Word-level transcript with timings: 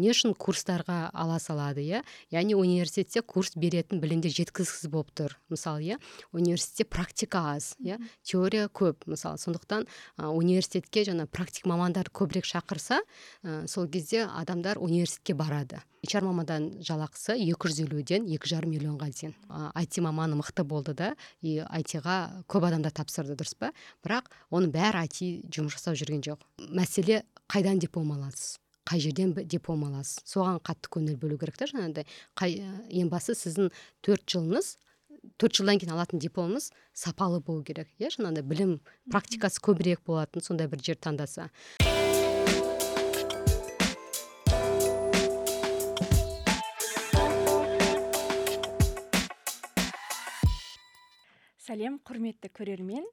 не 0.00 0.10
үшін 0.14 0.34
курстарға 0.34 1.10
ала 1.12 1.38
салады 1.42 1.84
иә? 1.84 2.02
Яғни 2.32 2.56
университетте 2.56 3.22
курс 3.22 3.52
беретін 3.54 4.00
білімдер 4.00 4.32
жеткіліксіз 4.32 4.88
болып 4.90 5.12
тұр. 5.12 5.36
Мысалы 5.52 5.84
иә 5.84 6.00
университетте 6.32 6.88
практика 6.88 7.44
аз 7.54 7.74
иә? 7.78 8.00
Теория 8.24 8.68
көп 8.68 9.06
мысалы. 9.06 9.38
Сондықтан 9.38 9.86
ә, 10.16 10.32
университетке 10.32 11.04
жаңа 11.04 11.28
практик 11.28 11.68
мамандар 11.70 12.08
көбірек 12.08 12.48
шақырса 12.48 13.02
ә, 13.44 13.66
сол 13.68 13.86
кезде 13.86 14.24
адамдар 14.24 14.80
университетке 14.80 15.34
барады. 15.34 15.82
Hr 16.00 16.24
мамандан 16.24 16.80
жалақысы 16.80 17.34
екі 17.36 17.68
жүз 17.68 17.82
елуден 17.84 18.24
екі 18.24 18.48
жарым 18.48 18.72
миллионға 18.72 19.10
дейін. 19.12 19.34
Айти 19.76 20.00
маманы 20.00 20.38
мықты 20.38 20.64
болды 20.64 20.94
да 20.96 21.10
и 21.44 21.58
айтиға 21.60 22.44
көп 22.48 22.64
адамдар 22.70 22.94
тапсырды 22.96 23.36
дұрыс 23.36 23.52
па? 23.60 23.74
Бірақ 24.00 24.32
оның 24.48 24.72
бәрі 24.72 25.04
айти 25.04 25.28
жұмыс 25.52 25.76
жасап 25.76 26.00
жүрген 26.00 26.24
жоқ. 26.24 26.40
Мәселе 26.72 27.20
қайдан 27.52 27.84
диплом 27.84 28.14
аласыз? 28.16 28.56
Қай 28.90 28.98
жерден 28.98 29.36
диплом 29.46 29.84
аласыз? 29.86 30.24
Соған 30.26 30.56
қатты 30.66 30.90
көңіл 30.90 31.14
бөлу 31.22 31.36
керек 31.38 31.54
та 31.60 31.68
жаңағыдай. 31.70 32.08
Қай 32.34 32.56
ең 32.90 33.10
бастысы 33.12 33.46
сіздің 33.46 33.68
төрт 34.02 34.24
жылыңыз 34.26 34.72
төрт 35.38 35.60
жылдан 35.60 35.78
кейін 35.78 35.94
алатын 35.94 36.18
дипломыңыз 36.18 36.72
сапалы 36.96 37.38
болу 37.38 37.62
керек 37.62 37.86
иә? 38.02 38.10
Жаңағыдай 38.10 38.42
білім 38.50 38.72
практикасы 39.12 39.62
көбірек 39.62 40.02
болатын 40.10 40.42
сондай 40.42 40.66
бір 40.66 40.82
жер 40.82 40.98
таңдаса. 40.98 41.46
Сәлем 51.62 52.00
құрметті 52.02 52.50
көрермен. 52.50 53.06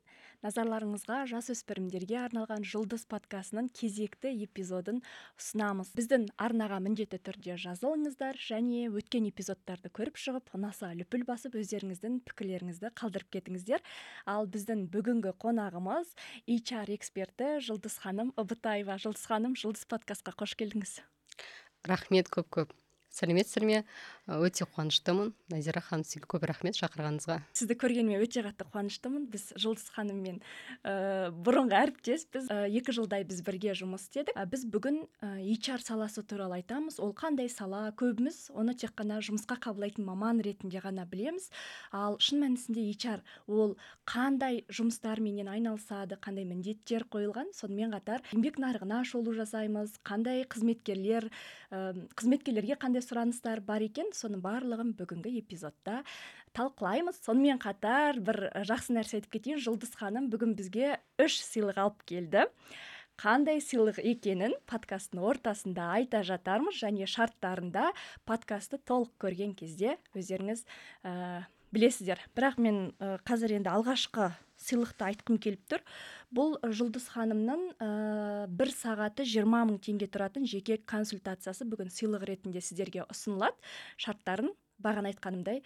Назарларыңызға 0.46 1.24
жасөспірімдерге 1.32 2.18
арналған 2.22 2.66
жұлдыз 2.68 3.06
подкастының 3.10 3.70
кезекті 3.74 4.32
эпизодын 4.46 5.02
ұсынамыз. 5.40 5.92
Біздің 5.98 6.28
арнаға 6.38 6.80
міндетті 6.86 7.20
түрде 7.26 7.58
жазылыңыздар 7.64 8.38
және 8.42 8.88
өткен 8.92 9.28
эпизодтарды 9.32 9.92
көріп 9.98 10.22
шығып 10.22 10.54
ұнаса 10.58 10.94
лүпіл 10.98 11.26
басып 11.28 11.58
өздеріңіздің 11.62 12.22
пікірлеріңізді 12.30 12.94
қалдырып 13.02 13.34
кетіңіздер. 13.38 13.86
Ал 14.30 14.50
біздің 14.54 14.88
бүгінгі 14.94 15.34
қонағымыз 15.42 16.14
HR 16.48 16.94
эксперті 16.98 17.58
жұлдыз 17.68 18.00
ханым 18.06 18.34
ұбытаева 18.38 19.00
жұлдыз 19.02 19.26
ханым 19.30 19.58
жұлдыз 19.58 19.88
подкастқа 19.90 20.38
қош 20.38 20.58
келдіңіз. 20.60 21.00
Рахмет 21.88 22.30
көп 22.34 22.50
көп 22.54 22.78
сәлеметсіздер 23.18 23.66
ме? 23.66 23.84
Өте 24.28 24.66
қуаныштымын. 24.68 25.32
Назира 25.48 25.80
ханым 25.80 26.04
сізге 26.04 26.28
көп 26.28 26.44
рахмет 26.50 26.76
шақырғаныңызға. 26.76 27.38
Сізді 27.56 27.78
көргеніме 27.80 28.20
өте 28.20 28.44
қатты 28.44 28.66
қуаныштымын. 28.68 29.30
Біз 29.32 29.46
жұлдыз 29.56 29.88
ханыммен 29.96 30.42
ә, 30.84 31.32
бұрынғы 31.32 31.78
әріптеспіз. 31.80 32.50
Ә, 32.52 32.68
екі 32.68 32.92
жылдай 32.98 33.24
біз 33.28 33.40
бірге 33.48 33.72
жұмыс 33.80 34.04
істедік. 34.10 34.36
Ә, 34.36 34.44
біз 34.52 34.66
бүгін 34.68 35.00
ә, 35.24 35.32
HR 35.40 35.80
саласы 35.86 36.26
туралы 36.28 36.60
айтамыз. 36.60 37.00
Ол 37.00 37.14
қандай 37.16 37.48
сала? 37.48 37.86
Көбіміз 37.96 38.50
оны 38.52 38.76
тек 38.76 38.98
қана 39.00 39.22
жұмысқа 39.24 39.62
қабылдайтын 39.64 40.04
маман 40.04 40.44
ретінде 40.44 40.84
ғана 40.84 41.08
білеміз. 41.08 41.48
Ал 41.96 42.20
шын 42.20 42.44
мәнісінде 42.44 42.84
HR 43.00 43.24
ол 43.48 43.78
қандай 44.04 44.66
жұмыстарменен 44.68 45.48
айналысады 45.56 46.20
қандай 46.20 46.44
міндеттер 46.52 47.08
қойылған. 47.08 47.56
Сонымен 47.56 47.96
қатар 47.96 48.28
еңбек 48.36 48.60
нарығына 48.60 49.06
шолу 49.08 49.32
жасаймыз. 49.40 49.96
Қандай 50.04 50.44
қызметкерлер 50.52 51.32
ә, 51.72 51.96
қызметкерлерге 52.20 52.76
қандай 52.76 53.07
сұраныстар 53.08 53.62
бар 53.66 53.86
екен. 53.86 54.12
Соның 54.16 54.44
барлығын 54.44 54.92
бүгінгі 55.00 55.34
эпизодта 55.40 56.02
талқылаймыз. 56.58 57.22
Сонымен 57.26 57.62
қатар 57.64 58.20
бір 58.20 58.50
жақсы 58.68 58.96
нәрсе 58.98 59.22
айтып 59.22 59.38
кетейін. 59.38 59.64
Жұлдыз 59.64 59.96
ханым 59.98 60.30
бүгін 60.34 60.54
бізге 60.60 60.98
үш 61.24 61.40
сыйлық 61.48 61.82
алып 61.84 62.06
келді. 62.10 62.48
Қандай 63.18 63.58
сыйлық 63.66 63.98
екенін 64.06 64.54
подкасттың 64.70 65.24
ортасында 65.26 65.88
айта 65.96 66.22
жатармыз 66.22 66.78
және 66.78 67.08
шарттарында 67.10 67.90
подкастты 68.30 68.78
толық 68.78 69.16
көрген 69.24 69.56
кезде 69.58 69.96
өздеріңіз 70.14 70.62
ә, 71.02 71.48
білесіздер. 71.74 72.22
Бірақ 72.38 72.62
мен 72.62 72.92
қазір 73.26 73.58
енді 73.58 73.74
алғашқы 73.74 74.30
сыйлықты 74.62 75.08
айтқым 75.12 75.40
келіп 75.42 75.64
тұр. 75.72 75.84
Бұл 76.34 76.58
жұлдыз 76.62 77.08
ханымның 77.14 77.66
ә, 77.80 77.90
бір 78.50 78.74
сағаты 78.74 79.26
жиырма 79.28 79.64
мың 79.70 79.80
теңге 79.84 80.10
тұратын 80.12 80.48
жеке 80.50 80.80
консультациясы 80.90 81.68
бүгін 81.70 81.94
сыйлық 81.94 82.26
ретінде 82.28 82.62
сіздерге 82.62 83.06
ұсынылады. 83.08 83.58
Шарттарын 84.02 84.52
бағана 84.84 85.14
айтқанымдай 85.14 85.64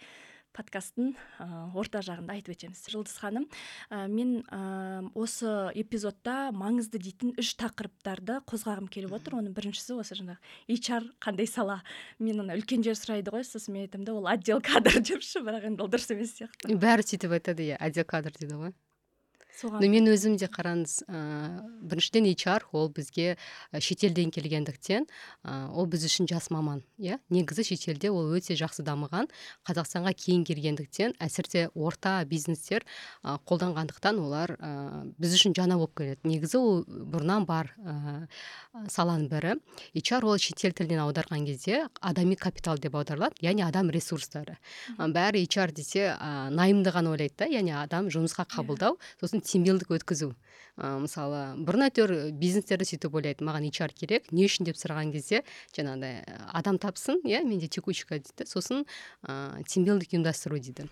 подкасттың 0.56 1.12
орта 1.78 2.02
жағында 2.04 2.36
айтып 2.36 2.54
өтеміз. 2.56 2.82
Жұлдыз 2.92 3.16
ханым 3.22 3.46
ә, 3.90 4.06
мен 4.08 4.42
ә, 4.46 5.08
осы 5.18 5.72
эпизодта 5.78 6.52
маңызды 6.56 7.00
дейтін 7.02 7.34
үш 7.40 7.54
тақырыптарды 7.60 8.40
қозғағым 8.48 8.90
келіп 8.92 9.16
отыр. 9.18 9.38
Оның 9.40 9.56
біріншісі 9.56 9.98
осы 9.98 10.18
жаңағы 10.20 10.38
HR 10.68 11.10
қандай 11.22 11.48
сала? 11.50 11.80
Мен 12.18 12.44
ана 12.44 12.56
үлкендер 12.58 12.98
сұрайды 12.98 13.34
ғой 13.34 13.46
сосын 13.48 13.76
мен 13.76 13.88
айтамын 13.88 14.08
да 14.08 14.16
ол 14.16 14.30
отдел 14.30 14.62
кадр 14.64 15.00
депші 15.08 15.44
бірақ 15.44 15.70
енді 15.72 15.86
ол 15.86 15.92
дұрыс 15.92 16.12
емес 16.14 16.36
сияқты. 16.38 16.76
Бәрі 16.76 17.06
сөйтіп 17.06 17.38
айтады 17.38 17.72
иә 17.72 17.80
отдел 17.80 18.08
кадр 18.08 18.34
дейді 18.38 18.60
ғой. 18.60 18.74
Соған 19.52 19.84
мен 19.92 20.08
өзім 20.10 20.36
де 20.40 20.48
қараңыз 20.50 21.02
ә, 21.06 21.18
біріншіден 21.84 22.26
HR 22.32 22.64
ол 22.72 22.88
бізге 22.94 23.36
шетелден 23.72 24.32
келгендіктен 24.32 25.06
ә, 25.44 25.68
ол 25.68 25.86
біз 25.86 26.06
үшін 26.08 26.28
жас 26.30 26.48
маман 26.50 26.82
иә? 26.98 27.18
Негізі 27.28 27.64
шетелде 27.68 28.10
ол 28.10 28.32
өте 28.32 28.56
жақсы 28.58 28.84
дамыған 28.86 29.28
қазақстанға 29.68 30.14
кейін 30.16 30.46
келгендіктен 30.48 31.14
әсіресе 31.20 31.68
орта 31.74 32.22
бизнестер 32.24 32.86
ә, 33.22 33.36
қолданғандықтан 33.44 34.20
олар 34.22 34.56
ә, 34.56 34.72
біз 35.20 35.36
үшін 35.36 35.56
жаңа 35.58 35.76
болып 35.76 35.96
келеді. 36.00 36.20
Негізі 36.24 36.58
ол 36.58 36.82
бұрыннан 36.86 37.46
бар 37.46 37.72
ә, 37.76 38.26
саланың 38.88 39.28
бірі. 39.28 39.56
HR 39.94 40.24
ол 40.32 40.40
шетел 40.40 40.72
тілінен 40.72 41.04
аударған 41.04 41.44
кезде 41.46 41.84
адами 42.00 42.38
капитал 42.40 42.80
деп 42.80 42.96
аударылады 42.96 43.44
яғни 43.44 43.66
адам 43.66 43.92
ресурстары. 43.92 44.56
Бәрі 44.96 45.44
HR 45.44 45.76
десе 45.76 46.08
ә, 46.16 46.48
найымды 46.50 46.94
ғана 46.94 47.12
ойлайды 47.12 47.44
да 47.44 47.50
яғни 47.52 47.74
адам 47.76 48.08
жұмысқа 48.12 48.46
қабылдау 48.48 48.98
сосын 49.20 49.41
тимбилдік 49.44 49.92
өткізу. 49.98 50.32
Ә, 50.78 50.96
мысалы 51.02 51.42
бұрын 51.66 51.86
әйтеуір 51.88 52.32
бизнестерде 52.38 52.86
сөйтіп 52.88 53.18
ойлайды 53.18 53.44
маған 53.44 53.68
HR 53.68 53.92
керек 53.92 54.32
не 54.32 54.46
үшін 54.48 54.68
деп 54.68 54.78
сұраған 54.80 55.12
кезде 55.12 55.42
жаңағыдай 55.76 56.22
адам 56.56 56.80
тапсын 56.80 57.20
иә 57.28 57.42
менде 57.44 57.68
текучка 57.68 58.22
дейді 58.22 58.48
сосын 58.48 58.86
ыыы 59.26 59.66
тимбилдік 59.68 60.16
ұйымдастыру 60.16 60.60
дейді. 60.62 60.88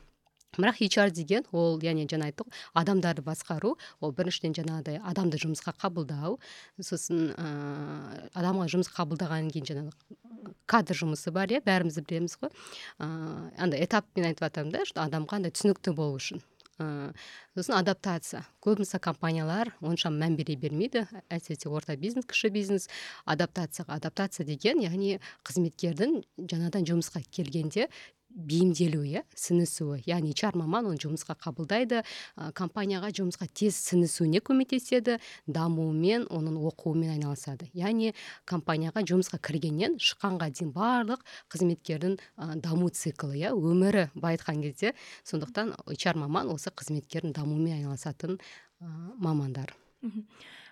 Бірақ 0.58 0.80
HR 0.82 1.12
деген 1.14 1.44
ол 1.54 1.78
яғни 1.78 2.08
жаңа 2.10 2.26
айттық 2.28 2.48
адамдарды 2.74 3.22
басқару 3.22 3.76
ол 4.02 4.12
біріншіден 4.12 4.56
жаңағыдай 4.58 4.98
адамды 5.06 5.38
жұмысқа 5.38 5.76
қабылдау 5.78 6.40
сосын 6.82 7.30
ыыы 7.30 8.30
адамға 8.34 8.66
жұмыс 8.74 8.90
қабылдағаннан 8.96 9.54
кейін 9.54 9.70
жаңағы 9.70 10.56
кадр 10.66 10.98
жұмысы 10.98 11.30
бар 11.30 11.54
иә 11.54 11.62
бәріміз 11.62 12.02
білеміз 12.02 12.34
ғой. 12.42 12.50
Ыыы 12.98 13.54
андай 13.62 13.86
этаппен 13.86 14.26
айтып 14.26 14.48
жатырмын 14.48 14.74
да 14.74 15.06
адамға 15.06 15.38
андай 15.38 15.54
түсінікті 15.54 15.94
болу 15.94 16.18
үшін. 16.18 16.42
Сосын 16.80 17.76
адаптация. 17.76 18.44
Көбінесе 18.64 19.00
компаниялар 19.02 19.72
онша 19.80 20.10
мән 20.12 20.36
бере 20.38 20.56
бермейді. 20.56 21.06
Әсіресе 21.30 21.68
орта 21.68 21.96
бизнес 22.00 22.28
кіші 22.30 22.50
бизнес. 22.54 22.88
Адаптацияға 23.24 23.98
адаптация 24.00 24.46
деген 24.48 24.82
яғни 24.84 25.18
қызметкердің 25.46 26.20
жаңадан 26.50 26.88
жұмысқа 26.88 27.22
келгенде 27.30 27.88
бейімделуі 28.30 29.10
иә 29.10 29.22
сіңісуі. 29.38 30.02
Яғни 30.06 30.32
HR 30.34 30.58
маман 30.60 30.88
оны 30.90 31.00
жұмысқа 31.02 31.36
қабылдайды 31.40 32.00
ә, 32.02 32.50
компанияға 32.56 33.10
жұмысқа 33.16 33.48
тез 33.52 33.78
сіңісуіне 33.88 34.42
көмектеседі 34.46 35.18
дамуымен 35.46 36.28
оның 36.30 36.58
оқуымен 36.70 37.14
айналысады. 37.16 37.70
Яғни 37.74 38.14
компанияға 38.48 39.04
жұмысқа 39.08 39.40
кіргеннен 39.42 39.98
шыққанға 39.98 40.50
дейін 40.54 40.72
барлық 40.76 41.24
қызметкердің 41.52 42.16
ә, 42.36 42.54
даму 42.62 42.90
циклі 42.94 43.40
иә 43.40 43.52
өмірі 43.56 44.08
былай 44.14 44.38
айтқан 44.38 44.62
кезде 44.62 44.94
сондықтан 45.24 45.74
HR 45.90 46.22
маман 46.24 46.54
осы 46.54 46.70
қызметкердің 46.70 47.34
дамуымен 47.36 47.80
айналысатын 47.80 48.38
ә, 48.38 48.88
мамандар. 49.18 49.74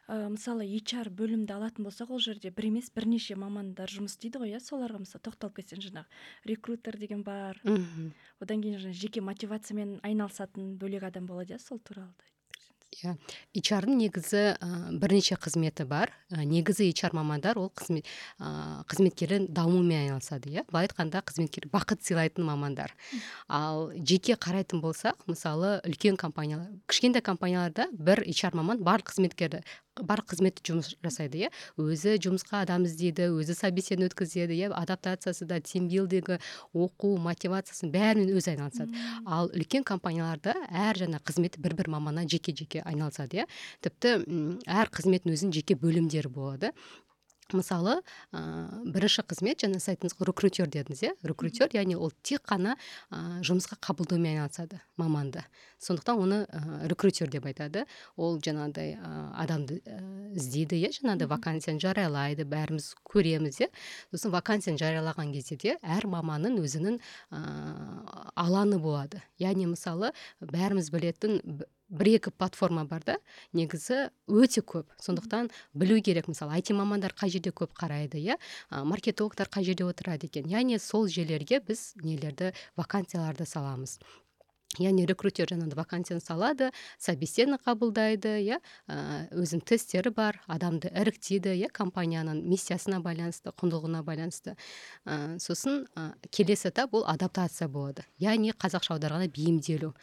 Ә, 0.09 0.17
мысалы 0.33 0.65
HR 0.67 1.13
бөлімді 1.15 1.55
алатын 1.55 1.87
болсақ 1.87 2.15
ол 2.17 2.23
жерде 2.25 2.51
бір 2.55 2.71
емес 2.71 2.89
бірнеше 2.95 3.37
мамандар 3.37 3.93
жұмыс 3.93 4.17
істейді 4.17 4.43
ғой 4.43 4.57
иә? 4.57 4.63
Соларға 4.65 5.03
мысалы 5.05 5.25
тоқталып 5.29 5.61
кетсең 5.61 5.85
жаңағы 5.85 6.49
рекрутер 6.49 6.99
деген 6.99 7.23
бар. 7.27 7.61
Мхм 7.69 8.11
одан 8.41 8.65
кейін 8.65 8.81
жаңағы 8.81 9.03
жеке 9.05 9.25
мотивациямен 9.25 9.99
айналысатын 10.03 10.75
бөлек 10.81 11.05
адам 11.11 11.29
болады 11.29 11.55
иә 11.55 11.63
сол 11.63 11.79
туралы 11.79 12.13
иә. 12.97 13.15
Hrдың 13.59 13.99
негізі 13.99 14.43
ә, 14.57 14.69
бірнеше 14.99 15.37
қызметі 15.41 15.85
бар. 15.89 16.13
Ә, 16.33 16.45
негізі 16.49 16.89
HR 16.89 17.15
мамандар 17.19 17.59
ол 17.61 17.71
қызмет 17.75 18.07
ә, 18.41 18.83
қызметкердің 18.91 19.49
дамуымен 19.55 20.07
айналысады 20.07 20.51
иә? 20.51 20.65
Былай 20.71 20.89
айтқанда 20.89 21.23
қызметкер 21.27 21.69
бақыт 21.73 22.03
сыйлайтын 22.07 22.47
мамандар. 22.47 22.95
Ал 23.49 23.91
жеке 23.95 24.39
қарайтын 24.41 24.83
болсақ 24.83 25.29
мысалы 25.29 25.79
үлкен 25.85 26.17
компаниялар 26.17 26.71
кішкентай 26.89 27.23
компанияларда 27.23 27.89
бір 27.93 28.25
HR 28.27 28.57
маман 28.59 28.83
барлық 28.83 29.13
қызметкерді 29.13 29.63
бар 30.07 30.23
қызметті 30.27 30.65
жұмыс 30.69 30.93
жасайды 31.03 31.45
иә. 31.45 31.51
Өзі 31.81 32.17
жұмысқа 32.23 32.63
адам 32.65 32.87
іздейді 32.89 33.31
өзі 33.35 33.57
собеседование 33.59 34.11
өткізеді 34.11 34.57
иә. 34.59 34.71
Адаптациясы 34.77 35.49
да 35.49 35.61
тимбилдингі 35.61 36.39
оқу 36.75 37.15
мотивациясын 37.25 37.93
бәрімен 37.95 38.33
өзі 38.37 38.55
айналысады. 38.55 38.95
Ал 39.27 39.51
үлкен 39.55 39.87
компанияларда 39.89 40.55
әр 40.69 41.03
жаңа 41.03 41.23
қызметі 41.25 41.63
бір 41.65 41.77
бір 41.79 41.93
маманнан 41.97 42.29
жеке 42.31 42.55
жеке 42.55 42.85
айналысады 42.85 43.43
иә. 43.43 43.49
Тіпті 43.85 44.17
әр 44.67 44.93
қызметтің 44.95 45.35
өзінің 45.35 45.55
жеке 45.61 45.79
бөлімдері 45.79 46.33
болады. 46.33 46.73
Мысалы 47.57 47.99
ә, 48.33 48.41
бірінші 48.85 49.25
қызмет 49.29 49.63
жаңа 49.63 49.81
сіз 49.81 49.95
айттыңыз 49.95 50.17
ғой 50.19 50.29
рекрутер 50.29 50.69
дедіңіз 50.73 51.03
иә? 51.07 51.13
Рекрутер 51.27 51.73
яғни 51.73 51.97
ол 51.97 52.13
тек 52.23 52.43
қана 52.49 52.75
ә, 53.11 53.41
жұмысқа 53.47 53.79
қабылдаумен 53.85 54.35
айналысады 54.35 54.81
маманды. 55.01 55.45
Сондықтан 55.79 56.21
оны 56.21 56.41
ә, 56.45 56.89
рекрутер 56.91 57.31
деп 57.31 57.47
айтады. 57.47 57.87
Ол 58.17 58.39
жаңағыдай 58.43 58.97
ә, 58.99 59.13
адамды 59.45 59.81
ә, 59.87 59.99
іздейді 60.37 60.81
иә? 60.83 60.93
Жаңағыдай 60.99 61.31
вакансияны 61.31 61.81
жариялайды 61.83 62.45
бәріміз 62.49 62.93
көреміз 63.09 63.63
иә? 63.63 63.71
Сосын 64.13 64.35
вакансияны 64.35 64.81
жариялаған 64.81 65.33
кезде 65.33 65.57
де 65.57 65.79
әр 65.83 66.09
маманның 66.11 66.61
өзінің 66.65 67.01
ә, 67.31 67.43
алаңы 68.37 68.83
болады. 68.83 69.23
Яғни 69.39 69.71
мысалы 69.71 70.13
бәріміз 70.41 70.91
білетін 70.93 71.41
бір 71.89 72.11
екі 72.19 72.31
платформа 72.31 72.85
бар 72.85 73.05
да 73.05 73.17
негізі 73.57 74.11
өте 74.29 74.63
көп. 74.63 74.87
Сондықтан 75.01 75.51
білу 75.75 76.01
керек. 76.05 76.29
Мысалы 76.29 76.59
айти 76.61 76.77
мамандар 76.77 77.17
қай 77.17 77.33
жерде 77.33 77.51
көп 77.51 77.73
қарайды 77.73 78.21
иә? 78.21 78.39
Маркетологтар 78.71 79.49
қай 79.49 79.65
жерде 79.65 79.89
отырады 79.89 80.29
екен? 80.29 80.49
Яғни 80.49 80.79
сол 80.79 81.09
жерлерге 81.09 81.61
біз 81.61 81.95
нелерді 82.05 82.53
вакансияларды 82.77 83.49
саламыз. 83.49 83.99
Яғни 84.77 85.07
рекрутер 85.09 85.49
жаңағыдай 85.49 85.79
вакансияны 85.79 86.21
салады 86.21 86.67
собеседник 87.01 87.63
қабылдайды 87.65 88.35
иә? 88.45 88.59
Өзінің 89.33 89.63
тесттері 89.65 90.13
бар 90.13 90.39
адамды 90.47 90.91
іріктейді 90.93 91.55
иә? 91.57 91.71
Компанияның 91.73 92.43
миссиясына 92.45 93.01
байланысты 93.01 93.51
құндылығына 93.57 94.05
байланысты. 94.05 94.59
Ә, 95.09 95.41
сосын 95.41 95.87
ә, 95.97 96.13
келесі 96.29 96.69
этап 96.69 96.93
ол 96.95 97.09
адаптация 97.09 97.67
болады. 97.73 98.05
Яғни 98.21 98.53
қазақша 98.53 98.99
аударғанда 98.99 99.33
бейімделу. 99.33 99.95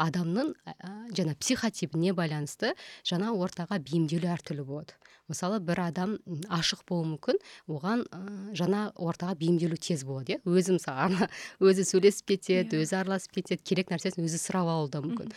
Адамның 0.00 0.52
ә, 0.64 0.74
жаңа 1.14 1.34
психотипіне 1.40 2.12
байланысты 2.16 2.72
жаңа 3.08 3.32
ортаға 3.36 3.78
бейімделу 3.82 4.30
әртүрлі 4.32 4.64
болады. 4.66 4.96
Мысалы 5.30 5.60
бір 5.64 5.80
адам 5.86 6.14
ашық 6.52 6.82
болуы 6.88 7.12
мүмкін 7.12 7.38
оған 7.70 8.04
ә, 8.08 8.20
жаңа 8.58 8.88
ортаға 8.96 9.36
бейімделу 9.40 9.76
тез 9.76 10.04
болады 10.08 10.36
иә. 10.36 10.40
Өзі 10.44 10.78
мысалы 10.78 11.28
өзі 11.68 11.86
сөйлесіп 11.88 12.32
кетеді 12.32 12.78
yeah. 12.78 12.82
өзі 12.82 12.98
араласып 13.00 13.38
кетеді 13.38 13.62
керек 13.62 13.92
нәрсесін 13.92 14.26
өзі 14.26 14.40
сұрап 14.42 14.70
алуы 14.72 14.90
да 14.92 15.02
мүмкін. 15.04 15.32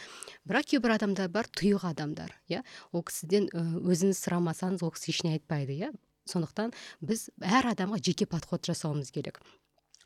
Бірақ 0.48 0.72
кейбір 0.74 0.96
адамдар 0.98 1.30
бар 1.32 1.50
тұйық 1.52 1.86
адамдар 1.92 2.34
иә. 2.52 2.64
Ол 2.92 3.06
кісіден 3.06 3.50
өзіңіз 3.54 4.20
сұрамасаңыз 4.26 4.86
ол 4.86 4.96
кісі 4.96 5.14
ештеңе 5.14 5.38
айтпайды 5.38 5.78
иә. 5.78 5.94
Сондықтан 6.26 6.74
біз 7.06 7.30
әр 7.46 7.70
адамға 7.76 8.02
жеке 8.02 8.26
подход 8.26 8.66
жасауымыз 8.66 9.14
керек. 9.14 9.40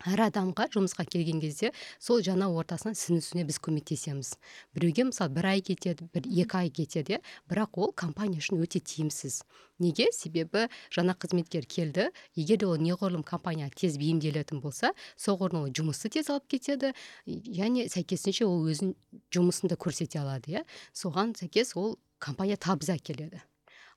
Әр 0.08 0.22
адамға 0.30 0.70
жұмысқа 0.72 1.04
келген 1.10 1.42
кезде 1.44 1.72
сол 2.00 2.22
жаңа 2.24 2.48
ортасына 2.56 2.96
сіңісуіне 2.96 3.44
біз 3.50 3.60
көмектесеміз. 3.66 4.32
Біреуге 4.76 5.10
мысалы 5.10 5.34
бір 5.36 5.50
ай 5.52 5.64
кетеді 5.66 6.08
бір 6.14 6.30
екі 6.30 6.58
ай 6.60 6.70
кетеді 6.72 7.18
иә. 7.18 7.20
Бірақ 7.52 7.80
ол 7.84 7.92
компания 7.92 8.40
үшін 8.40 8.62
өте 8.64 8.80
тиімсіз. 8.80 9.44
Неге? 9.80 10.08
Себебі 10.16 10.68
жаңа 10.92 11.16
қызметкер 11.20 11.68
келді. 11.68 12.10
Егер 12.36 12.60
де 12.64 12.68
ол 12.68 12.80
неғұрлым 12.80 13.24
компанияға 13.28 13.76
тез 13.76 14.00
бейімделетін 14.00 14.64
болса 14.64 14.94
соғұрлым 15.20 15.68
ол 15.68 15.76
жұмысты 15.76 16.12
тез 16.16 16.32
алып 16.32 16.48
кетеді. 16.48 16.94
Және 17.28 17.90
сәйкесінше 17.92 18.48
ол 18.48 18.68
өзінің 18.72 18.96
жұмысын 19.36 19.72
да 19.72 19.76
көрсете 19.80 20.24
алады 20.24 20.56
иә. 20.56 20.66
Соған 20.96 21.36
сәйкес 21.36 21.76
ол 21.76 21.98
компания 22.20 22.56
табыс 22.56 22.92
әкеледі. 22.96 23.44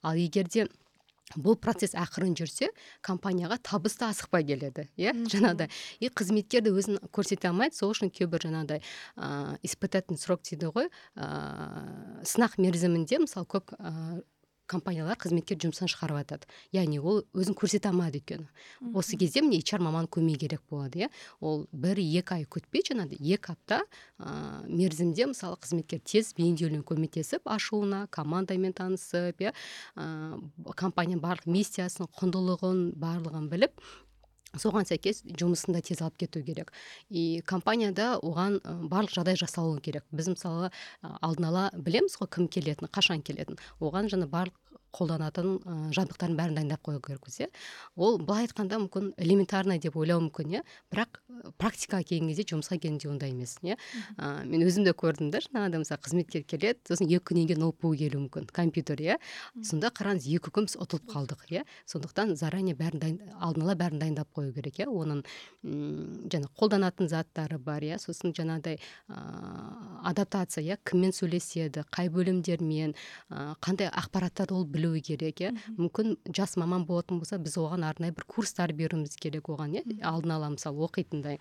Ал 0.03 0.19
егер 0.19 0.49
де 0.51 0.67
бұл 1.37 1.57
процесс 1.61 1.95
ақырын 1.99 2.35
жүрсе 2.39 2.71
компанияға 3.05 3.59
табыс 3.63 3.97
та 4.01 4.11
асықпай 4.13 4.45
келеді 4.49 4.89
иә? 4.97 5.15
Жаңағыдай 5.33 5.71
и 6.01 6.11
қызметкер 6.11 6.65
де 6.67 6.73
өзін 6.75 7.01
көрсете 7.15 7.51
алмайды 7.51 7.79
сол 7.79 7.95
үшін 7.95 8.13
кейбір 8.15 8.47
жаңағыдай 8.47 8.83
ыыы 9.17 9.59
испытательный 9.69 10.21
срок 10.21 10.43
дейді 10.47 10.73
ғой 10.75 10.91
ыыы 11.17 12.27
сынақ 12.29 12.59
мерзімінде 12.63 13.23
мысалы 13.27 13.49
көп 13.49 13.75
компаниялар 14.73 15.19
қызметкер 15.21 15.61
жұмыстан 15.63 15.91
шығарып 15.93 16.23
жатады. 16.23 16.49
Яғни 16.75 17.01
ол 17.01 17.23
өзін 17.37 17.57
көрсете 17.59 17.91
алмады 17.91 18.21
өйткені. 18.21 18.49
Осы 18.97 19.19
кезде 19.21 19.43
міне 19.45 19.61
HR 19.61 19.83
маман 19.85 20.09
көмегі 20.09 20.47
керек 20.47 20.63
болады 20.71 21.05
иә. 21.05 21.11
Ол 21.41 21.67
бір 21.73 22.01
екі 22.03 22.39
ай 22.39 22.47
күтпей 22.49 22.85
жаңағыдай 22.89 23.21
екі 23.37 23.53
апта 23.55 23.83
ә, 24.19 24.65
мерзімде 24.69 25.29
мысалы 25.33 25.59
қызметкер 25.63 26.03
тез 26.05 26.33
бейімделуіне 26.39 26.85
көмектесіп 26.89 27.47
ашуына 27.47 28.07
командамен 28.11 28.73
танысып 28.77 29.45
иә. 29.45 29.53
Ә, 29.97 30.39
компанияның 30.77 31.23
барлық 31.23 31.53
миссиясын 31.53 32.09
құндылығын 32.19 32.89
барлығын 33.03 33.53
біліп 33.53 33.85
соған 34.61 34.87
сәйкес 34.89 35.23
жұмысын 35.39 35.77
да 35.77 35.81
тез 35.85 36.03
алып 36.03 36.19
кету 36.25 36.43
керек. 36.45 36.73
И 37.11 37.43
компанияда 37.47 38.19
оған 38.21 38.61
барлық 38.63 39.15
жағдай 39.15 39.39
жасалуы 39.41 39.81
керек. 39.81 40.05
Біз 40.13 40.33
мысалы 40.35 40.71
алдын 41.03 41.49
ала 41.49 41.65
білеміз 41.77 42.19
ғой 42.21 42.31
кім 42.37 42.49
келетінін 42.49 42.93
қашан 42.93 43.25
келетінін 43.25 43.61
оған 43.81 44.13
жаңа 44.13 44.29
барлық 44.33 44.72
қолданатын 44.93 45.57
ә, 45.63 45.77
жабдықтардың 45.97 46.37
бәрін 46.39 46.57
дайындап 46.59 46.83
қою 46.87 47.01
керекпіз 47.05 47.41
иә 47.45 47.49
ол 47.97 48.19
былай 48.19 48.47
айтқанда 48.47 48.79
мүмкін 48.85 49.13
элементарный 49.17 49.79
деп 49.83 49.97
ойлау 49.97 50.21
мүмкін 50.27 50.57
иә. 50.59 50.63
Бірақ 50.93 51.21
практикаға 51.59 52.05
келген 52.07 52.29
кезде 52.31 52.45
жұмысқа 52.53 52.79
келгенде 52.79 53.09
ондай 53.11 53.33
емес 53.33 53.57
иә. 53.63 53.77
Ә, 54.19 54.45
мен 54.45 54.65
өзім 54.67 54.85
де 54.87 54.93
көрдім 54.93 55.31
да 55.33 55.41
жаңағыдай 55.45 55.83
мысалы 55.83 56.03
қызметкер 56.05 56.45
келеді 56.49 56.81
сосын 56.89 57.09
екі 57.09 57.25
күннен 57.33 57.49
кейін 57.51 57.63
ноутбук 57.65 57.97
келуі 57.99 58.27
мүмкін 58.27 58.49
компьютер 58.53 59.01
иә. 59.03 59.19
Сонда 59.63 59.93
қараңыз 59.95 60.29
екі 60.29 60.53
күн 60.53 60.69
біз 60.69 60.77
ұтылып 60.81 61.09
қалдық 61.13 61.47
иә. 61.53 61.65
Сондықтан 61.87 62.37
заранее 62.37 62.77
бәрін 62.77 63.03
дайын 63.03 63.19
алдын 63.41 63.67
ала 63.67 63.77
бәрін 63.79 64.03
дайындап 64.03 64.29
қою 64.37 64.53
керек 64.55 64.81
иә. 64.83 64.89
Оның 64.89 65.25
жаңа 65.63 66.51
қолданатын 66.59 67.09
заттары 67.09 67.59
бар 67.59 67.83
иә. 67.83 67.99
Сосын 68.03 68.35
жаңағыдай 68.37 68.79
ыыы 69.09 70.03
адаптация 70.13 70.65
иә. 70.65 70.79
Кіммен 70.85 71.13
сөйлеседі 71.17 71.85
қай 71.93 72.11
бөлімдермен 72.13 72.95
ә, 73.31 73.55
қандай 73.63 73.91
ақпараттарды 73.91 74.55
ол 74.57 74.67
білуі 74.83 75.03
керек 75.07 75.43
иә. 75.45 75.53
Мүмкін 75.79 76.17
жас 76.35 76.57
маман 76.59 76.87
болатын 76.89 77.23
болса 77.23 77.39
біз 77.39 77.55
оған 77.63 77.87
арнайы 77.87 78.15
бір 78.17 78.27
курстар 78.27 78.75
беруіміз 78.75 79.15
керек 79.23 79.49
оған 79.53 79.79
иә. 79.79 79.85
Алдын 80.03 80.35
ала 80.35 80.51
мысалы 80.57 80.83
оқитындай. 80.89 81.39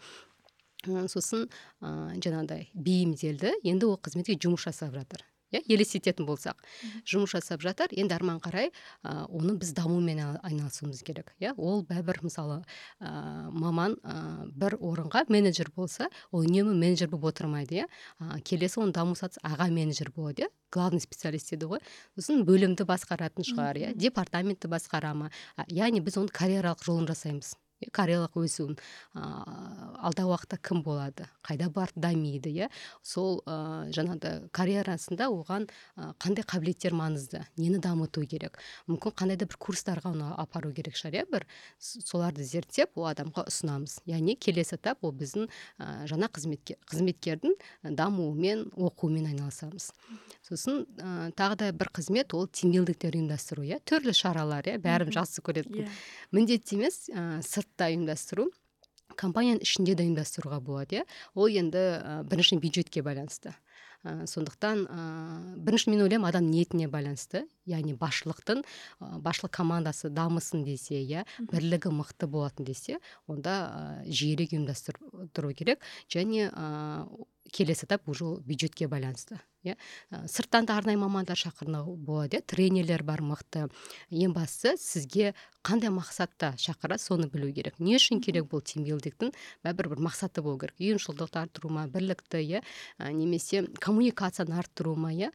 Сосын 0.86 1.50
ыыы 1.82 2.22
жаңағыдай 2.22 2.70
бейімделді. 2.74 3.58
Енді 3.66 3.90
ол 3.90 3.98
қызметке 3.98 4.38
жұмыс 4.38 4.70
жасап 4.70 4.94
жатыр. 4.94 5.26
Иә 5.52 5.62
елестететін 5.68 6.26
болсақ. 6.26 6.60
Жұмыс 7.08 7.36
жасап 7.36 7.62
жатыр 7.64 7.92
енді 7.92 8.16
арман 8.16 8.40
қарай 8.44 8.72
ә, 9.04 9.26
оны 9.28 9.58
біз 9.60 9.74
дамумен 9.78 10.40
айналысуымыз 10.42 11.04
керек 11.04 11.34
иә. 11.40 11.54
Ол 11.58 11.84
бәрібір 11.88 12.22
мысалы 12.26 12.62
ә, 13.00 13.50
маман 13.52 13.98
ә, 14.04 14.48
бір 14.52 14.78
орынға 14.80 15.26
менеджер 15.30 15.72
болса 15.76 16.10
ол 16.32 16.46
үнемі 16.46 16.76
менеджер 16.76 17.10
болып 17.12 17.32
отырмайды 17.34 17.84
иә. 17.84 17.90
Ә, 18.20 18.40
келесі 18.42 18.82
оның 18.82 18.96
даму 18.96 19.16
сатысы 19.16 19.44
аға 19.44 19.70
менеджер 19.72 20.12
болады 20.16 20.48
иә. 20.48 20.52
Главный 20.72 21.04
специалист 21.04 21.52
дейді 21.52 21.68
ғой. 21.68 21.82
Сосын 22.16 22.46
бөлімді 22.48 22.88
басқаратын 22.88 23.44
шығар 23.44 23.82
иә. 23.82 23.92
Департаментті 23.96 24.72
басқара 24.72 25.12
ма? 25.14 25.32
Яғни 25.68 26.00
біз 26.00 26.22
оның 26.22 26.32
карьералық 26.32 26.86
жолын 26.86 27.10
жасаймыз. 27.12 27.58
Карьералық 27.90 28.38
өсуін 28.42 28.78
ыыы 29.16 29.90
алдағы 30.02 30.32
уақытта 30.32 30.58
кім 30.62 30.84
болады 30.86 31.28
қайда 31.46 31.70
барып 31.74 31.96
дамиды 31.96 32.52
иә? 32.54 32.70
Сол 33.02 33.42
ыыы 33.46 33.92
жаңағыдай 33.96 34.50
карьерасында 34.54 35.30
оған 35.32 35.68
қандай 36.22 36.46
қабілеттер 36.46 36.94
маңызды 36.94 37.44
нені 37.58 37.82
дамыту 37.82 38.26
керек? 38.26 38.60
Мүмкін 38.88 39.16
қандай 39.18 39.38
да 39.42 39.48
бір 39.50 39.58
курстарға 39.62 40.14
оны 40.14 40.32
апару 40.38 40.72
керек 40.74 40.98
шығар 41.00 41.22
иә? 41.22 41.26
Бір 41.32 41.48
соларды 41.80 42.44
зерттеп 42.44 42.98
ол 42.98 43.10
адамға 43.12 43.46
ұсынамыз. 43.50 44.00
Яғни 44.10 44.36
келесі 44.36 44.78
этап 44.78 45.04
ол 45.06 45.14
біздің 45.16 45.48
ә, 45.48 46.08
жаңа 46.10 46.30
қызметке 46.34 46.78
қызметкердің 46.90 47.58
дамуымен 47.98 48.68
оқуымен 48.76 49.30
айналысамыз. 49.32 49.92
Сосын 50.46 50.86
ә, 50.98 51.32
тағы 51.38 51.60
да 51.62 51.72
бір 51.72 51.92
қызмет 51.94 52.36
ол 52.38 52.48
тимбилдингтер 52.48 53.16
ұйымдастыру 53.18 53.66
иә? 53.68 53.82
Түрлі 53.86 54.14
шаралар 54.16 54.68
иә? 54.68 54.78
Бәрін 54.82 55.14
жақсы 55.16 55.44
көреді 55.46 55.84
yeah. 55.84 56.00
міндетті 56.32 56.78
емес 56.80 57.04
ә, 57.10 57.42
сыртта 57.72 57.88
ұйымдастыру 57.88 58.52
компанияның 59.16 59.62
ішінде 59.64 59.96
де 59.96 60.04
ұйымдастыруға 60.06 60.60
болады 60.64 61.02
иә. 61.02 61.06
Ол 61.36 61.48
енді 61.48 61.80
ә, 62.00 62.24
бірінші 62.24 62.60
бюджетке 62.60 63.02
байланысты. 63.04 63.54
Ә, 64.04 64.26
сондықтан 64.26 64.86
ә, 64.88 65.04
бірінші 65.60 65.92
мен 65.92 66.04
ойлаймын 66.06 66.30
адам 66.30 66.48
ниетіне 66.50 66.88
байланысты. 66.88 67.46
Яғни 67.70 67.94
басшылықтың 67.94 68.64
басшылық 69.00 69.54
командасы 69.54 70.10
дамысын 70.10 70.64
десе 70.66 71.02
иә 71.02 71.26
бірлігі 71.52 71.94
мықты 71.94 72.28
болатын 72.28 72.66
десе 72.66 73.00
онда 73.28 73.58
ә, 73.68 74.10
жиірек 74.10 74.56
ұйымдастыру 74.56 75.54
керек. 75.54 75.82
Және 76.10 76.50
ә, 76.50 77.06
келесі 77.52 77.86
этап 77.86 78.08
уже 78.10 78.38
бюджетке 78.42 78.88
байланысты 78.88 79.40
иә. 79.64 79.76
Сырттан 80.28 80.66
да 80.66 80.78
арнайы 80.78 80.98
мамандар 80.98 81.38
шақыру 81.38 81.96
болады 81.96 82.38
иә. 82.38 82.46
Тренерлер 82.48 83.04
бар 83.04 83.22
мықты. 83.22 83.68
Ең 84.10 84.34
бастысы 84.34 84.78
сізге 84.80 85.34
қандай 85.62 85.92
мақсатта 85.94 86.56
шақырады 86.58 87.02
соны 87.02 87.28
білу 87.30 87.52
керек. 87.54 87.78
Не 87.80 87.98
үшін 88.00 88.22
керек 88.24 88.48
бұл 88.50 88.64
тимбилдингтің 88.66 89.34
бәрібір 89.66 89.92
бір 89.94 90.02
мақсаты 90.08 90.42
болу 90.42 90.58
керек. 90.58 90.80
Ұйымшылдықты 90.80 91.44
арттыру 91.44 91.70
ма 91.70 91.86
бірлікті 91.92 92.42
иә 92.42 92.64
немесе 93.14 93.68
коммуникацияны 93.80 94.58
арттыру 94.58 94.96
ма 94.96 95.14
иә. 95.14 95.30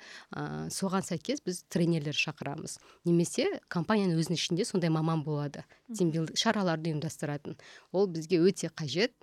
Соған 0.74 1.06
сәйкес 1.06 1.44
біз 1.46 1.62
тренерлер 1.68 2.15
шақырамыз. 2.18 2.78
Немесе 3.08 3.48
компанияның 3.72 4.20
өзінің 4.22 4.40
ішінде 4.40 4.66
сондай 4.68 4.92
маман 4.92 5.22
болады. 5.26 5.64
Тимбилдинг 5.92 6.38
шараларды 6.40 6.92
ұйымдастыратын. 6.92 7.56
Ол 7.92 8.08
бізге 8.10 8.40
өте 8.42 8.70
қажет 8.72 9.14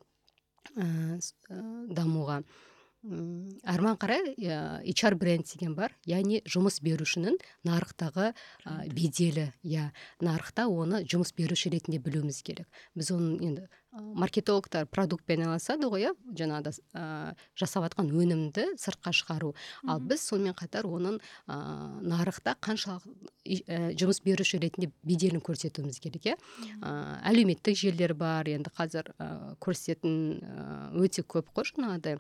ә, 0.76 1.20
дамуға. 1.90 2.44
Арман 3.04 3.98
қарай 4.00 4.34
hr 4.40 5.16
бренд 5.20 5.48
деген 5.52 5.76
бар. 5.76 5.92
Яғни 6.08 6.42
жұмыс 6.48 6.80
берушінің 6.84 7.38
нарықтағы 7.68 8.32
беделі. 8.96 9.52
Иә 9.64 9.92
нарықта 10.24 10.70
оны 10.72 11.04
жұмыс 11.04 11.34
беруші 11.36 11.74
ретінде 11.74 12.00
білуіміз 12.00 12.42
керек. 12.44 12.68
Біз 12.96 13.12
оның 13.12 13.40
енді 13.44 13.68
маркетологтар 13.94 14.88
продуктпен 14.90 15.44
айналысады 15.44 15.86
ғой 15.92 16.08
иә? 16.08 16.12
Жаңағыда 16.34 16.72
ә, 16.98 17.04
жасап 17.60 17.84
жатқан 17.86 18.08
өнімді 18.10 18.72
сыртқа 18.82 19.12
шығару. 19.14 19.52
Ал 19.86 20.00
біз 20.02 20.24
сонымен 20.32 20.56
қатар 20.58 20.88
оның 20.90 21.20
ә, 21.46 21.58
нарықта 22.02 22.56
қаншалық 22.58 23.06
ә, 23.46 23.92
жұмыс 23.94 24.24
беруші 24.26 24.64
ретінде 24.64 24.90
беделін 25.06 25.44
көрсетуіміз 25.46 26.00
керек 26.02 26.26
иә? 26.32 26.38
Әлеуметтік 26.82 27.78
желілер 27.78 28.16
бар. 28.18 28.50
Енді 28.50 28.74
қазір 28.74 29.14
ә, 29.20 29.54
көрсететін 29.62 30.42
өте 30.98 31.22
көп 31.22 31.54
қой 31.54 31.70
жаңағыдай. 31.70 32.18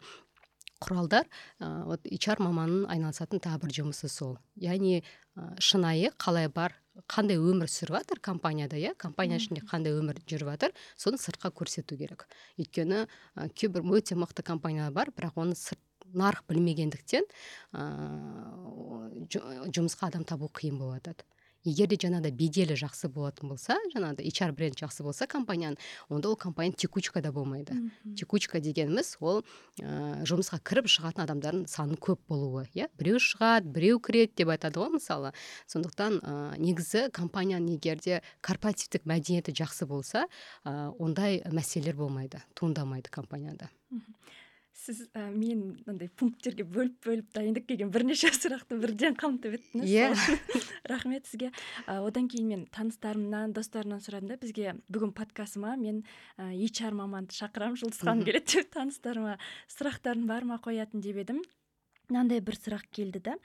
Құралдар 0.83 1.27
ә, 1.59 1.69
вот 1.87 2.05
HR 2.11 2.43
маманның 2.43 2.87
айналысатын 2.91 3.41
тағы 3.43 3.63
бір 3.63 3.75
жұмысы 3.79 4.09
сол. 4.11 4.37
Яғни 4.59 4.99
ә, 4.99 5.47
шынайы 5.59 6.11
қалай 6.21 6.49
бар 6.51 6.75
қандай 7.09 7.39
өмір 7.41 7.71
сүріп 7.71 7.97
жатыр 7.97 8.21
компанияда 8.21 8.77
иә? 8.77 8.93
Компания 9.01 9.39
ішінде 9.41 9.63
қандай 9.65 9.95
өмір 9.97 10.19
жүріп 10.29 10.53
жатыр 10.53 10.75
соны 10.95 11.17
сыртқа 11.17 11.53
көрсету 11.55 11.97
керек. 11.97 12.27
Өйткені 12.59 13.05
ә, 13.07 13.49
кейбір 13.49 13.87
өте 13.97 14.19
мықты 14.19 14.45
компаниялар 14.45 14.93
бар 14.93 15.13
бірақ 15.15 15.39
оны 15.41 15.57
сырт 15.57 15.81
нарық 16.13 16.43
білмегендіктен 16.51 17.25
ыыы 17.73 19.71
жұмысқа 19.73 20.11
адам 20.11 20.25
табу 20.27 20.49
қиын 20.53 20.77
болып 20.77 20.99
жатады 20.99 21.25
егер 21.63 21.87
де 21.91 21.97
жаңағыдай 21.99 22.33
беделі 22.35 22.75
жақсы 22.79 23.09
болатын 23.11 23.51
болса 23.53 23.77
жаңағыдай 23.93 24.29
HR 24.29 24.51
бренд 24.55 24.79
жақсы 24.79 25.03
болса 25.05 25.27
компанияның 25.27 25.77
онда 26.09 26.29
ол 26.29 26.35
компания 26.35 26.73
текучкада 26.73 27.31
болмайды. 27.31 27.75
Текучка 28.17 28.59
дегеніміз 28.59 29.17
ол 29.21 29.43
ә, 29.79 30.23
жұмысқа 30.27 30.59
кіріп 30.63 30.89
шығатын 30.91 31.25
адамдардың 31.25 31.67
саны 31.71 31.95
көп 31.95 32.19
болуы 32.27 32.65
иә? 32.73 32.89
Біреу 32.99 33.21
шығады 33.23 33.71
біреу 33.73 34.01
кіреді 34.03 34.43
деп 34.43 34.53
айтады 34.55 34.83
ғой 34.83 34.93
мысалы. 34.97 35.33
Сондықтан 35.71 36.19
ә, 36.19 36.35
негізі 36.59 37.07
компанияның 37.15 37.77
егер 37.77 38.01
де 38.03 38.21
корпоративтік 38.41 39.07
мәдениеті 39.07 39.55
жақсы 39.55 39.87
болса 39.87 40.27
ә, 40.65 40.91
ондай 40.99 41.41
мәселелер 41.47 41.95
болмайды 41.95 42.43
туындамайды 42.59 43.09
компанияда. 43.09 43.69
Сіз 44.73 45.03
ә, 45.13 45.27
мен 45.31 45.61
мынандай 45.83 46.09
пункттерге 46.17 46.65
бөліп 46.65 47.05
бөліп 47.05 47.29
дайындап 47.35 47.67
келген 47.69 47.91
бірнеше 47.93 48.31
сұрақты 48.35 48.79
бірден 48.81 49.15
қамтып 49.19 49.57
өттіңіз. 49.59 49.85
Иә. 49.89 50.09
Yeah. 50.11 50.63
рахмет 50.91 51.29
сізге. 51.29 51.51
Ә, 51.85 51.99
одан 52.01 52.27
кейін 52.31 52.49
мен 52.49 52.65
таныстарымнан 52.73 53.53
достарымнан 53.53 54.01
сұрадым 54.03 54.33
да 54.33 54.39
бізге 54.41 54.75
бүгін 54.89 55.13
подкастыма 55.15 55.75
мен 55.79 56.01
ә, 56.37 56.49
HR 56.57 56.97
маманды 56.97 57.37
шақырамын 57.37 57.79
жұлдыз 57.83 58.01
ханым 58.01 58.25
келеді 58.27 58.57
деп 58.57 58.73
таныстарыма 58.73 59.37
сұрақтарың 59.71 60.25
бар 60.29 60.49
ма 60.49 60.59
қоятын 60.63 61.05
деп 61.05 61.21
едім. 61.21 61.43
Мынандай 62.09 62.41
бір 62.43 62.57
сұрақ 62.59 62.89
келді 62.91 63.21
да. 63.29 63.37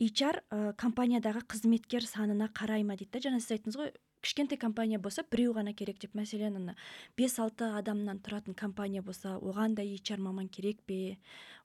HR 0.00 0.40
ә, 0.48 0.60
компаниядағы 0.80 1.42
қызметкер 1.50 2.06
санына 2.06 2.48
қарай 2.54 2.86
ма 2.86 2.96
дейді 2.96 3.18
да? 3.18 3.26
Жаңа 3.28 3.42
сіз 3.42 3.58
айттыңыз 3.58 3.80
ғой 3.82 3.92
кішкентай 4.22 4.58
компания 4.58 4.98
болса 4.98 5.24
біреу 5.30 5.54
ғана 5.56 5.74
керек 5.76 6.00
деп 6.00 6.14
мәселен 6.18 6.56
ана 6.60 6.74
бес 7.16 7.38
алты 7.38 7.68
адамнан 7.78 8.20
тұратын 8.24 8.54
компания 8.54 9.02
болса 9.02 9.38
оған 9.38 9.74
да 9.74 9.82
HR 9.82 10.20
маман 10.20 10.48
керек 10.48 10.82
пе? 10.86 11.16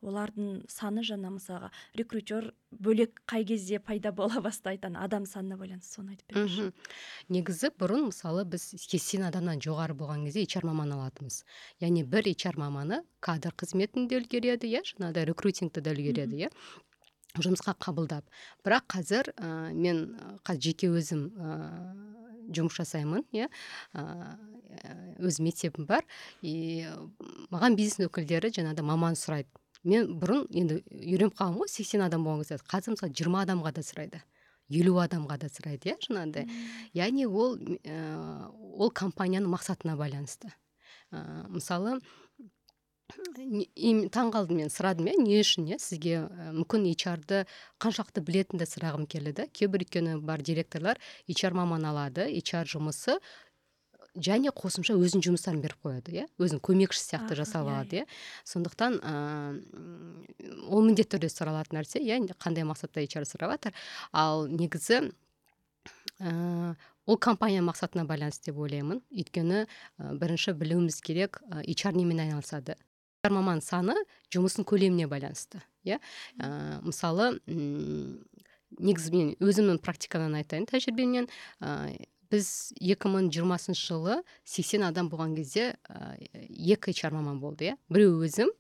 олардың 0.05 0.65
саны 0.69 1.01
жаңа 1.07 1.31
мысалға 1.33 1.71
рекрутер 1.97 2.51
бөлек 2.71 3.21
қай 3.29 3.45
кезде 3.47 3.79
пайда 3.79 4.11
бола 4.11 4.41
бастайды 4.43 4.87
ана 4.87 5.03
адам 5.05 5.25
санына 5.25 5.57
байланысты 5.57 5.97
соны 5.97 6.15
айтып 6.15 6.35
беріңізші. 6.35 6.67
Негізі 7.33 7.71
бұрын 7.79 8.09
мысалы 8.11 8.45
біз 8.45 8.67
сексен 8.85 9.25
адамнан 9.25 9.63
жоғары 9.65 9.97
болған 9.97 10.27
кезде 10.27 10.45
HR 10.45 10.67
маман 10.69 10.93
алатынбыз. 10.97 11.43
Яғни 11.81 12.03
бір 12.03 12.29
HR 12.35 12.59
маманы 12.61 13.01
кадр 13.19 13.55
қызметін 13.57 14.09
де 14.11 14.19
үлгереді 14.19 14.69
иә? 14.69 14.83
жаңағыдай 14.91 15.31
рекрутингті 15.31 15.81
де 15.81 15.95
үлгереді 15.95 16.45
иә? 16.45 16.51
Жұмысқа 17.41 17.75
қабылдап. 17.81 18.25
Бірақ 18.65 18.87
қазір 18.95 19.31
ә, 19.35 19.73
мен 19.73 20.15
қазір 20.45 20.61
жеке 20.69 20.89
өзім 20.93 21.27
жұмыс 22.53 22.77
жасаймын 22.77 23.25
иә. 23.33 23.49
Өз 25.19 25.39
мектебім 25.41 25.87
бар. 25.89 26.05
И 26.41 26.85
маған 27.53 27.77
бизнес 27.77 28.07
өкілдері 28.09 28.51
жаңағыдай 28.53 28.85
маман 28.85 29.17
сұрайды. 29.19 29.49
Мен 29.85 30.15
бұрын 30.19 30.47
енді 30.49 30.79
үйреніп 30.89 31.35
қалғанмын 31.37 31.61
ғой 31.61 31.69
сексен 31.69 32.01
адам 32.05 32.25
болған 32.25 32.41
кезде 32.41 32.57
қазір 32.65 32.95
мысалы 32.95 33.13
жиырма 33.13 33.43
адамға 33.45 33.71
да 33.75 33.83
сұрайды. 33.85 34.21
Елу 34.73 34.97
адамға 34.97 35.37
да 35.43 35.49
сұрайды 35.53 35.91
иә 35.91 35.97
жаңағыдай. 36.01 36.47
Яғни 36.97 37.27
ол 37.29 37.57
ә, 37.85 38.49
ол 38.49 38.89
компанияның 38.89 39.51
мақсатына 39.53 39.93
байланысты. 39.99 40.49
Ә, 41.13 41.45
мысалы 41.53 41.99
таң 43.05 44.31
қалдым 44.33 44.59
мен 44.63 44.71
сұрадым 44.73 45.07
иә 45.11 45.15
не 45.21 45.39
үшін 45.43 45.67
иә 45.69 45.77
сізге 45.81 46.25
мүмкін 46.57 46.87
ды 47.29 47.45
қаншалықты 47.77 48.23
білетінді 48.25 48.65
сұрағым 48.65 49.05
келді 49.05 49.33
да 49.39 49.47
кейбір 49.47 49.85
өйткені 49.85 50.17
бар 50.25 50.41
директорлар 50.41 50.97
HR 51.29 51.53
маман 51.53 51.85
алады 51.85 52.25
HR 52.33 52.65
жұмысы 52.65 53.19
және 54.15 54.49
қосымша 54.55 54.95
өзінің 54.95 55.25
жұмыстарын 55.27 55.61
беріп 55.61 55.85
қояды 55.85 56.15
иә 56.15 56.25
өзінің 56.39 56.63
көмекшісі 56.63 57.11
сияқты 57.11 57.35
жасап 57.35 57.67
иә, 57.67 57.75
алады 57.75 57.99
иә. 57.99 58.03
иә. 58.05 58.07
Сондықтан 58.47 58.97
ыыы 59.03 60.65
ол 60.71 60.85
міндетті 60.87 61.17
түрде 61.17 61.29
сұралатын 61.29 61.77
нәрсе 61.77 61.99
иә 61.99 62.23
қандай 62.39 62.65
мақсатта 62.65 63.03
HR 63.03 63.27
сұрап 63.27 63.57
жатыр 63.57 63.75
ал 64.13 64.47
негізі 64.47 65.11
ыыы 66.19 66.75
ол 67.05 67.17
компания 67.17 67.61
мақсатына 67.61 68.07
байланысты 68.07 68.49
деп 68.49 68.57
ойлаймын. 68.57 69.03
Өйткені 69.11 69.67
бірінші 69.99 70.55
білуіміз 70.57 71.01
керек 71.05 71.41
HR 71.51 71.93
немен 71.93 72.23
айналысады? 72.23 72.79
Маман 73.33 73.61
саны 73.61 73.95
жұмыстың 74.33 74.67
көлеміне 74.67 75.07
байланысты 75.09 75.61
иә? 75.85 75.99
Ә, 76.37 76.81
мысалы 76.85 77.33
негізі 77.45 79.13
мен 79.15 79.31
өзімнің 79.39 79.79
практикадан 79.83 80.35
айтайын 80.35 80.67
тәжірибемнен. 80.69 81.29
Ә, 81.61 81.95
біз 82.31 82.73
2020 82.81 83.77
жылы 83.79 84.19
80 84.43 84.89
адам 84.89 85.09
болған 85.09 85.35
кезде 85.37 85.75
ә, 85.87 86.15
екі 86.49 86.91
HR 86.91 87.13
маман 87.15 87.39
болды 87.39 87.71
иә? 87.71 87.77
Біреу 87.89 88.19
өзім 88.25 88.51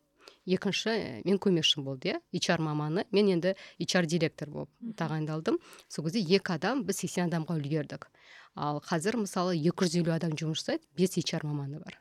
екінші 0.45 0.95
мен 1.25 1.39
көмекшім 1.41 1.85
болды 1.85 2.13
иә? 2.13 2.21
HR 2.33 2.61
маманы. 2.61 3.05
Мен 3.11 3.31
енді 3.33 3.55
HR 3.81 4.05
директор 4.05 4.49
болып 4.49 4.69
тағайындалдым. 4.97 5.59
Сол 5.89 6.05
кезде 6.05 6.21
екі 6.21 6.55
адам 6.55 6.85
біз 6.85 7.01
80 7.01 7.29
адамға 7.29 7.57
үлгердік. 7.59 8.09
Ал 8.55 8.79
қазір 8.85 9.19
мысалы 9.25 9.57
250 9.57 10.13
адам 10.15 10.35
жұмыс 10.37 10.61
жасайды 10.61 10.85
бес 10.95 11.17
HR 11.17 11.43
маманы 11.49 11.81
бар. 11.81 11.99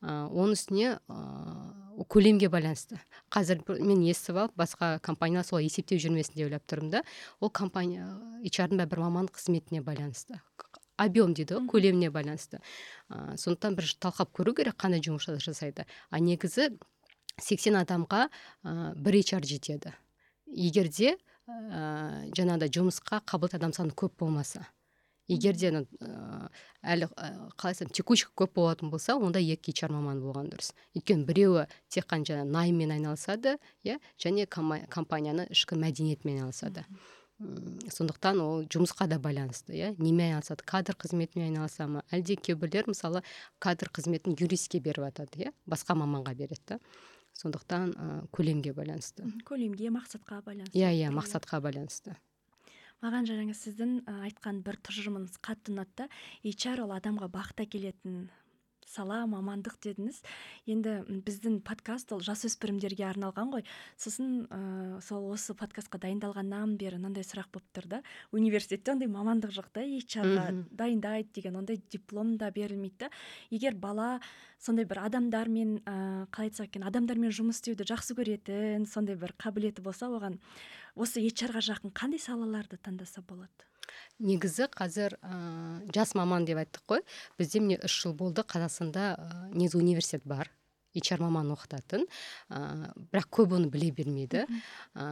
Ә, 0.00 0.28
оның 0.28 0.56
үстіне 0.56 0.98
көлемге 2.08 2.48
байланысты. 2.48 2.98
Қазір 3.32 3.60
мен 3.80 4.02
естіп 4.06 4.38
алып 4.40 4.56
басқа 4.56 4.98
компаниялар 5.04 5.46
солай 5.46 5.66
есептеп 5.68 6.00
жүрмесін 6.00 6.38
деп 6.38 6.46
ойлап 6.48 6.64
тұрмын 6.70 6.90
да. 6.94 7.02
Ол 7.40 7.50
компания 7.50 8.06
hrдың 8.44 8.86
бір 8.86 9.02
маман 9.02 9.28
қызметіне 9.28 9.82
байланысты. 9.84 10.40
Объем 10.96 11.34
дейді 11.34 11.56
ғой 11.58 11.68
көлеміне 11.68 12.10
байланысты. 12.12 12.60
Ә, 13.08 13.36
сондықтан 13.36 13.76
бір 13.76 13.88
талқылап 14.00 14.32
көру 14.36 14.54
керек 14.56 14.76
қандай 14.80 15.00
жұмыс 15.04 15.28
жасайды. 15.40 15.86
А 16.10 16.20
негізі 16.20 16.76
сексен 17.40 17.76
адамға 17.80 18.28
ә, 18.28 18.94
бір 18.96 19.20
HR 19.20 19.44
жетеді. 19.48 19.94
Егер 20.46 20.88
де 20.88 21.16
ә, 21.48 22.28
жаңағыдай 22.36 22.72
жұмысқа 22.76 23.22
қабылдайтын 23.24 23.64
адам 23.64 23.72
саны 23.72 23.96
көп 23.96 24.18
болмаса. 24.20 24.66
Егер 25.30 25.56
де 25.56 25.70
әлі 26.82 27.08
қалай 27.14 27.72
айтсам 27.72 27.90
текучка 27.94 28.32
көп 28.42 28.56
болатын 28.58 28.90
болса 28.90 29.16
онда 29.16 29.40
екі 29.40 29.72
HR 29.72 29.92
маман 29.94 30.20
болған 30.24 30.50
дұрыс. 30.52 30.72
Өйткені 30.96 31.26
біреуі 31.28 31.66
тек 31.88 32.08
қана 32.10 32.26
жаңағы 32.26 32.50
найммен 32.50 32.94
айналысады 32.96 33.56
иә 33.84 34.00
және 34.18 34.46
компанияның 34.50 35.50
ішкі 35.54 35.78
мәдениетімен 35.80 36.40
айналысады. 36.40 36.86
Сондықтан 37.40 38.40
ол 38.44 38.66
жұмысқа 38.68 39.06
да 39.08 39.16
байланысты 39.22 39.72
иә. 39.72 39.94
Немен 39.96 40.34
айналысады 40.34 40.66
кадр 40.68 40.96
қызметімен 40.98 41.48
айналыса 41.48 41.86
ма? 41.88 42.02
Әлде 42.12 42.36
кейбіреулер 42.36 42.90
мысалы 42.92 43.22
кадр 43.58 43.88
қызметін 43.88 44.36
юристке 44.36 44.80
беріп 44.80 45.06
жатады 45.08 45.46
иә 45.46 45.54
басқа 45.64 45.96
маманға 45.96 46.34
береді 46.36 46.74
да. 46.74 46.80
Сондықтан 47.40 47.94
ә, 47.94 48.08
көлемге 48.36 48.74
байланысты. 48.76 49.24
Көлемге 49.48 49.88
мақсатқа 49.94 50.42
байланысты. 50.44 50.76
иә 50.76 50.92
иә 50.92 51.14
мақсатқа 51.14 51.62
байланысты. 51.64 52.16
Маған 53.04 53.28
жаңағы 53.30 53.56
сіздің 53.56 53.96
айтқан 54.26 54.60
бір 54.66 54.80
тұжырымыңыз 54.86 55.40
қатты 55.44 55.74
ұнады 55.74 56.04
да 56.04 56.10
HR 56.44 56.84
ол 56.84 56.94
адамға 56.98 57.30
бақыт 57.32 57.64
әкелетін 57.64 58.28
сала 58.90 59.22
мамандық 59.30 59.76
дедіңіз. 59.84 60.20
Енді 60.70 60.94
біздің 61.26 61.60
подкаст 61.66 62.10
ол 62.14 62.22
жасөспірімдерге 62.26 63.04
арналған 63.06 63.52
ғой. 63.54 63.64
Сосын 64.00 64.46
ә, 64.50 65.00
сол 65.04 65.28
осы 65.30 65.54
подкастқа 65.58 66.00
дайындалғаннан 66.02 66.76
бері 66.80 66.98
мынандай 66.98 67.26
сұрақ 67.26 67.52
болып 67.54 67.70
тұр 67.76 67.86
да. 67.90 68.02
Университетте 68.34 68.94
ондай 68.94 69.10
мамандық 69.10 69.54
жоқ 69.54 69.70
та 69.74 69.84
ға 69.84 70.48
дайындайды 70.70 71.30
деген 71.38 71.60
ондай 71.62 71.80
диплом 71.90 72.36
да 72.36 72.50
берілмейді 72.50 73.06
да. 73.06 73.10
Егер 73.50 73.78
бала 73.78 74.18
сондай 74.58 74.84
бір 74.84 75.04
адамдармен 75.06 75.78
ә, 75.84 76.26
қалай 76.34 76.50
айтсақ 76.50 76.72
екен 76.72 76.84
адамдармен 76.90 77.30
жұмыс 77.32 77.60
істеуді 77.62 77.86
жақсы 77.88 78.18
көретін 78.18 78.88
сондай 78.90 79.16
бір 79.16 79.36
қабілеті 79.38 79.84
болса 79.86 80.10
оған 80.10 80.40
осы 80.94 81.20
ға 81.20 81.60
жақын 81.64 81.92
қандай 81.92 82.20
салаларды 82.20 82.78
таңдаса 82.78 83.22
болады? 83.22 83.66
Негізі 84.20 84.68
қазір 84.76 85.16
ә, 85.24 85.34
жас 85.94 86.14
маман 86.14 86.44
деп 86.44 86.60
айттық 86.60 86.84
қой. 86.86 87.04
Бізде 87.38 87.60
міне 87.60 87.78
үш 87.84 88.02
жыл 88.02 88.14
болды 88.14 88.42
қазақстанда 88.42 89.14
ә, 89.16 89.50
негізі 89.54 89.80
университет 89.80 90.26
бар 90.28 90.50
HR 90.94 91.22
маман 91.22 91.52
оқытатын. 91.54 92.06
Ә, 92.50 92.90
бірақ 93.12 93.30
көп 93.38 93.56
оны 93.56 93.70
біле 93.72 93.90
бермейді. 93.94 94.44
Ә, 94.94 95.06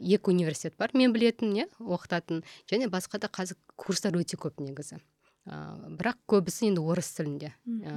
екі 0.00 0.32
университет 0.32 0.78
бар 0.78 0.94
мен 0.94 1.12
білетін 1.12 1.54
иә 1.58 1.68
оқытатын. 1.80 2.44
Және 2.70 2.88
басқа 2.92 3.20
да 3.20 3.28
қазір 3.28 3.58
курстар 3.76 4.16
өте 4.16 4.38
көп 4.40 4.62
негізі. 4.62 5.00
Ә, 5.44 5.58
бірақ 5.98 6.20
көбісі 6.30 6.70
енді 6.70 6.84
орыс 6.86 7.12
тілінде. 7.18 7.52
Ә, 7.66 7.94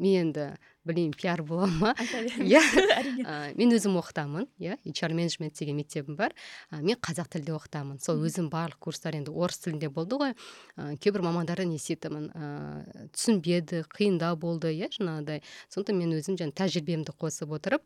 мен 0.00 0.28
енді 0.28 0.54
білмеймін 0.84 1.14
пиар 1.16 1.42
бола 1.42 1.66
ма? 1.66 1.94
Иә 2.38 2.60
мен 3.58 3.74
өзім 3.74 3.96
оқытамын 4.00 4.46
иә 4.60 4.76
HR 4.84 5.14
менеджмент 5.16 5.56
деген 5.58 5.78
мектебім 5.78 6.16
бар. 6.18 6.34
Мен 6.70 6.98
қазақ 7.00 7.30
тілде 7.32 7.54
оқытамын. 7.56 8.00
Сол 8.04 8.22
өзім 8.24 8.50
барлық 8.52 8.80
курстар 8.86 9.16
енді 9.16 9.32
орыс 9.32 9.62
тілінде 9.64 9.88
болды 9.88 10.18
ғой. 10.20 10.34
Ә, 10.76 10.96
кейбір 11.00 11.24
мамандардан 11.24 11.72
еститінмін 11.74 12.30
ә, 12.34 13.08
түсінбеді 13.14 13.84
қиындау 13.94 14.36
болды 14.36 14.74
иә 14.74 14.90
жаңағыдай. 14.94 15.42
Сондықтан 15.72 15.98
мен 15.98 16.14
өзім 16.18 16.38
жаңа 16.40 16.56
тәжірибемді 16.60 17.16
қосып 17.16 17.54
отырып 17.56 17.84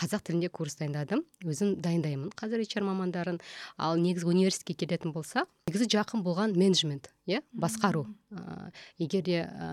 қазақ 0.00 0.26
тілінде 0.26 0.50
курс 0.50 0.78
дайындадым. 0.80 1.24
Өзім 1.46 1.76
дайындаймын 1.80 2.34
қазір 2.36 2.64
HR 2.66 2.86
мамандарын. 2.90 3.40
Ал 3.78 3.96
негізі 4.00 4.30
университетке 4.30 4.86
келетін 4.86 5.14
болсақ 5.14 5.48
негізі 5.70 5.86
жақын 5.94 6.24
болған 6.26 6.56
менеджмент 6.58 7.10
иә 7.30 7.42
басқару. 7.52 8.06
Ә, 8.34 8.70
егер 8.98 9.22
де 9.22 9.42
ә, 9.46 9.68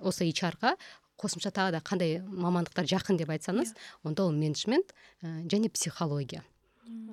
осы 0.00 0.24
HR-ға 0.30 0.74
қосымша 1.22 1.52
тағы 1.54 1.76
да 1.76 1.82
қандай 1.86 2.20
мамандықтар 2.26 2.88
жақын 2.90 3.20
деп 3.20 3.30
айтсаңыз 3.32 3.72
yeah. 3.72 3.76
Иә. 3.76 4.08
онда 4.10 4.26
ол 4.26 4.32
менеджмент 4.32 4.94
ә, 5.22 5.46
және 5.46 5.70
психология 5.70 6.42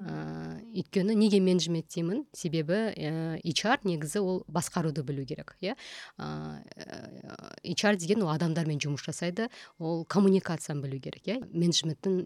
ә, 0.01 0.59
өйткені 0.73 1.15
неге 1.15 1.39
менеджмент 1.43 1.89
деймін 1.93 2.25
себебі 2.33 2.79
ә, 2.95 3.39
HR 3.43 3.85
негізі 3.87 4.21
ол 4.23 4.43
басқаруды 4.49 5.03
білу 5.03 5.25
керек 5.25 5.55
иә 5.61 5.75
HR 6.17 7.95
деген 8.01 8.23
ол 8.23 8.33
адамдармен 8.33 8.81
жұмыс 8.81 9.05
жасайды 9.05 9.49
ол 9.77 10.05
коммуникацияны 10.05 10.81
білу 10.87 10.99
керек 11.03 11.27
иә 11.27 11.39
менеджменттің 11.53 12.23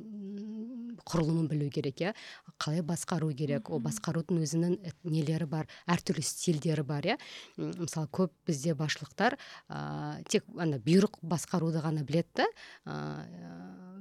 құрылымын 1.08 1.48
білу 1.52 1.70
керек 1.74 2.02
иә. 2.02 2.14
Қалай 2.62 2.84
басқару 2.86 3.32
керек 3.36 3.70
ол 3.74 3.82
басқарудың 3.84 4.42
өзінің 4.44 4.76
нелері 5.04 5.48
бар 5.50 5.70
әртүрлі 5.90 6.24
стильдері 6.26 6.86
бар 6.88 7.08
иә. 7.14 7.18
Мысалы 7.58 8.10
көп 8.14 8.34
бізде 8.48 8.76
басшылықтар 8.78 9.38
ә, 9.70 10.22
тек 10.30 10.46
ана 10.58 10.80
бұйрық 10.84 11.20
басқаруды 11.22 11.82
ғана 11.84 12.06
біледі 12.06 12.44
да. 12.44 12.48
Ә, 12.86 12.98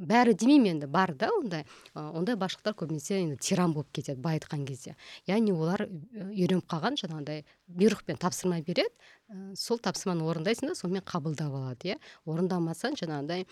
бәрі 0.02 0.34
демеймін 0.34 0.76
енді 0.76 0.90
бар 0.90 1.14
да 1.14 1.30
ондай. 1.38 1.66
Ондай 1.94 2.36
басшылықтар 2.36 2.76
көбінесе 2.78 3.20
енді 3.22 3.38
тиран 3.40 3.74
болып 3.76 3.92
кетеді 3.92 4.20
былай 4.20 4.40
айтқан 4.40 4.66
кезде. 4.66 4.96
Яғни 5.30 5.54
олар 5.54 5.86
үйреніп 5.86 6.66
қалған 6.70 6.98
жаңағыдай 7.00 7.44
бұйрықпен 7.72 8.18
тапсырма 8.20 8.60
береді 8.64 8.90
ә, 9.30 9.54
сол 9.56 9.78
тапсырманы 9.82 10.26
орындайсың 10.28 10.72
да 10.72 10.76
сонымен 10.76 11.04
қабылдап 11.06 11.54
алады 11.56 11.92
иә. 11.92 11.98
Орындамасаң 12.28 12.98
жаңағыдай 13.00 13.46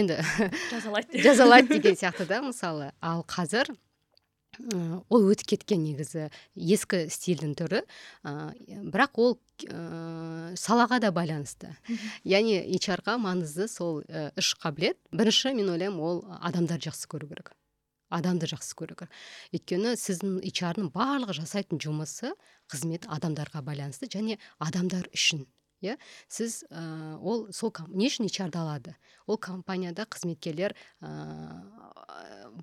енді 0.00 0.20
жазалайды. 0.70 1.20
деген 1.68 1.96
сияқты 1.98 2.26
да 2.26 2.40
мысалы. 2.44 2.92
Ал 3.00 3.24
қазір 3.26 3.72
ол 5.08 5.24
өтіп 5.30 5.54
кеткен 5.54 5.82
негізі 5.84 6.28
ескі 6.54 7.06
стильдің 7.12 7.54
түрі 7.58 7.80
ә, 8.26 8.52
бірақ 8.92 9.20
ол 9.22 9.36
ә, 9.64 10.56
салаға 10.58 11.00
да 11.00 11.12
байланысты. 11.14 11.72
Яғни 12.28 12.58
hr 12.76 13.00
маңызды 13.22 13.68
сол 13.70 14.02
ә, 14.08 14.30
үш 14.38 14.54
қабілет. 14.60 14.98
Бірінші 15.12 15.54
мен 15.56 15.72
ойлаймын 15.72 16.00
ол 16.00 16.24
адамдарды 16.40 16.90
жақсы 16.90 17.08
көру 17.08 17.30
керек. 17.30 17.54
Адамды 18.10 18.50
жақсы 18.50 18.74
көру 18.76 18.98
керек. 18.98 19.14
Өйткені 19.54 19.94
сіздің 19.96 20.40
hrдың 20.50 20.90
барлығы 20.92 21.38
жасайтын 21.40 21.80
жұмысы 21.80 22.34
қызмет 22.70 23.06
адамдарға 23.08 23.62
байланысты 23.64 24.10
және 24.10 24.38
адамдар 24.58 25.08
үшін. 25.14 25.46
Иә 25.82 25.96
сіз 26.28 26.64
ә, 26.70 27.16
ол 27.18 27.48
сол 27.52 27.72
не 27.88 28.08
үшін 28.08 28.28
hr 28.28 28.50
алады? 28.56 28.96
Ол 29.26 29.38
компанияда 29.38 30.06
қызметкерлер 30.06 30.74
ә, 31.00 31.10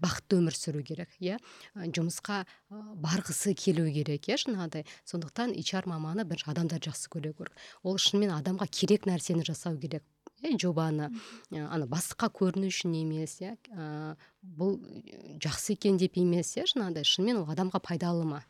бақытты 0.02 0.40
өмір 0.42 0.58
сүру 0.58 0.84
керек 0.84 1.10
иә? 1.20 1.40
Жұмысқа 1.76 2.46
барғысы 2.70 3.54
келу 3.58 3.88
керек 3.92 4.28
иә 4.30 4.38
жаңағыдай 4.44 4.86
сондықтан 5.06 5.56
hr 5.58 5.90
маманы 5.90 6.26
бірінші 6.28 6.52
адамдарды 6.54 6.92
жақсы 6.92 7.10
көру 7.14 7.34
керек. 7.34 7.56
Ол 7.84 7.98
шынымен 7.98 8.36
адамға 8.38 8.68
керек 8.72 9.08
нәрсені 9.10 9.46
жасау 9.48 9.78
керек. 9.78 10.04
Иә 10.44 10.58
жобаны 10.62 11.10
ана 11.52 11.88
бастыққа 11.90 12.30
көріну 12.38 12.70
үшін 12.70 12.94
емес 13.00 13.38
иә 13.42 13.56
бұл 14.44 14.78
жақсы 15.44 15.76
екен 15.76 15.98
деп 15.98 16.18
емес 16.22 16.54
иә 16.58 16.68
жаңағыдай 16.70 17.08
шынымен 17.08 17.42
ол 17.42 17.52
адамға 17.52 17.82
пайдалы 17.84 18.26
ма? 18.28 18.42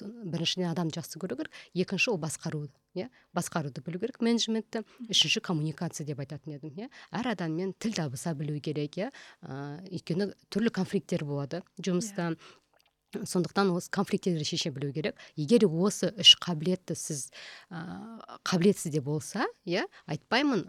Біріншіден 0.00 0.70
адамды 0.70 0.98
жақсы 0.98 1.20
көру 1.20 1.36
керек 1.38 1.52
екінші 1.74 2.14
ол 2.14 2.20
басқару 2.22 2.66
иә 2.96 3.08
басқаруды 3.36 3.84
білу 3.84 4.00
керек 4.00 4.20
менеджментті. 4.24 4.84
Үшінші 5.08 5.42
коммуникация 5.44 6.06
деп 6.08 6.20
айтатын 6.24 6.56
едім 6.56 6.86
иә 6.86 6.90
әр 7.12 7.32
адаммен 7.36 7.74
тіл 7.78 7.92
табыса 7.92 8.34
білу 8.34 8.58
керек 8.60 8.96
иә 8.96 9.10
өйткені 9.44 10.32
түрлі 10.48 10.72
конфликттер 10.72 11.24
болады. 11.28 11.62
Жұмыста 11.78 12.32
yeah 12.32 12.36
иә 12.36 12.65
сондықтан 13.24 13.70
осы 13.72 13.90
конфликттерді 13.90 14.44
шеше 14.44 14.70
білу 14.70 14.92
керек. 14.92 15.16
Егер 15.36 15.64
осы 15.66 16.12
үш 16.20 16.34
қабілетті 16.42 16.96
сіз 16.98 17.30
ә, 17.70 18.20
қабілетсіз 18.44 18.92
де 18.92 19.00
болса 19.00 19.46
иә 19.64 19.86
айтпаймын 20.06 20.66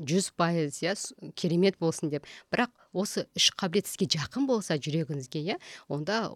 жүз 0.00 0.32
пайыз 0.38 0.80
иә 0.82 0.94
керемет 1.34 1.78
болсын 1.78 2.10
деп. 2.10 2.24
Бірақ 2.50 2.72
осы 2.92 3.26
үш 3.36 3.50
қабілет 3.58 3.90
сізге 3.90 4.08
жақын 4.16 4.46
болса 4.48 4.78
жүрегіңізге 4.78 5.44
иә 5.44 5.58
онда 5.88 6.28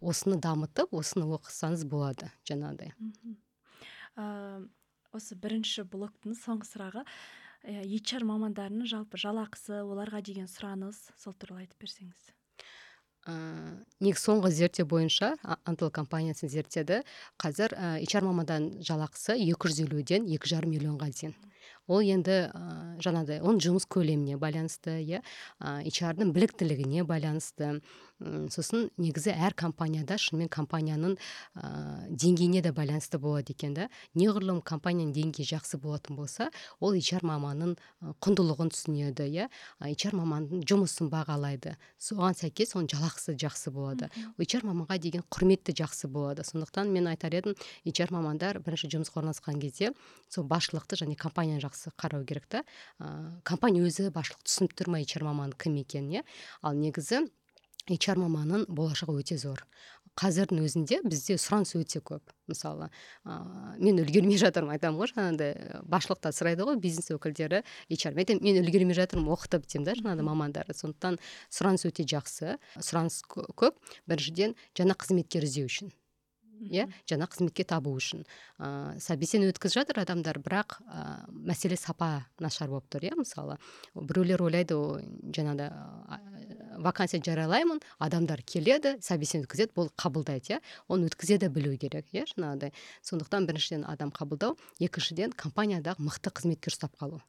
осыны 0.00 0.40
дамытып 0.40 0.92
осыны 0.92 1.28
оқысаңыз 1.38 1.86
болады 1.88 2.30
жаңағыдай. 2.48 2.92
Осы 5.10 5.34
бірінші 5.34 5.86
блоктың 5.90 6.36
соңғы 6.38 6.68
сұрағы 6.68 7.06
HR 7.60 8.24
мамандарының 8.24 8.88
жалпы 8.88 9.18
жалақысы 9.20 9.82
оларға 9.82 10.22
деген 10.24 10.46
сұраныс 10.48 11.10
сол 11.20 11.34
туралы 11.36 11.66
айтып 11.66 11.82
берсеңіз. 11.84 12.30
Ыыы 13.28 13.76
негізі 14.00 14.22
соңғы 14.24 14.50
зерттеу 14.56 14.86
бойынша 14.88 15.34
антл 15.68 15.90
компаниясы 15.92 16.48
зерттеді. 16.48 17.02
Қазір 17.40 17.74
ә, 17.76 17.98
HR 18.00 18.24
мамандарының 18.30 18.84
жалақысы 18.86 19.36
екі 19.36 19.68
жүз 19.68 19.82
елуден 19.84 20.28
екі 20.30 20.52
жарым 20.54 20.72
миллионға 20.72 21.10
дейін. 21.12 21.34
Ол 21.90 22.00
енді 22.00 22.36
ә, 22.48 22.62
жаңағыдай 23.02 23.42
оның 23.42 23.60
жұмыс 23.66 23.86
көлеміне 23.90 24.38
байланысты 24.40 25.00
иә 25.04 25.20
hrдың 25.60 26.32
біліктілігіне 26.36 27.04
байланысты. 27.04 27.80
Сосын 28.52 28.88
негізі 29.00 29.32
әр 29.32 29.54
компанияда 29.56 30.18
шынымен 30.20 30.50
компанияның 30.52 31.16
ә, 31.56 32.08
деңгейіне 32.10 32.60
де 32.62 32.72
байланысты 32.76 33.18
болады 33.18 33.54
екен 33.54 33.74
да. 33.74 33.88
Неғұрлым 34.18 34.60
компанияның 34.66 35.14
деңгейі 35.16 35.48
жақсы 35.54 35.80
болатын 35.80 36.18
болса 36.18 36.50
ол 36.80 36.96
hr 36.98 37.24
маманның 37.24 37.76
құндылығын 38.20 38.72
түсінеді 38.74 39.26
иә. 39.30 39.48
Hr 39.80 40.16
маманның 40.18 40.64
жұмысын 40.68 41.10
бағалайды. 41.12 41.76
Соған 41.96 42.36
сәйкес 42.36 42.76
оның 42.76 42.92
жалақысы 42.92 43.36
жақсы 43.40 43.72
болады. 43.72 44.10
Hr 44.36 44.66
маманға 44.68 45.00
деген 45.00 45.24
құрметті 45.32 45.74
жақсы 45.80 46.10
болады. 46.12 46.44
Сондықтан 46.44 46.92
мен 46.92 47.08
айтар 47.08 47.34
едім 47.40 47.56
hr 47.88 48.12
мамандар 48.12 48.60
бірінші 48.60 48.92
жұмысқа 48.92 49.22
орналасқан 49.22 49.60
кезде 49.62 49.94
сол 50.28 50.44
басшылықты 50.44 51.00
және 51.00 51.16
компанияны 51.16 51.64
жақсы 51.64 51.94
қарау 51.96 52.24
керек 52.28 52.46
та. 52.46 52.64
Ә, 53.00 53.40
компания 53.44 53.82
өзі 53.82 54.10
басшылық 54.12 54.44
түсініп 54.44 54.76
тұр 54.76 54.92
ма 54.92 55.04
hr 55.04 55.24
маманның 55.24 55.56
кім 55.58 55.80
екенін 55.80 56.20
иә. 56.20 56.24
Ал 56.62 56.76
негізі 56.76 57.26
HR 57.90 58.20
маманның 58.22 58.66
болашағы 58.70 59.16
өте 59.20 59.36
зор. 59.40 59.64
Қазірдің 60.20 60.62
өзінде 60.66 61.00
бізде 61.04 61.36
сұраныс 61.40 61.74
өте 61.78 62.00
көп. 62.04 62.32
Мысалы 62.50 62.90
ә, 63.24 63.36
мен 63.78 64.00
үлгермей 64.02 64.40
жатырмын 64.40 64.76
айтамын 64.76 65.00
ғой 65.00 65.10
жаңағыдай 65.12 65.82
басшылықта 65.90 66.32
сұрайды 66.34 66.66
ғой 66.66 66.80
бизнес 66.82 67.10
өкілдері. 67.14 67.62
HR 67.90 68.14
мен 68.16 68.24
айтамын 68.24 68.44
мен 68.46 68.60
үлгермей 68.64 68.98
жатырмын 68.98 69.32
оқытып 69.36 69.66
деймін 69.70 69.88
да 69.88 69.96
жаңағыдай 70.00 70.28
мамандарды. 70.28 70.76
Сондықтан 70.76 71.20
сұраныс 71.50 71.86
өте 71.88 72.06
жақсы. 72.10 72.58
Сұраныс 72.78 73.22
көп. 73.30 73.80
Біріншіден 74.10 74.58
жаңа 74.78 74.98
қызметкер 74.98 75.46
іздеу 75.46 75.70
үшін. 75.70 75.94
Иә 76.60 76.86
жаңа 77.08 77.24
қызметке 77.30 77.64
табу 77.64 77.94
үшін. 77.96 78.26
Ә, 78.60 78.98
собеседование 79.00 79.54
өткізіп 79.54 79.80
жатыр 79.80 80.02
адамдар 80.02 80.40
бірақ 80.44 80.76
ә, 80.84 81.24
мәселе 81.32 81.78
сапа 81.80 82.26
нашар 82.40 82.68
болып 82.68 82.90
тұр 82.92 83.06
иә 83.08 83.16
мысалы. 83.16 83.56
Біреулер 83.94 84.44
ойлайды 84.44 84.76
жаңағыдай 84.76 85.70
вакансия 86.80 87.20
жариялаймын 87.22 87.80
адамдар 87.98 88.42
келеді 88.42 88.96
собеседование 89.04 89.46
өткізеді 89.46 89.76
бұл 89.76 89.90
қабылдайды 90.00 90.56
иә. 90.56 90.60
Оны 90.88 91.10
өткізе 91.10 91.38
де 91.38 91.48
білу 91.52 91.76
керек 91.76 92.08
иә 92.12 92.26
жаңағыдай. 92.32 92.72
Сондықтан 93.06 93.46
біріншіден 93.46 93.84
адам 93.88 94.10
қабылдау 94.10 94.56
екіншіден 94.80 95.36
компаниядағы 95.36 96.08
мықты 96.08 96.32
қызметкер 96.32 96.74
ұстап 96.74 96.96
қалу. 97.00 97.20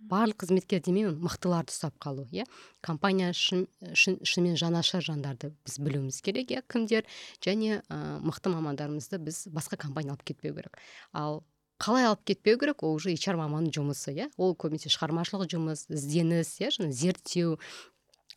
Барлық 0.00 0.40
қызметкер 0.40 0.80
демеймін 0.80 1.18
мықтыларды 1.20 1.74
ұстап 1.74 1.98
қалу 2.00 2.24
иә. 2.32 2.46
Компания 2.80 3.34
шын, 3.36 3.66
шынымен 3.92 4.56
жанашыр 4.56 5.04
жандарды 5.04 5.52
біз 5.66 5.76
білуіміз 5.76 6.22
керек 6.24 6.54
иә 6.54 6.62
кімдер. 6.64 7.04
Және 7.44 7.82
ә, 7.84 8.18
мықты 8.24 8.48
мамандарымызды 8.48 9.20
біз 9.20 9.44
басқа 9.52 9.76
компания 9.76 10.14
алып 10.14 10.24
кетпеу 10.24 10.56
керек. 10.56 10.80
Ал 11.12 11.42
қалай 11.80 12.04
алып 12.08 12.24
кетпеу 12.24 12.58
керек 12.58 12.82
ол 12.82 12.96
уже 12.96 13.12
HR 13.12 13.36
маманның 13.40 13.72
жұмысы 13.76 14.12
иә. 14.16 14.30
Ол 14.40 14.56
көбінесе 14.56 14.88
шығармашылық 14.92 15.48
жұмыс 15.52 15.86
ізденіс 15.92 16.56
иә 16.60 16.70
зерттеу 16.92 17.58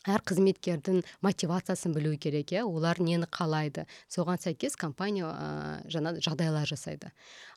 әр 0.04 0.22
қызметкердің 0.28 1.02
мотивациясын 1.24 1.94
білу 1.96 2.14
керек 2.20 2.52
иә? 2.52 2.64
Олар 2.68 3.00
нені 3.00 3.28
қалайды? 3.30 3.86
Соған 4.12 4.40
сәйкес 4.42 4.76
компания 4.76 5.28
ә, 5.28 5.80
жаңа 5.90 6.14
жағдайлар 6.24 6.68
жасайды. 6.68 7.12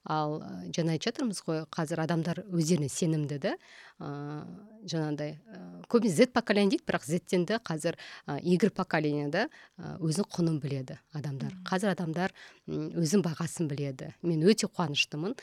Ал 0.08 0.40
жаңа 0.72 0.96
айтып 0.96 1.12
жатырмыз 1.12 1.44
ғой 1.48 1.66
қазір 1.74 2.04
адамдар 2.06 2.44
өздеріне 2.48 2.90
сенімді 2.92 3.40
да? 3.44 3.56
Жаңағыдай 3.98 5.34
ә, 5.36 5.60
көбінесе 5.90 6.28
z 6.28 6.32
поколение 6.32 6.76
дейді 6.76 6.86
бірақ 6.86 7.06
зтен 7.08 7.46
де 7.50 7.58
қазір 7.58 7.98
ә, 8.28 8.38
y 8.44 8.58
поколение 8.70 9.28
да 9.28 9.48
өзінің 9.78 10.28
құнын 10.30 10.60
біледі 10.62 11.00
адамдар. 11.14 11.54
Қазір 11.66 11.92
адамдар 11.96 12.34
өзінің 12.68 13.24
бағасын 13.26 13.68
біледі. 13.68 14.14
Мен 14.22 14.44
өте 14.46 14.68
қуаныштымын. 14.70 15.36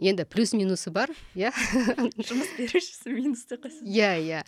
Енді 0.00 0.26
плюс 0.26 0.52
минусы 0.52 0.90
бар 0.90 1.10
иә? 1.34 1.52
Жұмыс 2.28 2.54
берушісі 2.58 3.14
минус 3.14 3.44
деп 3.46 3.66
иә 3.86 4.12
иә. 4.18 4.42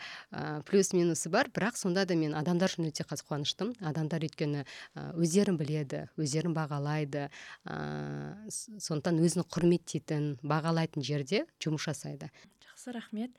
Плюс 0.67 0.93
минусы 0.93 1.31
бар 1.31 1.51
бірақ 1.53 1.79
сонда 1.79 2.05
да 2.05 2.17
мен 2.19 2.35
адамдар 2.35 2.73
үшін 2.73 2.91
өте 2.91 3.07
қазір 3.07 3.31
қуаныштымын. 3.31 3.77
Адамдар 3.81 4.27
өйткені 4.27 4.67
өздерін 5.15 5.59
біледі 5.61 6.09
өздерін 6.19 6.57
бағалайды. 6.57 7.29
Ыыы 7.67 8.51
сондықтан 8.51 9.23
өзін 9.23 9.47
құрметтейтін 9.47 10.33
бағалайтын 10.43 11.05
жерде 11.07 11.47
жұмыс 11.63 11.87
жасайды. 11.87 12.31
Жақсы 12.83 12.93
рахмет. 12.93 13.31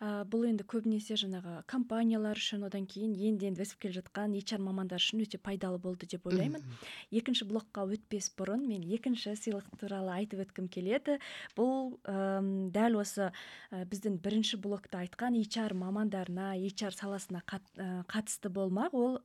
Ә, 0.00 0.24
бұл 0.24 0.46
енді 0.48 0.64
көбінесе 0.64 1.12
жаңағы 1.20 1.60
компаниялар 1.68 2.38
үшін 2.38 2.64
одан 2.64 2.86
кейін 2.88 3.12
енді 3.12 3.50
енді 3.50 3.60
өсіп 3.66 3.82
келе 3.82 3.98
жатқан 3.98 4.32
HR 4.32 4.62
мамандар 4.64 4.96
үшін 4.96 5.20
өте 5.26 5.36
пайдалы 5.36 5.76
болды 5.78 6.06
деп 6.08 6.24
ойлаймын. 6.26 6.64
Екінші 7.12 7.44
блокқа 7.44 7.84
өтпес 7.84 8.30
бұрын 8.32 8.64
мен 8.64 8.80
екінші 8.80 9.34
сыйлық 9.36 9.68
туралы 9.76 10.14
айтып 10.14 10.40
өткім 10.46 10.70
келеді. 10.72 11.18
Бұл 11.52 11.98
дәл 12.08 12.96
осы 12.96 13.28
ә, 13.28 13.84
біздің 13.84 14.16
бірінші 14.24 14.56
блокта 14.64 15.04
айтқан 15.04 15.36
HR 15.36 15.76
мамандарына 15.76 16.54
HR 16.56 16.96
саласына 16.96 17.44
қат, 17.44 17.68
ә, 17.76 18.00
қатысты 18.08 18.48
болмақ. 18.48 18.96
Ол 18.96 19.20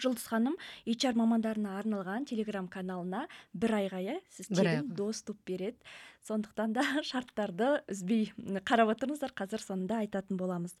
жұлдыз 0.00 0.24
ханым 0.30 0.56
HR 0.86 1.16
мамандарына 1.18 1.76
арналған 1.80 2.26
телеграм 2.28 2.68
каналына 2.72 3.26
бір 3.52 3.76
айға 3.80 4.00
иә 4.02 4.16
сіз 4.32 4.48
тегін 4.52 4.88
доступ 4.96 5.38
береді. 5.46 5.78
Сондықтан 6.22 6.72
да 6.76 6.84
шарттарды 7.10 7.82
үзбей 7.90 8.30
қарап 8.68 8.92
отырыңыздар 8.94 9.34
қазір 9.34 9.64
соңында 9.64 9.98
айтатын 10.04 10.38
боламыз. 10.38 10.76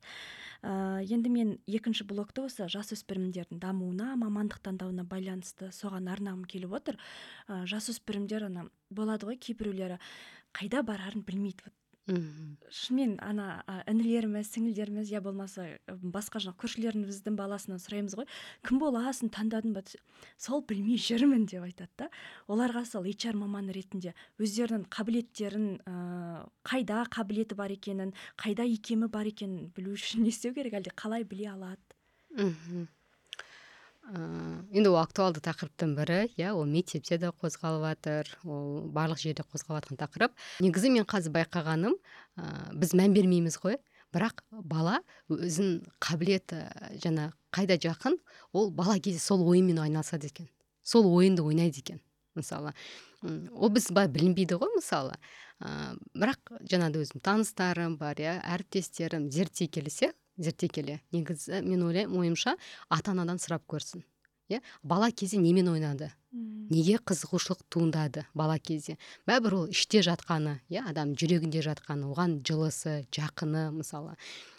Ә, 0.62 1.02
енді 1.02 1.32
мен 1.34 1.52
екінші 1.66 2.06
блокты 2.06 2.46
осы 2.46 2.68
жасөспірімдердің 2.70 3.58
дамуына 3.62 4.14
мамандық 4.22 4.62
таңдауына 4.62 5.04
байланысты 5.10 5.72
соған 5.74 6.06
арнағым 6.14 6.46
келіп 6.46 6.78
отыр. 6.78 7.00
Ә, 7.48 7.64
жасөспірімдер 7.66 8.46
ана 8.52 8.68
болады 8.90 9.32
ғой 9.32 9.40
кейбіреулері 9.42 9.98
қайда 10.54 10.86
барарын 10.86 11.26
білмейді 11.26 11.74
мхм 12.10 12.56
шынымен 12.72 13.12
ана 13.22 13.62
інілеріміз 13.90 14.48
сіңілдеріміз 14.50 15.10
я 15.12 15.20
болмаса 15.22 15.66
басқа 15.86 16.40
жаңағы 16.42 16.58
көршілеріміздің 16.64 17.36
баласынан 17.38 17.82
сұраймыз 17.82 18.16
ғой. 18.18 18.26
Кім 18.66 18.80
боласың 18.82 19.30
таңдадың 19.34 19.76
ба? 19.76 19.84
Сол 20.40 20.64
білмей 20.66 20.98
жүрмін 20.98 21.46
деп 21.46 21.66
айтады 21.66 21.90
да. 22.02 22.08
Оларға 22.50 22.82
сол 22.88 23.06
HR 23.06 23.38
маманы 23.38 23.74
ретінде 23.76 24.16
өздерінің 24.42 24.88
қабілеттерін 24.90 25.68
ә, 25.86 25.94
қайда 26.66 27.04
қабілеті 27.12 27.58
бар 27.58 27.76
екенін 27.76 28.16
қайда 28.40 28.66
икемі 28.66 29.06
бар 29.12 29.30
екенін 29.30 29.70
білу 29.76 29.94
үшін 29.94 30.26
не 30.26 30.34
істеу 30.34 30.56
керек 30.56 30.80
әлде 30.80 30.96
қалай 30.96 31.22
біле 31.28 31.52
алады? 31.54 32.00
Мхм 32.34 32.88
енді 34.10 34.90
ол 34.90 34.98
актуалды 35.00 35.40
тақырыптың 35.44 35.94
бірі 35.96 36.18
иә 36.34 36.52
ол 36.56 36.66
мектепте 36.66 37.18
де 37.22 37.30
қозғалып 37.30 37.84
жатыр 37.86 38.30
ол 38.44 38.88
барлық 38.92 39.20
жерде 39.22 39.44
қозғалып 39.46 39.86
жатқан 39.86 40.00
тақырып. 40.00 40.34
Негізі 40.60 40.90
мен 40.90 41.06
қазір 41.06 41.32
байқағаным 41.36 41.94
ә, 42.36 42.74
біз 42.74 42.96
мән 42.98 43.14
бермейміз 43.14 43.60
ғой 43.62 43.78
бірақ 44.12 44.42
бала 44.50 45.00
өзін 45.30 45.84
қабілеті 46.02 46.64
жаңа 47.04 47.30
қайда 47.54 47.78
жақын 47.78 48.18
ол 48.52 48.72
бала 48.74 48.98
кезде 48.98 49.22
сол 49.22 49.46
ойынмен 49.48 49.78
айналысады 49.86 50.28
екен 50.28 50.50
сол 50.82 51.06
ойынды 51.06 51.42
ойнайды 51.46 51.80
екен 51.80 52.02
мысалы. 52.34 52.74
Ол 53.22 53.70
біз 53.70 53.86
былай 53.92 54.08
білінбейді 54.10 54.58
ғой 54.58 54.72
мысалы. 54.74 55.14
Ә, 55.62 55.94
бірақ 56.18 56.56
жаңағыдай 56.66 57.06
өзім 57.06 57.22
таныстарым 57.22 57.96
бар 58.00 58.18
иә 58.18 58.40
әріптестерім 58.42 59.30
зерттей 59.30 59.68
келсе 59.70 60.10
зерттей 60.38 60.68
келе 60.72 61.00
негізі 61.12 61.62
мен 61.66 61.82
ойлаймын 61.88 62.22
ойымша 62.22 62.56
ата 62.88 63.12
анадан 63.12 63.40
сұрап 63.42 63.64
көрсін. 63.68 64.04
Иә? 64.50 64.60
Бала 64.82 65.10
кезде 65.10 65.38
немен 65.40 65.68
ойнады? 65.72 66.10
Неге 66.32 66.98
қызығушылық 66.98 67.62
туындады 67.72 68.24
бала 68.34 68.58
кезде? 68.58 68.98
Бәрібір 69.28 69.56
ол 69.58 69.68
іште 69.72 70.02
жатқаны 70.04 70.58
иә 70.72 70.84
адам 70.88 71.14
жүрегінде 71.16 71.62
жатқаны 71.64 72.08
оған 72.12 72.40
жылысы 72.46 73.02
жақыны 73.12 73.70
мысалы. 73.76 74.16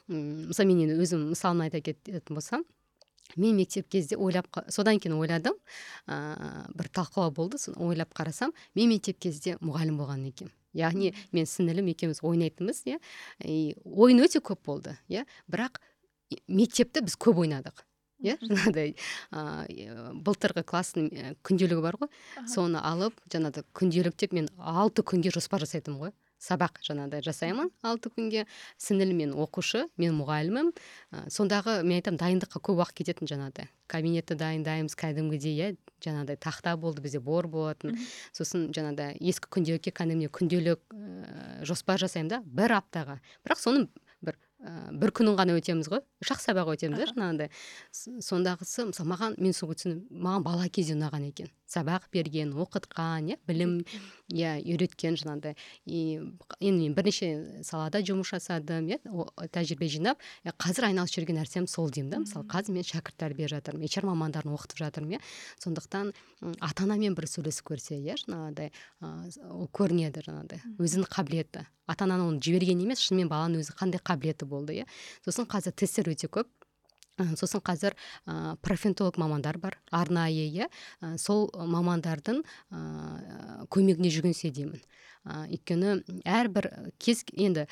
Мысалы 0.08 0.70
мен 0.70 0.86
енді 0.86 0.98
өзім 1.02 1.30
мысалын 1.34 1.68
айта 1.68 1.82
кететін 1.82 2.38
болсам 2.38 2.66
мен 3.36 3.58
мектеп 3.58 3.90
кезде 3.90 4.18
ойлап 4.18 4.48
содан 4.70 5.00
кейін 5.00 5.18
ойладым 5.18 5.56
ә, 6.08 6.70
бір 6.74 6.90
талқылау 6.94 7.32
болды 7.32 7.58
соны 7.58 7.80
ойлап 7.82 8.14
қарасам 8.14 8.54
мен 8.76 8.90
мектеп 8.94 9.20
кезде 9.20 9.58
мұғалім 9.62 9.98
болған 9.98 10.28
екенмін. 10.30 10.54
Яғни 10.74 11.14
мен 11.32 11.48
сіңілім 11.50 11.90
екеуміз 11.94 12.22
ойнайтынбыз 12.26 12.84
иә. 12.90 13.00
Ойын 13.86 14.24
өте 14.26 14.42
көп 14.44 14.64
болды 14.66 14.98
иә. 15.08 15.26
Бірақ 15.48 15.82
мектепті 16.48 17.06
біз 17.06 17.18
көп 17.18 17.44
ойнадық 17.46 17.86
иә. 18.24 18.38
Жаңағыдай 18.42 18.96
ыыы 19.36 20.18
былтырғы 20.26 20.64
класстың 20.66 21.10
күнделігі 21.46 21.84
бар 21.84 22.00
ғой. 22.02 22.10
Соны 22.50 22.82
алып 22.82 23.18
жаңағыдай 23.30 23.68
күнделіктеп 23.76 24.34
мен 24.34 24.50
алты 24.58 25.04
күнге 25.06 25.34
жоспар 25.36 25.66
жасайтынмын 25.66 26.08
ғой. 26.08 26.14
Сабақ 26.44 26.82
жаңағыдай 26.84 27.24
жасаймын 27.24 27.72
алты 27.86 28.12
күнге. 28.12 28.44
Сіңілім 28.82 29.20
мен 29.22 29.34
оқушы 29.40 29.86
мен 30.02 30.16
мұғалімім. 30.18 30.72
Ә, 31.16 31.24
сондағы 31.32 31.80
мен 31.88 32.02
айтамын 32.02 32.20
дайындыққа 32.20 32.60
көп 32.60 32.82
уақыт 32.84 33.00
кететін 33.00 33.30
жаңағыдай. 33.32 33.70
Кабинетті 33.88 34.36
дайындаймыз 34.40 34.98
кәдімгідей 35.00 35.56
иә 35.56 35.70
жаңағыдай 36.04 36.40
тақта 36.44 36.76
болды 36.80 37.04
бізде 37.04 37.22
бор 37.24 37.48
болатын. 37.48 37.98
Сосын 38.36 38.70
жаңағыдай 38.76 39.18
ескі 39.22 39.52
күнделікке 39.56 39.96
кәдімгідей 39.96 40.32
күнделік 40.34 40.84
ә, 40.92 41.64
жоспар 41.64 42.02
жасаймын 42.04 42.36
да 42.36 42.42
бір 42.44 42.78
аптаға. 42.82 43.20
Бірақ 43.48 43.64
соны 43.64 43.88
бір 44.24 44.38
ә, 44.60 44.92
бір 44.92 45.16
күнін 45.16 45.38
ғана 45.40 45.56
өтеміз 45.60 45.92
ғой. 45.92 46.04
Үш 46.24 46.36
ақ 46.36 46.44
сабақ 46.44 46.74
өтеміз 46.76 47.00
да 47.00 47.10
жаңағыдай. 47.14 47.52
Сондағысы 48.24 48.90
мысалы 48.92 49.14
маған 49.16 49.40
мен 49.40 49.56
сол 49.56 49.72
маған 49.72 50.44
бала 50.44 50.68
кезде 50.70 50.98
ұнаған 50.98 51.30
екен. 51.30 51.52
Сабақ 51.74 52.08
берген 52.14 52.54
оқытқан 52.54 53.32
иә 53.34 53.38
білім 53.50 53.80
иә 54.30 54.56
үйреткен 54.62 55.18
жаңағыдай. 55.20 55.58
И 55.86 56.22
енді 56.60 56.88
мен 56.88 56.96
бірнеше 56.98 57.64
салада 57.66 58.02
жұмыс 58.06 58.30
жасадым 58.34 58.90
иә 58.94 59.00
тәжірибе 59.54 59.90
жинап. 59.90 60.22
Қазір 60.46 60.90
айналысып 60.92 61.24
жүрген 61.24 61.42
нәрсем 61.42 61.68
сол 61.68 61.90
деймін 61.90 62.12
да. 62.14 62.22
Мысалы 62.24 62.48
қазір 62.48 62.78
мен 62.78 62.88
шәкірт 62.88 63.18
тәрбие 63.18 63.50
жатырмын 63.52 63.90
HR 63.90 64.08
мамандарын 64.12 64.54
оқытып 64.54 64.84
жатырмын 64.86 65.18
иә. 65.18 65.22
Сондықтан 65.64 66.14
ата 66.62 66.86
анамен 66.86 67.18
бір 67.18 67.28
сөйлесіп 67.30 67.74
көрсе 67.74 67.98
иә 68.00 68.18
жаңағыдай 68.24 68.72
ол 69.50 69.70
көрінеді 69.74 70.26
жаңағыдай 70.28 70.62
өзінің 70.78 71.10
қабілеті. 71.10 71.66
Ата 71.88 72.06
ананы 72.06 72.30
оны 72.30 72.40
жіберген 72.44 72.80
емес 72.86 73.02
шынымен 73.04 73.28
баланың 73.32 73.64
өзі 73.64 73.76
қандай 73.76 74.00
қабілеті 74.00 74.48
болды 74.48 74.78
иә. 74.82 74.86
Сосын 75.26 75.50
қазір 75.50 75.76
тесттер 75.76 76.14
өте 76.14 76.30
көп. 76.32 76.48
Сосын 77.18 77.62
қазір 77.62 77.96
ә, 78.26 78.56
профентолог 78.66 79.18
мамандар 79.22 79.58
бар 79.62 79.78
арнайы 79.92 80.48
иә. 80.50 80.70
Сол 81.18 81.50
мамандардың 81.54 82.42
ә, 82.44 83.66
көмегіне 83.70 84.10
жүгінсе 84.14 84.52
деймін. 84.54 84.82
Ә, 85.24 85.46
өйткені 85.48 86.24
әрбір 86.28 86.68
кез 87.00 87.22
енді 87.32 87.68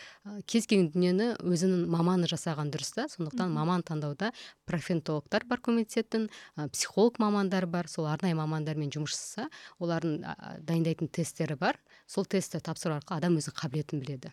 кез 0.48 0.68
келген 0.70 0.92
дүниені 0.94 1.32
өзінің 1.42 1.90
маманы 1.92 2.30
жасаған 2.32 2.72
дұрыс 2.72 2.94
та. 2.96 3.08
Сондықтан 3.12 3.52
маман 3.52 3.84
таңдауда 3.84 4.32
профентологтар 4.70 5.44
бар 5.50 5.60
көмектесетін 5.60 6.30
ә, 6.56 6.70
психолог 6.70 7.20
мамандар 7.20 7.66
бар. 7.66 7.90
Сол 7.92 8.08
арнайы 8.08 8.38
мамандармен 8.40 8.94
жұмыс 8.94 9.18
жасаса 9.18 9.50
олардың 9.80 10.22
дайындайтын 10.64 11.12
тесттері 11.12 11.58
бар. 11.60 11.82
Сол 12.12 12.26
тестті 12.28 12.60
тапсыру 12.60 12.98
арқылы 12.98 13.22
адам 13.22 13.38
өзінің 13.40 13.56
қабілетін 13.56 14.02
біледі. 14.04 14.32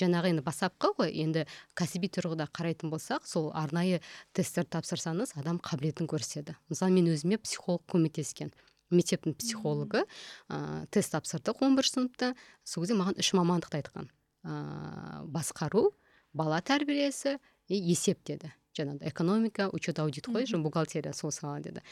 Жаңағы 0.00 0.32
енді 0.32 0.42
бастапқы 0.46 0.90
ғой 0.98 1.12
енді 1.22 1.44
кәсіби 1.78 2.10
тұрғыда 2.16 2.48
қарайтын 2.50 2.90
болсақ 2.90 3.28
сол 3.30 3.52
арнайы 3.54 4.00
тесттерді 4.34 4.74
тапсырсаңыз 4.74 5.36
адам 5.38 5.60
қабілетін 5.62 6.10
көрсетеді. 6.10 6.56
Мысалы 6.72 6.96
мен 6.96 7.12
өзіме 7.14 7.38
психолог 7.38 7.86
көмектескен 7.92 8.50
мектептің 8.90 9.34
психологы 9.38 10.04
ә, 10.50 10.86
тест 10.94 11.14
тапсырдық 11.14 11.62
он 11.62 11.78
бірінші 11.78 11.96
сыныпта. 11.96 12.34
Сол 12.62 12.84
кезде 12.84 12.98
маған 12.98 13.18
үш 13.18 13.32
мамандықты 13.34 13.80
айтқан. 13.80 14.10
Ә, 14.46 15.22
басқару 15.26 15.90
бала 16.34 16.60
тәрбиесі 16.62 17.38
и 17.68 17.78
есеп 17.78 18.22
деді. 18.26 18.52
Жаңағыдай 18.76 19.10
экономика 19.10 19.68
учет 19.72 19.98
аудит 19.98 20.28
қой 20.28 20.46
жаңа 20.46 20.66
бухгалтерия 20.68 21.12
сол 21.16 21.32
сала 21.32 21.60
деді. 21.60 21.82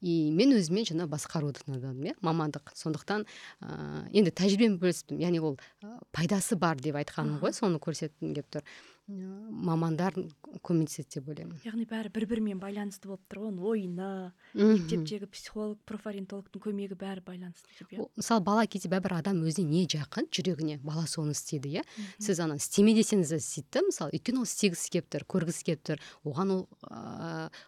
И 0.00 0.30
мен 0.30 0.54
өзіме 0.58 0.84
жаңа 0.84 1.08
басқаруды 1.10 1.64
таңдадым 1.64 2.04
иә 2.10 2.14
мамандық. 2.20 2.74
Сондықтан 2.76 3.26
ә, 3.60 4.08
енді 4.12 4.30
тәжірибемен 4.30 4.78
бөлістім 4.78 5.20
яғни 5.24 5.40
ол 5.40 5.58
пайдасы 6.12 6.56
бар 6.56 6.76
деп 6.76 7.00
айтқаным 7.00 7.40
ғой 7.42 7.56
соны 7.56 7.80
көрсеткім 7.80 8.34
келіп 8.34 8.50
тұр. 8.58 8.68
Мамандар 9.06 10.14
көмектеседі 10.64 11.18
деп 11.18 11.28
ойлаймын. 11.28 11.58
Яғни 11.66 11.84
бәрі 11.84 12.08
бір 12.14 12.24
бірімен 12.30 12.60
байланысты 12.60 13.10
болып 13.10 13.20
тұр 13.28 13.42
ғой 13.42 13.50
оның 13.50 13.66
ойыны 13.68 14.06
мектептегі 14.56 15.28
психолог 15.28 15.78
профориентологтың 15.84 16.62
көмегі 16.64 16.96
бәрі 16.96 17.20
байланысты 17.26 17.68
деп 17.76 17.92
иә. 17.92 18.06
Мысалы 18.16 18.40
бала 18.46 18.64
кезде 18.66 18.88
бәрібір 18.88 19.18
адам 19.18 19.42
өзіне 19.44 19.68
не 19.68 19.84
жақын? 19.84 20.30
Жүрегіне 20.32 20.78
бала 20.80 21.04
соны 21.04 21.36
істейді 21.36 21.68
иә? 21.76 21.84
Сіз 22.16 22.40
ана 22.40 22.56
істеме 22.56 22.94
десеңіз 22.96 23.34
де 23.34 23.40
істейді 23.42 23.68
да 23.76 23.82
мысалы 23.90 24.16
өйткені 24.16 24.40
ол 24.40 24.48
істегісі 24.48 24.94
келіп 24.96 25.10
тұр 25.12 25.26
көргісі 25.28 25.68
келіп 25.68 25.84
тұр 25.84 26.04
оған 26.24 26.54
ол 26.56 26.64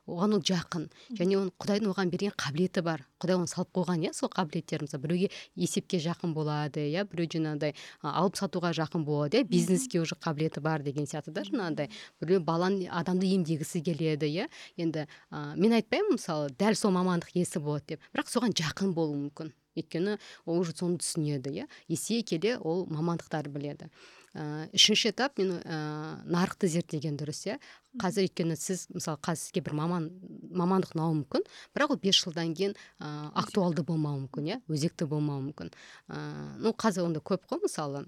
оған 0.08 0.38
ол 0.38 0.40
жақын. 0.40 0.88
Және 1.20 1.36
оның 1.36 1.52
құдайдың 1.60 1.92
оған 1.92 2.12
берген 2.14 2.32
қабілеті 2.32 2.80
бар. 2.86 3.04
Құдай 3.20 3.36
оны 3.36 3.48
салып 3.48 3.72
қойған 3.76 4.08
иә 4.08 4.12
сол 4.16 4.32
қабілеттерін 4.32 4.88
мысалы 4.88 5.02
біреуге 5.04 5.30
есепке 5.56 6.00
жақын 6.00 6.32
болады 6.36 6.84
иә 6.84 7.04
біреу 7.08 7.28
жаңағыдай 7.32 7.72
алып 8.02 8.36
сатуға 8.36 8.72
жақын 8.76 9.04
болады 9.08 9.40
иә 9.40 9.48
бизнеске 9.48 10.00
уже 10.00 10.16
қабілеті 10.20 10.60
бар 10.60 10.84
деген 10.84 11.08
сияқты 11.08 11.25
да 11.34 11.44
жаңағыдай 11.46 11.90
біреу 12.22 12.40
баланы 12.44 12.88
адамды 12.90 13.28
емдегісі 13.34 13.82
келеді 13.86 14.28
иә. 14.30 14.48
Енді 14.76 15.06
ә, 15.06 15.54
мен 15.56 15.76
айтпаймын 15.78 16.18
мысалы 16.18 16.50
дәл 16.58 16.76
сол 16.78 16.94
мамандық 16.96 17.34
иесі 17.34 17.62
болады 17.62 17.96
деп. 17.96 18.04
Бірақ 18.14 18.30
соған 18.32 18.56
жақын 18.56 18.92
болуы 18.96 19.26
мүмкін. 19.26 19.54
Өйткені 19.76 20.18
ол 20.46 20.60
уже 20.62 20.72
соны 20.76 21.00
түсінеді 21.02 21.52
иә. 21.52 21.66
Есе 21.88 22.22
келе 22.22 22.56
ол 22.58 22.86
мамандықтарды 22.88 23.52
біледі. 23.52 23.90
Ә, 24.36 24.68
үшінші 24.76 25.10
этап 25.14 25.38
мен 25.40 25.54
ә, 25.64 26.20
нарықты 26.28 26.68
зерттеген 26.68 27.16
дұрыс 27.16 27.46
иә. 27.48 27.56
Қазір 28.00 28.26
өйткені 28.26 28.56
сіз 28.60 28.86
мысалы 28.92 29.20
қазір 29.24 29.40
сізге 29.46 29.62
бір 29.64 29.76
маман 29.78 30.10
мамандық 30.52 30.92
ұнауы 30.96 31.22
мүмкін. 31.22 31.46
Бірақ 31.72 31.94
ол 31.94 32.00
бес 32.02 32.20
жылдан 32.20 32.52
кейін 32.56 32.76
ә, 33.00 33.30
актуалды 33.32 33.84
болмауы 33.84 34.26
мүмкін 34.26 34.50
иә. 34.50 34.60
Өзекті 34.68 35.08
болмауы 35.08 35.46
мүмкін. 35.48 35.72
Ә, 36.12 36.20
ну 36.60 36.74
қазір 36.76 37.08
онда 37.08 37.24
көп 37.24 37.48
қой 37.48 37.64
мысалы. 37.64 38.04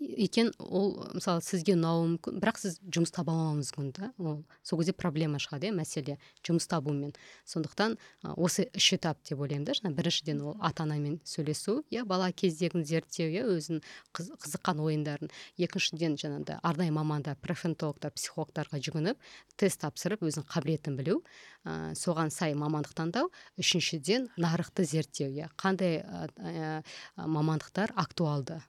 Екен 0.00 0.52
ол 0.58 0.96
мысалы 1.14 1.42
сізге 1.44 1.74
ұнауы 1.76 2.06
мүмкін. 2.14 2.38
Бірақ 2.42 2.60
сіз 2.62 2.78
жұмыс 2.84 3.12
таба 3.14 3.34
алмауыңыз 3.34 3.72
мүмкін 3.74 3.92
да. 3.96 4.10
Ол 4.18 4.42
сол 4.62 4.80
кезде 4.80 4.94
проблема 4.96 5.40
шығады 5.42 5.70
иә 5.70 5.74
мәселе 5.76 6.18
жұмыс 6.46 6.68
табумен. 6.70 7.14
Сондықтан 7.48 7.98
осы 8.36 8.68
үш 8.76 8.92
этап 8.96 9.22
деп 9.24 9.40
ойлаймын 9.40 9.66
да 9.68 9.76
жаңа 9.78 9.94
біріншіден 9.96 10.42
ол 10.42 10.56
ата 10.60 10.84
анамен 10.84 11.18
сөйлесу 11.24 11.82
иә 11.90 12.04
бала 12.08 12.30
кездегін 12.32 12.84
зерттеу 12.84 13.28
иә 13.32 13.46
өзінің 13.56 13.82
қызыққан 14.14 14.82
ойындарын. 14.84 15.32
Екіншіден 15.58 16.16
жаңағыдай 16.20 16.60
арнайы 16.62 16.92
мамандар 16.94 17.38
профентологтар 17.42 18.12
психологтарға 18.14 18.80
жүгініп 18.82 19.18
тест 19.56 19.82
тапсырып 19.82 20.22
өзінің 20.26 20.48
қабілетін 20.48 20.98
білу 20.98 21.20
ә, 21.64 21.94
соған 21.98 22.30
сай 22.34 22.54
мамандық 22.58 22.94
таңдау. 22.98 23.30
Үшіншіден 23.58 24.28
нарықты 24.38 24.84
зерттеу 24.88 25.30
иә. 25.34 25.50
Қандай 25.58 26.02
ә, 26.02 26.82
мамандықтар 27.16 27.94
актуалды? 27.96 28.60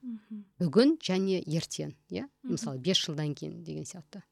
Бүгін 0.60 0.98
және 1.04 1.40
ертең 1.44 1.96
иә? 2.12 2.28
Мысалы 2.44 2.82
бес 2.84 3.02
жылдан 3.02 3.36
кейін 3.36 3.64
деген 3.64 3.88
сияқты. 3.88 4.24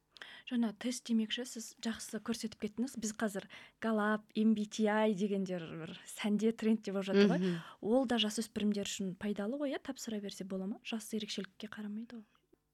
Жаңа 0.47 0.71
тест 0.79 1.03
демекші 1.09 1.43
сіз 1.43 1.73
жақсы 1.83 2.21
көрсетіп 2.23 2.61
кеттіңіз. 2.63 2.93
Біз 3.03 3.11
қазір 3.19 3.49
галап 3.83 4.23
MBTI 4.31 5.11
дегендер 5.19 5.65
бір 5.81 5.91
сәнде 6.07 6.53
трендте 6.55 6.93
болып 6.95 7.09
жатыр 7.09 7.33
ғой. 7.33 7.57
Ол 7.83 8.07
да 8.07 8.15
жасөспірімдер 8.23 8.87
үшін 8.87 9.11
пайдалы 9.19 9.59
ғой 9.59 9.75
иә? 9.75 9.81
Тапсыра 9.83 10.21
берсе 10.23 10.47
бола 10.47 10.69
ма? 10.69 10.79
Жас 10.87 11.11
ерекшелікке 11.11 11.67
қарамайды 11.67 12.21
ғой 12.21 12.25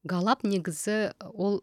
галап 0.04 0.44
негізі 0.44 1.16
ол 1.32 1.62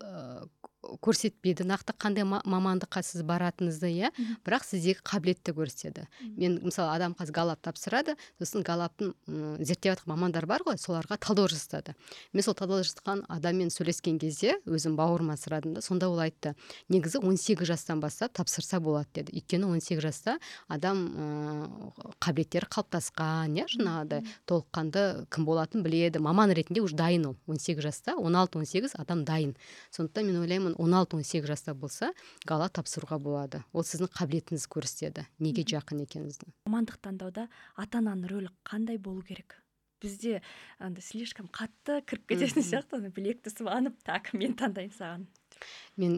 көрсетпейді. 0.80 1.66
Нақты 1.68 1.94
қандай 2.00 2.24
мамандыққа 2.24 3.02
сіз 3.04 3.22
баратыныңызды 3.28 3.90
иә? 3.90 4.10
Бірақ 4.46 4.64
сіздегі 4.64 5.02
қабілетті 5.04 5.54
көрсетеді. 5.56 6.06
Мен 6.36 6.58
мысалы 6.64 6.94
адам 6.94 7.14
қазір 7.18 7.34
галап 7.36 7.60
тапсырады 7.64 8.16
сосын 8.40 8.64
галаптың 8.64 9.12
зерттеп 9.60 9.94
жатқан 9.94 10.12
мамандар 10.14 10.46
бар 10.48 10.64
ғой 10.66 10.78
соларға 10.80 11.18
талдау 11.20 11.48
жасады 11.50 11.94
мен 12.32 12.44
сол 12.44 12.54
талдау 12.56 12.84
жасаған 12.84 13.24
адаммен 13.28 13.70
сөйлескен 13.72 14.18
кезде 14.20 14.56
өзім 14.66 14.96
бауырыма 14.98 15.36
сұрадым 15.40 15.74
да 15.76 15.82
сонда 15.84 16.08
ол 16.08 16.20
айтты 16.22 16.54
негізі 16.88 17.20
18 17.20 17.64
жастан 17.68 18.00
бастап 18.00 18.32
тапсырса 18.32 18.80
болады 18.80 19.08
деді. 19.14 19.36
Өйткені 19.36 19.68
18 19.68 20.00
жаста 20.00 20.38
адам 20.68 21.04
ыыы 21.10 22.14
қабілеттері 22.20 22.70
қалыптасқан 22.70 23.58
иә 23.58 23.66
жаңағыдай 23.74 24.24
толыққанды 24.48 25.26
кім 25.30 25.44
болатынын 25.48 25.84
біледі. 25.84 26.22
Маман 26.24 26.52
ретінде 26.52 26.80
уже 26.80 26.96
дайын 26.96 27.26
ол. 27.32 27.36
18 27.46 27.80
жаста 27.82 28.16
16-18 28.18 28.96
адам 28.96 29.24
дайын. 29.24 29.56
Сондықтан 29.90 30.26
мен 30.26 30.40
ойлаймын 30.42 30.69
он 30.78 30.94
алты 30.94 31.16
он 31.16 31.24
сегіз 31.24 31.48
жаста 31.50 31.74
болса 31.74 32.12
гала 32.44 32.68
тапсыруға 32.68 33.18
болады. 33.18 33.64
Ол 33.72 33.84
сіздің 33.86 34.12
қабілетіңізді 34.14 34.70
көрсетеді 34.70 35.26
неге 35.38 35.64
жақын 35.64 36.04
екеніңізді. 36.04 36.52
Мамандық 36.68 37.00
таңдауда 37.02 37.48
ата 37.76 38.00
ананың 38.02 38.30
рөлі 38.30 38.54
қандай 38.64 38.98
болу 38.98 39.22
керек? 39.26 39.58
Бізде 40.00 40.40
андай 40.78 41.04
слишком 41.04 41.50
қатты 41.52 42.00
кіріп 42.08 42.30
кететін 42.32 42.64
сияқты 42.64 43.02
білекті 43.12 43.52
сыбанып 43.52 43.98
так 44.06 44.32
мен 44.32 44.56
таңдаймын 44.56 44.96
саған. 44.96 45.26
Мен 46.00 46.14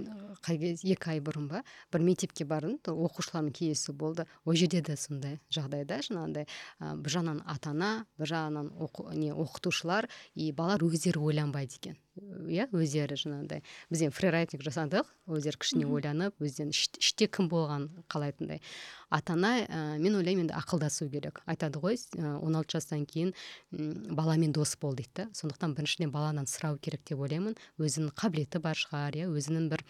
қай 0.47 0.59
кез 0.61 0.85
екі 0.87 1.17
ай 1.17 1.23
бұрын 1.25 1.49
ба 1.51 1.65
бір 1.91 2.05
мектепке 2.07 2.45
бардым 2.47 2.77
оқушылармен 2.79 3.51
кездесу 3.51 3.91
болды. 3.93 4.29
Ол 4.45 4.55
жерде 4.55 4.85
де 4.87 4.95
сондай 4.95 5.41
жағдайда 5.51 5.99
жаңағындай 6.07 6.47
бір 6.79 7.15
жағынан 7.17 7.43
ата 7.43 7.73
ана 7.75 7.91
бір 8.21 8.31
жағынан 8.37 8.71
не 9.19 9.33
оқытушылар 9.35 10.07
и 10.35 10.53
балалар 10.53 10.87
өздері 10.87 11.19
ойланбайды 11.19 11.81
екен. 11.81 11.99
Иә 12.20 12.66
өздері 12.77 13.16
жаңағыдай 13.16 13.62
біз 13.90 14.03
енді 14.05 14.16
фрирайтинг 14.16 14.64
жасадық 14.66 15.09
өздері 15.33 15.61
кішкене 15.62 15.87
ойланып 15.88 16.37
өздерін 16.44 16.72
іште 16.75 17.29
кім 17.33 17.48
болған 17.48 17.88
қалайтындай. 18.12 18.61
Ата 19.09 19.33
ана 19.33 19.53
ә, 19.64 19.98
мен 19.98 20.18
ойлаймын 20.18 20.46
енді 20.46 20.57
ақылдасу 20.59 21.09
керек. 21.12 21.40
Айтады 21.46 21.81
ғой 21.81 21.96
он 22.20 22.57
алты 22.57 22.77
жастан 22.77 23.07
кейін 23.09 23.33
баламен 23.72 24.53
дос 24.53 24.77
бол 24.77 24.94
дейді 24.96 25.12
да. 25.16 25.29
Сондықтан 25.33 25.77
біріншіден 25.79 26.12
баладан 26.12 26.48
сұрау 26.48 26.79
керек 26.79 27.05
деп 27.09 27.20
ойлаймын. 27.20 27.57
Өзінің 27.81 28.12
қабілеті 28.12 28.61
бар 28.61 28.77
шығар 28.77 29.16
иә. 29.16 29.29
Өзінің 29.33 29.68
бір 29.72 29.85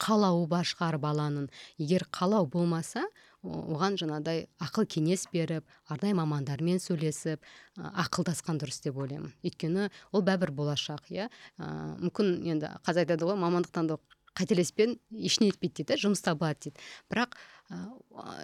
қалауы 0.00 0.46
бар 0.50 0.66
шығар 0.66 0.98
баланың. 1.02 1.48
Егер 1.78 2.06
қалау 2.14 2.48
болмаса 2.50 3.04
оған 3.44 3.96
жаңағыдай 4.00 4.46
ақыл 4.60 4.86
кеңес 4.90 5.26
беріп 5.32 5.64
арнайы 5.88 6.16
мамандармен 6.18 6.80
сөйлесіп 6.82 7.44
ақылдасқан 7.78 8.60
дұрыс 8.60 8.82
деп 8.84 8.98
ойлаймын. 9.00 9.32
Өйткені 9.44 9.88
ол 10.12 10.24
бәрібір 10.26 10.52
болашақ 10.56 11.08
иә. 11.08 11.30
Мүмкін 11.58 12.34
енді 12.52 12.74
қазір 12.84 13.06
айтады 13.06 13.30
ғой 13.30 13.40
мамандық 13.40 13.72
таңдау 13.76 14.00
қателеспен 14.36 14.98
ештеңе 15.10 15.54
етпейді 15.54 15.82
дейді 15.82 16.00
жұмыс 16.04 16.22
табылады 16.24 16.68
дейді. 16.68 16.84
Бірақ 17.10 17.36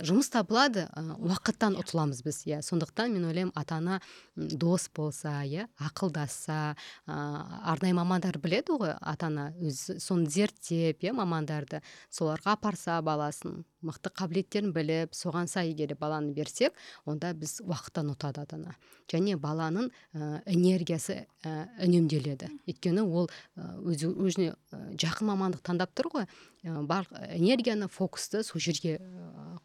жұмыс 0.06 0.28
табылады 0.30 0.86
уақыттан 0.94 1.76
ұтыламыз 1.80 2.22
біз. 2.22 2.38
Иә 2.46 2.60
сондықтан 2.62 3.12
мен 3.12 3.26
ойлаймын 3.26 3.52
ата 3.58 3.80
ана 3.80 4.00
дос 4.36 4.88
болса 4.94 5.42
иә 5.42 5.66
ақылдасса 5.82 6.76
арнайы 7.06 7.96
мамандар 7.98 8.38
біледі 8.38 8.78
ғой 8.78 8.94
ата 9.00 9.26
ана 9.26 9.48
өзі 9.58 9.98
соны 10.00 10.30
зерттеп 10.30 11.02
иә 11.02 11.12
мамандарды. 11.16 11.82
Соларға 12.10 12.54
апарса 12.54 13.00
баласын 13.02 13.64
мықты 13.82 14.10
қабілеттерін 14.14 14.72
біліп 14.74 15.14
соған 15.14 15.50
сай 15.50 15.70
егер 15.70 15.96
баланы 15.98 16.32
берсек 16.34 16.74
онда 17.04 17.32
біз 17.34 17.60
уақыттан 17.66 18.14
ұтады 18.14 18.46
ата 18.46 18.56
ана 18.56 18.76
және 19.10 19.36
баланың 19.38 19.90
ә, 20.14 20.42
энергиясы 20.46 21.26
ә, 21.44 21.68
үнемделеді. 21.84 22.50
Өйткені 22.66 23.04
ол 23.06 23.30
өзі 23.56 24.10
өзіне 24.10 24.54
жақын 24.98 25.30
мамандық 25.30 25.62
таңдап 25.66 25.94
тұр 25.94 26.10
ғой. 26.14 26.26
Бар 26.66 27.06
энергияны 27.30 27.88
фокусты 27.88 28.42
сол 28.42 28.60
жерге 28.60 28.98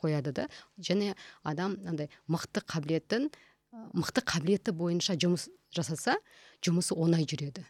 қояды 0.02 0.32
да. 0.32 0.48
Және 0.78 1.16
адам 1.44 1.78
андай 1.88 2.10
мықты 2.28 2.64
қабілетін 2.66 3.30
мықты 3.94 4.24
қабілеті 4.26 4.74
бойынша 4.76 5.16
жұмыс 5.16 5.50
жасаса 5.74 6.18
жұмысы 6.62 6.96
оңай 6.96 7.26
жүреді. 7.26 7.64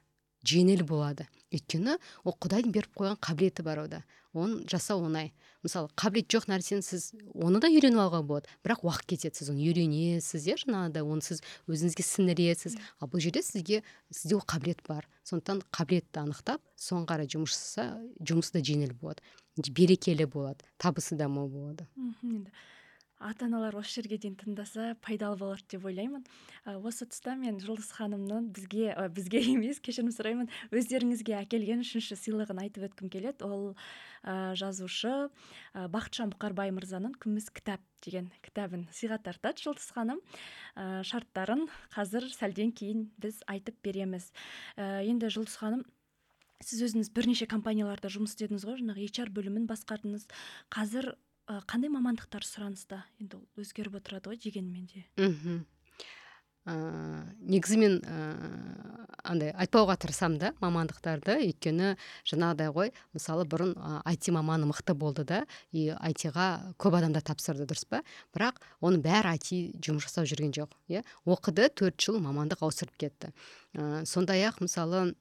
Жеңіл 0.47 0.83
болады. 0.87 1.27
Өйткені 1.51 1.97
ол 2.23 2.35
құдайдың 2.41 2.73
беріп 2.73 2.97
қойған 2.97 3.19
қабілеті 3.21 3.65
бар 3.65 3.83
ода. 3.85 4.01
Оны 4.33 4.63
жасау 4.71 5.03
оңай. 5.03 5.33
Мысалы 5.61 5.91
қабілет 5.99 6.31
жоқ 6.31 6.47
нәрсені 6.49 6.85
сіз 6.85 7.11
оны 7.35 7.59
да 7.61 7.67
үйреніп 7.69 7.99
алуға 7.99 8.21
болады. 8.25 8.49
Бірақ 8.63 8.85
уақыт 8.87 9.11
кетеді 9.11 9.37
сіз 9.37 9.51
оны 9.51 9.65
үйренесіз 9.67 10.47
иә 10.47 10.55
жаңағыдай. 10.63 11.03
Оны 11.03 11.21
сіз 11.21 11.43
өзіңізге 11.67 12.05
сіңіресіз. 12.07 12.77
Ал 13.03 13.11
бұл 13.11 13.21
жерде 13.21 13.43
сізге 13.43 13.83
сізде 14.09 14.39
ол 14.39 14.45
қабілет 14.47 14.81
бар. 14.87 15.05
Сондықтан 15.27 15.61
қабілетті 15.75 16.23
анықтап 16.23 16.63
соған 16.79 17.05
қарай 17.11 17.29
жұмыс 17.29 17.51
жасаса 17.51 17.99
жұмысы 18.23 18.55
да 18.55 18.63
жеңіл 18.63 18.95
болады. 18.95 19.21
Берекелі 19.59 20.25
болады 20.31 20.63
табысы 20.79 21.19
да 21.19 21.27
мол 21.27 21.51
болады. 21.51 21.85
Енді 22.23 22.49
ата 23.21 23.45
аналар 23.45 23.75
осы 23.79 23.99
жерге 23.99 24.17
дейін 24.21 24.35
тыңдаса 24.39 24.95
пайдалы 25.05 25.37
болады 25.39 25.65
деп 25.69 25.85
ойлаймын. 25.85 26.23
Осы 26.81 27.05
тұста 27.09 27.35
мен 27.37 27.59
жұлдыз 27.61 27.91
ханымның 27.97 28.49
бізге 28.55 28.95
бізге 29.13 29.41
емес 29.53 29.79
кешірім 29.83 30.11
сұраймын. 30.15 30.49
Өздеріңізге 30.73 31.37
әкелген 31.43 31.85
үшінші 31.85 32.17
сыйлығын 32.19 32.63
айтып 32.65 32.89
өткім 32.89 33.13
келеді. 33.13 33.45
Ол 33.45 33.71
ә, 34.23 34.53
жазушы 34.57 35.13
ә, 35.13 35.87
бақытжан 35.93 36.33
бұқарбай 36.33 36.73
мырзаның 36.75 37.15
күміс 37.21 37.51
кітап 37.53 37.85
деген 38.01 38.31
кітабын 38.45 38.87
сыйға 38.91 39.21
тартады 39.21 39.63
жұлдыз 39.63 39.89
ханым. 39.95 40.21
Ә, 40.75 41.01
шарттарын 41.07 41.67
қазір 41.93 42.29
сәлден 42.33 42.73
кейін 42.73 43.09
біз 43.21 43.43
айтып 43.51 43.77
береміз. 43.85 44.31
Ә, 44.77 45.05
енді 45.05 45.29
жұлдыз 45.29 45.57
ханым 45.61 45.85
сіз 46.61 46.85
өзіңіз 46.85 47.09
бірнеше 47.15 47.47
компанияларда 47.49 48.09
жұмыс 48.13 48.35
істедіңіз 48.35 48.65
ғой. 48.67 48.79
Жаңағы 48.81 49.07
HR 49.09 49.31
бөлімін 49.33 49.67
басқардыңыз. 49.69 50.27
Қазір 50.73 51.13
қандай 51.69 51.91
мамандықтар 51.91 52.45
сұраныста 52.47 53.03
енді 53.21 53.41
ол 53.41 53.61
өзгеріп 53.61 53.99
отырады 54.01 54.31
ғой 54.31 54.41
дегенмен 54.41 54.87
де. 54.91 55.05
Мхм. 55.17 55.63
Ә, 56.61 56.73
негізі 57.41 57.79
мен 57.81 57.95
ә, 58.05 58.17
андай 59.25 59.49
айтпауға 59.57 59.95
тырысамын 60.03 60.37
да 60.37 60.51
мамандықтарды. 60.61 61.39
Өйткені 61.47 61.95
жаңағыдай 62.29 62.69
ғой 62.75 62.91
мысалы 63.15 63.47
бұрын 63.49 63.73
айти 64.05 64.29
маманы 64.35 64.69
мықты 64.69 64.93
болды 64.93 65.25
да 65.25 65.39
и 65.73 65.87
айтиға 65.89 66.75
көп 66.77 66.99
адамдар 66.99 67.25
тапсырды 67.25 67.65
дұрыс 67.65 67.87
па? 67.89 68.03
Бірақ 68.37 68.61
оның 68.77 69.01
бәрі 69.01 69.33
айти 69.33 69.63
жұмыс 69.81 70.05
жасап 70.05 70.29
жүрген 70.29 70.53
жоқ 70.53 70.77
иә? 70.93 71.01
Оқыды 71.25 71.71
төрт 71.73 71.97
жыл 71.97 72.21
мамандық 72.21 72.61
ауыстырып 72.61 72.93
кетті. 73.07 73.33
Ә, 73.73 74.05
сондай 74.05 74.45
ақ 74.45 74.61
мысалы 74.61 75.15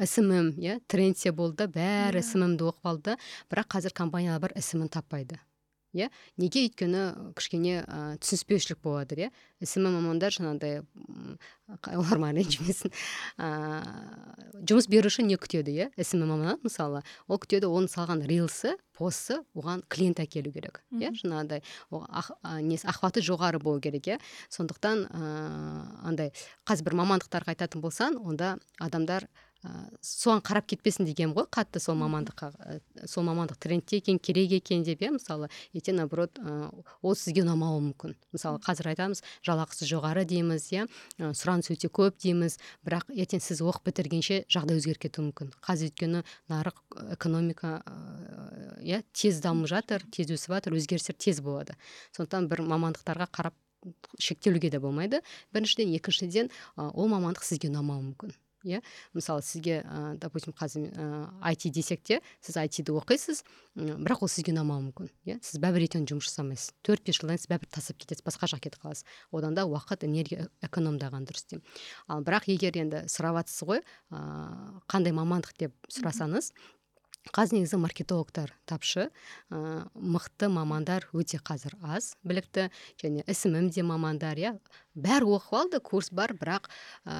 смм 0.00 0.54
иә 0.56 0.80
трендте 0.88 1.36
болды 1.36 1.68
бәрі 1.68 2.22
yeah. 2.22 2.28
сммді 2.32 2.72
оқып 2.72 2.88
алды. 2.88 3.16
Бірақ 3.52 3.74
қазір 3.76 3.92
компаниялар 3.92 4.40
бар 4.40 4.56
смін 4.56 4.88
таппайды. 4.88 5.36
Иә. 5.94 6.08
Неге 6.40 6.66
өйткені 6.66 7.32
кішкене 7.38 7.82
ә, 7.82 8.16
түсініспеушілік 8.22 8.80
болады 8.84 9.18
иә. 9.18 9.30
Смм 9.62 9.94
мамандар 9.94 10.34
жаңағыдай 10.34 10.82
олар 11.94 12.22
ренжімесін. 12.34 12.92
Ыыы 13.38 14.62
жұмыс 14.68 14.88
беруші 14.90 15.24
не 15.26 15.36
күтеді 15.40 15.74
иә? 15.74 15.90
Смм 16.02 16.26
маманнан 16.32 16.60
мысалы 16.64 17.02
ол 17.28 17.40
күтеді 17.42 17.70
оның 17.70 17.92
салған 17.92 18.24
рилсы 18.26 18.74
постсы 18.96 19.40
оған 19.54 19.84
клиент 19.88 20.20
әкелу 20.22 20.52
керек 20.52 20.82
иә? 20.90 21.12
Жаңағыдай 21.16 21.62
несі 22.66 22.88
охваты 22.90 23.22
жоғары 23.24 23.62
болу 23.62 23.80
керек 23.80 24.08
иә? 24.08 24.18
сондықтан 24.50 25.06
ыыы 25.08 25.86
андай 26.08 26.32
қазір 26.66 26.90
бір 26.90 26.98
мамандықтарға 27.02 27.54
айтатын 27.54 27.82
болсаң 27.84 28.18
онда 28.20 28.56
адамдар 28.80 29.28
соған 30.02 30.40
қарап 30.42 30.66
кетпесін 30.66 31.06
дегенмін 31.06 31.36
ғой 31.36 31.46
қатты 31.54 31.78
сол 31.78 31.94
мамандыққа 32.00 32.48
сол 33.06 33.22
мамандық 33.28 33.60
трендте 33.62 34.00
екен 34.00 34.18
керек 34.18 34.50
екен 34.58 34.82
деп 34.82 35.04
иә. 35.04 35.12
Мысалы 35.14 35.48
ертең 35.72 36.00
наоборот 36.00 36.40
ол 37.02 37.14
сізге 37.14 37.44
ұнамауы 37.44 37.78
мүмкін. 37.92 38.16
Мысалы 38.34 38.58
қазір 38.64 38.90
айтамыз 38.90 39.22
жалақысы 39.46 39.86
жоғары 39.86 40.26
дейміз 40.26 40.66
иә. 40.74 40.88
Сұраныс 41.18 41.70
өте 41.70 41.92
көп 41.94 42.18
дейміз. 42.18 42.58
Бірақ 42.82 43.14
ертең 43.14 43.42
сіз 43.44 43.62
оқып 43.62 43.92
бітіргенше 43.92 44.42
жағдай 44.50 44.82
өзгеріп 44.82 45.06
кетуі 45.06 45.30
мүмкін. 45.30 45.54
Қазір 45.62 45.92
өйткені 45.92 46.24
нарық 46.50 46.82
экономика 47.14 47.82
иә 48.82 49.04
тез 49.14 49.38
дамып 49.46 49.70
жатыр 49.70 50.02
тез 50.10 50.34
өсіп 50.34 50.58
жатыр 50.58 50.74
өзгерістер 50.74 51.14
тез 51.14 51.38
болады. 51.38 51.78
Сондықтан 52.16 52.50
бір 52.50 52.66
мамандықтарға 52.66 53.30
қарап 53.30 53.54
шектелуге 54.18 54.70
де 54.70 54.78
болмайды. 54.78 55.22
Біріншіден 55.54 55.94
екіншіден 55.94 56.50
ол 56.76 57.10
мамандық 57.10 57.46
сізге 57.46 57.70
ұнамауы 57.70 58.10
мүмкін. 58.12 58.34
Иә? 58.64 58.82
Мысалы 59.14 59.42
сізге 59.42 59.80
ә, 59.82 60.16
допустим 60.18 60.54
қазір 60.56 60.90
ә, 60.92 61.28
айти 61.40 61.70
десек 61.70 62.02
те 62.02 62.20
сіз 62.40 62.56
айтиді 62.62 62.94
оқисыз 62.98 63.42
бірақ 63.76 64.24
ол 64.26 64.30
сізге 64.32 64.52
ұнамауы 64.54 64.88
мүмкін 64.90 65.10
иә? 65.26 65.38
Сіз 65.42 65.60
бәрібір 65.62 65.86
ертең 65.88 66.06
жұмыс 66.10 66.28
жасамайсыз. 66.28 66.74
Төрт 66.84 67.04
бес 67.06 67.18
жылдан 67.18 67.36
кейін 67.36 67.44
сіз 67.44 67.50
бәрібір 67.52 67.72
тастап 67.72 67.98
кетесіз 68.02 68.26
басқа 68.26 68.50
жаққа 68.52 68.68
кетіп 68.68 68.84
қаласыз. 68.84 69.06
Одан 69.32 69.56
да 69.56 69.64
уақыт 69.66 70.04
энергия 70.06 70.48
экономдаған 70.62 71.26
дұрыс 71.28 71.48
деймін. 71.50 71.64
Ал 72.08 72.22
бірақ 72.22 72.50
егер 72.52 72.76
енді 72.76 73.04
сұрап 73.08 73.40
жатсыз 73.40 73.66
ғой 73.68 73.82
ә, 74.12 74.22
қандай 74.92 75.16
мамандық 75.16 75.56
деп 75.58 75.76
сұрасаңыз 75.88 76.52
қазір 77.30 77.60
негізі 77.60 77.78
маркетологтар 77.78 78.50
тапшы. 78.66 79.10
Ә, 79.52 79.86
мықты 79.94 80.48
мамандар 80.50 81.06
өте 81.14 81.38
қазір 81.38 81.76
аз 81.82 82.16
білікті 82.26 82.70
және 82.98 83.22
смм 83.30 83.70
де 83.70 83.84
мамандар 83.86 84.40
иә. 84.40 84.56
Бәрі 84.94 85.30
оқып 85.38 85.58
алды 85.58 85.80
курс 85.80 86.10
бар 86.10 86.34
бірақ 86.34 86.66
ә, 87.06 87.14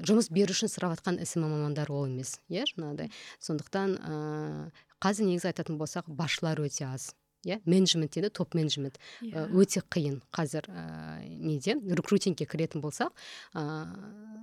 жұмыс 0.00 0.30
беру 0.32 0.56
үшін 0.56 0.72
сұрап 0.72 0.96
жатқан 0.96 1.20
мамандар 1.36 1.92
ол 1.92 2.06
емес 2.06 2.40
иә 2.48 2.64
жаңағыдай. 2.72 3.12
Сондықтан 3.38 3.98
ә, 4.00 4.70
қазір 5.04 5.28
негізі 5.28 5.52
айтатын 5.52 5.76
болсақ 5.78 6.08
басшылар 6.08 6.64
өте 6.64 6.88
аз. 6.88 7.12
Иә 7.44 7.60
менеджмент 7.64 8.14
дейді 8.14 8.30
топ 8.30 8.54
менеджмент. 8.54 8.98
Yeah. 9.20 9.48
Иә. 9.48 9.60
өте 9.60 9.82
қиын 9.82 10.20
қазір 10.34 10.68
ә, 10.68 11.24
неде? 11.28 11.76
Рекрутингке 11.76 12.46
кіретін 12.46 12.82
болсақ 12.84 13.12
ыыы 13.54 14.34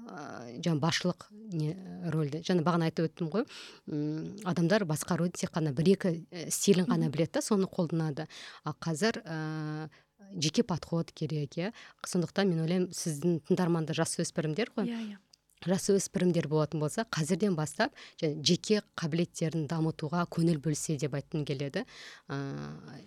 жаңа 0.61 0.79
басшылық 0.81 1.27
не 1.53 1.73
рөлде 2.11 2.41
жаңа 2.45 2.65
бағана 2.65 2.89
айтып 2.89 3.09
өттім 3.09 3.31
ғой. 3.31 3.45
Ұм, 3.87 4.43
адамдар 4.49 4.85
басқаруды 4.89 5.39
тек 5.39 5.53
қана 5.55 5.73
бір 5.75 5.93
екі 5.95 6.13
стилін 6.51 6.89
ғана 6.89 7.09
біледі 7.13 7.37
да 7.39 7.45
соны 7.45 7.69
қолданады. 7.69 8.27
Ал 8.65 8.75
қазір 8.81 9.21
ә, 9.23 9.89
жеке 10.35 10.63
подход 10.63 11.11
керек 11.11 11.57
иә. 11.57 11.73
Сондықтан 12.05 12.49
мен 12.49 12.63
ойлаймын 12.65 12.91
сіздің 12.95 13.41
тыңдармандар 13.47 13.97
жасөспірімдер 14.01 14.73
ғой 14.75 14.89
иә 14.89 15.01
иә. 15.11 15.19
Жасөспірімдер 15.67 16.47
болатын 16.49 16.81
болса 16.81 17.05
қазірден 17.13 17.55
бастап 17.55 17.93
және 18.21 18.41
жеке 18.45 18.81
қабілеттерін 18.97 19.67
дамытуға 19.69 20.23
көңіл 20.33 20.57
бөлсе 20.63 20.95
деп 20.97 21.13
айтқым 21.17 21.45
келеді. 21.45 21.83
Ә, 22.29 22.37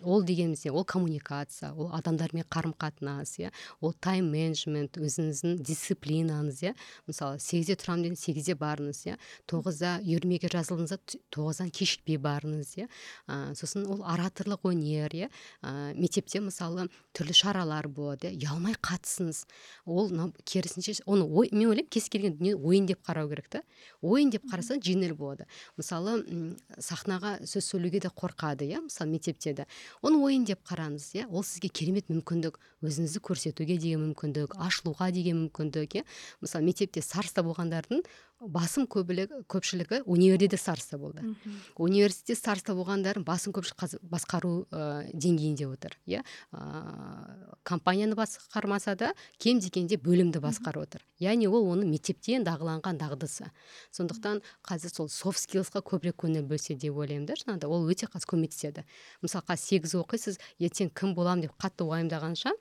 ол 0.03 0.23
дегеніміз 0.23 0.65
не? 0.65 0.71
Ол 0.71 0.85
коммуникация 0.85 1.73
ол 1.75 1.91
адамдармен 1.97 2.47
қарым 2.47 2.75
қатынас 2.79 3.39
иә? 3.43 3.51
Ол 3.81 3.95
тайм 3.99 4.31
менеджмент 4.31 4.99
өзіңіздің 4.99 5.59
дисциплинаңыз 5.67 6.63
иә? 6.69 6.75
Мысалы 7.09 7.41
сегізде 7.43 7.75
тұрамын 7.81 8.07
дедіңіз 8.07 8.23
сегізде 8.23 8.55
барыңыз 8.61 9.03
иә? 9.09 9.19
Тоғызда 9.51 9.99
үйірмеге 10.05 10.53
жазылдыңыз 10.55 11.19
тоғыздан 11.35 11.75
кешікпей 11.75 12.21
барыңыз 12.23 12.77
иә? 12.79 12.89
Ә, 13.27 13.55
сосын 13.59 13.89
ол 13.91 14.07
ораторлық 14.07 14.71
өнер 14.71 15.11
иә? 15.11 15.31
Ә, 15.63 15.95
мектепте 15.99 16.39
мысалы 16.45 16.87
түрлі 17.17 17.35
шаралар 17.35 17.89
болады 17.89 18.31
иә? 18.31 18.39
Ұялмай 18.45 18.79
қатысыңыз. 18.79 19.45
Ол 19.87 20.11
керісінше 20.45 21.01
оны 21.07 21.27
ой 21.27 21.51
мен 21.53 21.73
ойлаймын 21.73 21.91
кез 21.91 22.09
келген 22.13 22.39
дүние 22.45 22.57
ойын 22.61 22.87
деп 22.87 23.01
қарау 23.07 23.29
керек 23.29 23.49
та. 23.49 23.63
Ойын 24.03 24.31
деп 24.31 24.45
қарасаң 24.51 24.83
жеңіл 24.85 25.15
болады. 25.17 25.47
Мысалы 25.77 26.23
сахнаға 26.79 27.39
сөз 27.49 27.65
сөйлеуге 27.73 28.01
де 28.05 28.09
қорқады 28.09 28.69
иә 28.69 28.85
мысалы 28.85 29.11
мектепте 29.11 29.55
де. 29.55 29.67
Оны 30.03 30.21
ойын 30.21 30.45
деп 30.45 30.61
қараңыз 30.69 31.15
иә 31.17 31.27
ол 31.31 31.43
сізге 31.43 31.69
керемет 31.69 32.11
мүмкіндік 32.13 32.61
өзіңізді 32.85 33.25
көрсетуге 33.25 33.79
деген 33.79 34.11
мүмкіндік 34.11 34.59
ашылуға 34.61 35.11
деген 35.13 35.47
мүмкіндік 35.47 36.01
иә. 36.01 36.05
Мысалы 36.41 36.65
мектепте 36.69 37.03
сарста 37.03 37.43
болғандардың 37.43 38.05
басым 38.41 38.87
көбілігі 38.91 39.45
көпшілігі 39.49 40.03
универде 40.11 40.49
де 40.53 40.59
сарста 40.61 40.99
болды. 40.99 41.23
Университетте 41.81 42.37
сарста 42.37 42.75
болғандардың 42.77 43.25
басым 43.25 43.55
көпшілігі 43.57 43.79
қазір 43.81 44.03
басқару 44.03 44.67
ә, 44.71 45.07
деңгейінде 45.13 45.69
отыр 45.71 45.97
иә. 46.07 46.23
Ә, 46.53 47.57
компанияны 47.63 48.19
басқармаса 48.19 48.97
да 48.97 49.15
кем 49.39 49.61
дегенде 49.61 49.97
бөлімді 49.97 50.43
басқарып 50.45 50.89
отыр. 50.89 51.05
Яғни 51.23 51.49
ол 51.49 51.71
оның 51.73 51.95
мектептен 52.35 52.45
дағыланған 52.47 52.99
дағдысы. 52.99 53.51
Сондықтан 53.95 54.43
қазір 54.67 54.91
сол 54.91 55.09
софт 55.09 55.45
скиллсқа 55.45 55.83
көбірек 55.83 56.17
көңіл 56.19 56.47
бөлсе 56.49 56.75
деп 56.75 56.97
ойлаймын 56.97 57.27
да 57.27 57.35
жаңағыдай 57.39 57.71
ол 57.71 57.87
өте 57.91 58.07
қазір 58.07 58.29
көмектеседі. 58.35 58.85
Мысалы 59.23 59.45
қазір 59.47 59.63
сегіз 59.63 59.95
оқисыз 59.95 60.39
ертең 60.59 60.91
кім 60.95 61.15
боламын 61.15 61.47
деп 61.47 61.55
қатты 61.59 61.87
уайымдағанша 61.87 62.53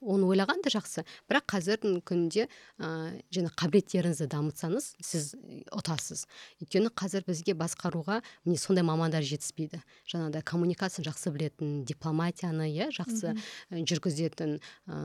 оны 0.00 0.28
ойлаған 0.28 0.62
да 0.64 0.70
жақсы. 0.72 1.04
Бірақ 1.28 1.46
қазірдің 1.52 2.00
күнінде 2.06 2.46
ә, 2.78 2.88
жаңа 3.34 3.50
қабілеттеріңізді 3.58 4.28
дамытсаңыз 4.30 4.88
сіз 5.02 5.34
ұтасыз 5.74 6.24
өйткені 6.62 6.92
қазір 6.94 7.26
бізге 7.26 7.54
басқаруға 7.58 8.20
міне 8.44 8.58
сондай 8.60 8.86
мамандар 8.86 9.26
жетіспейді. 9.26 9.82
Жаңағыдай 10.08 10.44
коммуникацияны 10.46 11.08
жақсы 11.10 11.32
білетін 11.34 11.84
дипломатияны 11.88 12.70
иә 12.70 12.90
жақсы 12.94 13.34
жүргізетін 13.74 14.58
ә, 14.86 14.98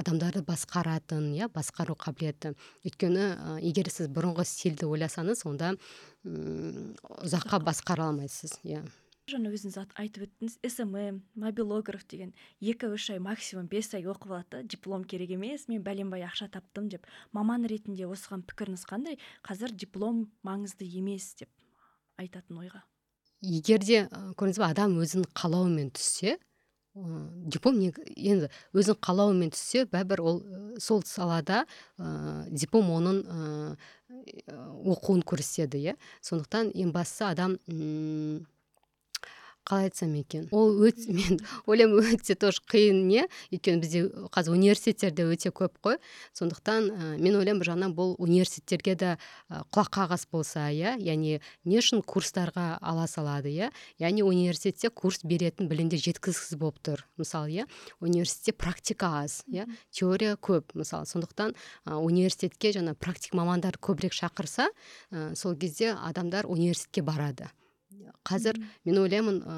адамдарды 0.00 0.44
басқаратын 0.46 1.32
иә 1.34 1.50
басқару 1.52 1.98
қабілеті. 1.98 2.54
Өйткені 2.86 3.24
ә, 3.34 3.58
егер 3.62 3.90
сіз 3.90 4.10
бұрынғы 4.14 4.46
стильді 4.46 4.86
ойласаңыз 4.90 5.44
онда 5.48 5.74
ұзаққа. 6.24 7.60
басқара 7.64 8.08
алмайсыз 8.08 8.58
иә. 8.64 8.82
Жаңа 9.30 9.50
өзіңіз 9.54 9.76
айтып 9.96 10.26
өттіңіз 10.26 10.56
смм 10.68 11.20
мобилограф 11.40 12.04
деген 12.10 12.34
екі 12.60 12.90
үш 12.92 13.08
ай 13.14 13.20
максимум 13.24 13.68
бес 13.72 13.88
ай 13.96 14.04
оқып 14.04 14.34
алады 14.34 14.62
диплом 14.68 15.04
керек 15.08 15.32
емес 15.36 15.66
мен 15.68 15.82
бәленбай 15.84 16.26
ақша 16.26 16.50
таптым 16.52 16.90
деп. 16.92 17.06
Маман 17.32 17.64
ретінде 17.64 18.04
осыған 18.04 18.44
пікіріңіз 18.44 18.84
қандай? 18.90 19.18
Қазір 19.46 19.72
диплом 19.72 20.26
маңызды 20.44 20.84
емес 20.84 21.32
деп 21.40 21.48
айтатын 22.20 22.60
ойға. 22.66 22.84
Егер 23.40 23.80
де 23.80 24.04
көрдіңіз 24.36 24.60
ба 24.60 24.72
адам 24.74 24.98
өзінің 25.00 25.30
қалауымен 25.32 25.92
түссе 25.96 26.36
диплом 26.94 27.80
енді 27.80 28.50
өзінің 28.76 29.00
қалауымен 29.02 29.50
түссе 29.56 29.88
бәрібір 29.90 30.20
ол 30.22 30.42
сол 30.78 31.02
салада 31.02 31.64
ә, 31.98 32.46
диплом 32.52 32.92
оның 32.94 33.22
ә, 33.24 33.76
оқуын 34.94 35.24
көрсетеді 35.26 35.80
иә. 35.80 35.96
Сондықтан 36.22 36.70
ең 36.70 36.92
бастысы 36.94 37.26
адам 37.26 37.56
қалай 39.64 39.88
айтсам 39.88 40.12
екен? 40.14 40.46
Ол 40.52 40.76
өте 40.84 41.08
мен 41.16 41.40
ойлаймын 41.66 42.14
өте 42.14 42.36
тоже 42.36 42.60
қиын 42.68 43.06
не? 43.08 43.24
Өйткені 43.48 43.80
бізде 43.80 44.02
қазір 44.34 44.58
университеттерде 44.58 45.24
өте 45.24 45.52
көп 45.56 45.78
қой. 45.80 45.96
Сондықтан 46.36 46.90
ә, 46.92 47.08
мен 47.16 47.38
ойлаймын 47.38 47.62
бір 47.62 47.70
жағынан 47.72 47.94
бұл 47.96 48.14
университеттерге 48.20 48.94
де 49.00 49.10
ә, 49.16 49.62
құлақ 49.72 49.90
қағыс 49.96 50.28
болса 50.30 50.68
иә? 50.68 50.98
Яғни 51.00 51.40
не 51.64 51.80
үшін 51.80 52.04
курстарға 52.04 52.76
ала 52.80 53.08
салады 53.08 53.54
иә? 53.54 53.72
Яғни 54.02 54.22
университетте 54.26 54.92
курс 54.92 55.24
беретін 55.24 55.72
білімдер 55.72 56.02
жеткізгісіз 56.02 56.60
болып 56.60 56.84
тұр 56.84 57.06
мысалы 57.16 57.56
иә? 57.56 57.68
Университетте 58.04 58.52
практика 58.52 59.14
аз 59.24 59.42
иә? 59.48 59.64
Теория 59.90 60.36
көп 60.36 60.76
мысалы. 60.76 61.08
Сондықтан 61.08 61.56
ә, 61.88 61.96
университетке 61.96 62.76
жаңа 62.76 62.94
практик 62.94 63.32
мамандар 63.32 63.80
көбірек 63.80 64.12
шақырса 64.12 64.68
ә, 65.10 65.34
сол 65.34 65.56
кезде 65.56 65.96
адамдар 65.96 66.44
университетке 66.44 67.00
барады. 67.00 67.48
Қазір 68.26 68.58
мен 68.84 68.98
ойлаймын 69.02 69.40
ә, 69.42 69.56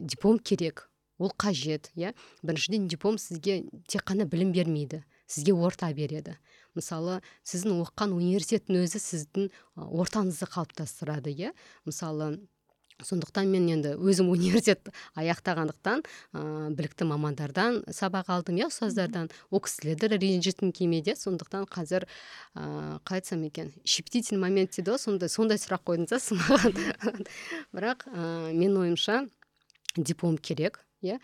диплом 0.00 0.38
керек 0.38 0.88
ол 1.18 1.32
қажет 1.34 1.90
иә. 1.98 2.14
Біріншіден 2.42 2.88
диплом 2.88 3.18
сізге 3.18 3.64
тек 3.88 4.06
қана 4.06 4.24
білім 4.24 4.52
бермейді 4.54 5.02
сізге 5.26 5.52
орта 5.52 5.90
береді. 5.92 6.36
Мысалы 6.78 7.18
сіздің 7.42 7.82
оқыған 7.82 8.14
университеттің 8.14 8.84
өзі 8.84 9.00
сіздің 9.02 9.48
ортаңызды 9.74 10.46
қалыптастырады 10.46 11.34
иә. 11.34 11.52
Мысалы 11.84 12.38
сондықтан 13.04 13.50
мен 13.50 13.68
енді 13.70 13.94
өзім 13.96 14.30
университет 14.34 14.90
аяқтағандықтан 15.18 16.02
ә, 16.02 16.42
білікті 16.74 17.06
мамандардан 17.08 17.82
сабақ 17.86 18.30
алдым 18.34 18.58
иә 18.58 18.68
ұстаздардан. 18.72 19.30
Ол 19.50 19.62
кісілерді 19.62 20.10
ренжіткім 20.16 20.72
келмейді 20.74 21.14
сондықтан 21.18 21.68
қазір 21.70 22.08
ыыы 22.58 22.98
қалай 23.06 23.22
айтсам 23.22 23.44
екен 23.46 23.72
щепетильный 23.84 24.40
момент 24.42 24.74
дейді 24.74 24.94
ғой 24.94 25.02
сондай 25.02 25.30
сондай 25.30 25.58
сұрақ 25.62 25.86
қойдыңыз 25.86 26.10
да 26.10 26.18
сіз 26.18 26.38
маған 26.42 27.26
бірақ 27.76 28.08
ә, 28.10 28.50
менің 28.52 28.82
ойымша 28.82 29.22
диплом 29.96 30.38
керек 30.38 30.82
иә 31.02 31.18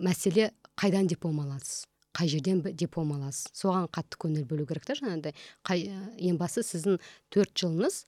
мәселе 0.00 0.52
қайдан 0.76 1.06
диплом 1.06 1.40
аласыз? 1.44 1.86
Қай 2.16 2.28
жерден 2.32 2.62
диплом 2.72 3.12
аласыз? 3.12 3.50
Соған 3.52 3.90
қатты 3.92 4.16
көңіл 4.16 4.46
бөлу 4.48 4.64
керек 4.68 4.86
та 4.88 4.96
жаңағыдай 4.96 5.36
қай 5.66 5.90
ең 6.16 6.38
бастысы 6.40 6.78
сіздің 6.78 7.00
төрт 7.32 7.52
жылыңыз 7.60 8.04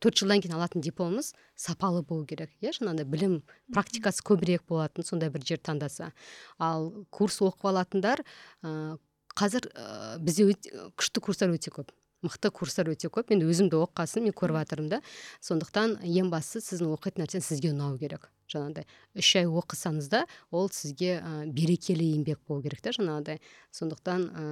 төрт 0.00 0.20
жылдан 0.20 0.42
кейін 0.42 0.56
алатын 0.56 0.84
дипломыңыз 0.84 1.32
сапалы 1.56 2.02
болу 2.02 2.26
керек 2.26 2.50
иә? 2.60 2.72
Жаңағыдай 2.76 3.06
білім 3.08 3.36
практикасы 3.74 4.24
көбірек 4.26 4.66
болатын 4.68 5.06
сондай 5.06 5.30
бір 5.30 5.44
жер 5.46 5.60
таңдаса. 5.62 6.10
Ал 6.58 6.90
курс 7.10 7.40
оқып 7.44 7.70
алатындар 7.70 8.24
ә, 8.64 8.96
қазір 9.36 9.70
ә, 9.74 10.18
бізде 10.18 10.50
күшті 10.96 11.24
курстар 11.24 11.52
өте 11.52 11.72
көп 11.74 11.92
мықты 12.24 12.50
курстар 12.52 12.90
өте 12.92 13.08
көп. 13.12 13.30
Мен 13.32 13.44
өзім 13.46 13.70
де 13.72 13.80
мен 14.20 14.32
көріп 14.32 14.60
жатырмын 14.60 14.90
да. 14.90 15.00
Сондықтан 15.40 16.00
ең 16.04 16.30
бастысы 16.30 16.76
сіздің 16.76 16.92
оқитын 16.96 17.24
нәрсеңіз 17.24 17.48
сізге 17.48 17.72
ұнау 17.72 17.96
керек. 17.98 18.28
Жаңағыдай 18.50 18.86
үш 19.20 19.30
ай 19.40 19.46
оқысаңыз 19.48 20.08
да 20.12 20.24
ол 20.50 20.68
сізге 20.72 21.18
ә, 21.18 21.46
берекелі 21.46 22.06
еңбек 22.16 22.40
болу 22.48 22.64
керек 22.64 22.82
та 22.84 22.92
жаңағыдай 22.96 23.40
сондықтан 23.74 24.26
ә, 24.30 24.44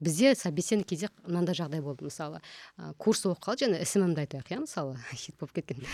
бізде 0.00 0.34
собеседник 0.36 0.88
кезде 0.88 1.10
мынандай 1.24 1.56
жағдай 1.58 1.82
болды 1.84 2.06
мысалы. 2.06 2.40
Ә, 2.76 2.92
курс 3.00 3.24
оқып 3.26 3.42
қалды 3.48 3.66
және 3.66 3.82
ісімімді 3.82 4.24
айтайық 4.24 4.52
иә 4.52 4.62
мысалы. 4.64 4.96
Хит 5.12 5.36
болып 5.40 5.56
кеткен. 5.56 5.84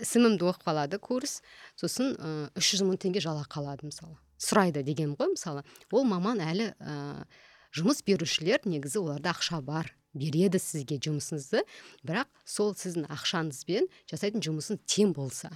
Ісімімді 0.00 0.48
оқып 0.50 0.66
қалады 0.66 0.98
курс. 1.02 1.40
Сосын 1.76 2.14
үш 2.58 2.74
жүз 2.74 2.86
мың 2.88 3.00
теңге 3.02 3.22
жалақы 3.24 3.60
алады 3.62 3.88
мысалы. 3.88 4.16
Сұрайды 4.42 4.82
дегенім 4.82 5.16
ғой 5.18 5.34
мысалы. 5.36 5.64
Ол 5.92 6.06
маман 6.08 6.42
әлі 6.42 6.72
ә, 6.80 7.24
жұмыс 7.76 8.02
берушілер 8.06 8.64
негізі 8.66 9.02
оларда 9.04 9.32
ақша 9.36 9.62
бар 9.64 9.92
береді 10.12 10.60
сізге 10.60 10.98
жұмысыңызды. 11.02 11.62
Бірақ 12.04 12.28
сол 12.44 12.74
сіздің 12.76 13.08
ақшаңызбен 13.12 13.88
жасайтын 14.10 14.44
жұмысын 14.44 14.80
тең 14.84 15.14
болса. 15.16 15.52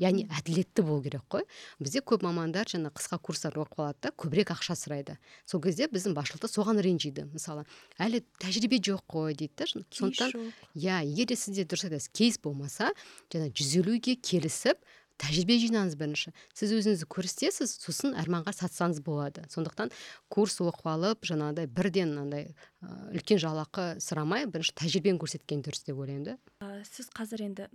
Яғни 0.00 0.26
әділетті 0.34 0.82
болу 0.86 1.02
керек 1.04 1.24
қой. 1.30 1.46
Бізде 1.78 2.02
көп 2.02 2.24
мамандар 2.26 2.68
жаңа 2.70 2.90
қысқа 2.96 3.18
курстар 3.22 3.54
оқып 3.54 3.80
алады 3.84 4.08
да 4.08 4.12
көбірек 4.12 4.50
ақша 4.56 4.76
сұрайды. 4.78 5.16
Сол 5.46 5.62
кезде 5.62 5.88
біздің 5.92 6.16
басшылық 6.16 6.50
соған 6.50 6.82
ренжиді 6.82 7.28
мысалы. 7.30 7.64
Әлі 8.02 8.24
тәжірибе 8.42 8.80
жоқ 8.82 9.06
қой 9.06 9.38
дейді 9.38 9.54
да 9.62 9.70
сондықтан 9.70 10.52
иә 10.74 11.00
егер 11.06 11.30
де 11.32 11.38
сізде 11.38 11.64
дұрыс 11.64 11.86
айтасыз 11.88 12.10
кейс 12.12 12.38
болмаса 12.42 12.92
жаңа 13.32 13.50
жүз 13.54 13.76
елуге 13.80 14.16
келісіп 14.18 14.82
тәжірибе 15.16 15.56
жинаңыз 15.62 15.94
бірінші. 15.96 16.32
Сіз 16.52 16.74
өзіңізді 16.76 17.06
көрсетесіз 17.08 17.70
сосын 17.80 18.12
арманға 18.20 18.52
сатсаңыз 18.52 19.00
болады. 19.00 19.46
Сондықтан 19.48 19.88
курс 20.28 20.58
оқып 20.60 20.90
алып 20.92 21.24
жаңағыдай 21.24 21.70
бірден 21.72 22.12
мынандай 22.12 22.50
үлкен 23.16 23.40
жалақы 23.40 23.94
сұрамай 24.04 24.44
бірінші 24.44 24.76
тәжірибені 24.76 25.22
көрсеткен 25.22 25.64
дұрыс 25.64 25.86
деп 25.88 25.96
ойлаймын 25.96 26.34
да. 26.34 26.36
Сіз 26.84 27.08
қазір 27.16 27.46
енді 27.48 27.70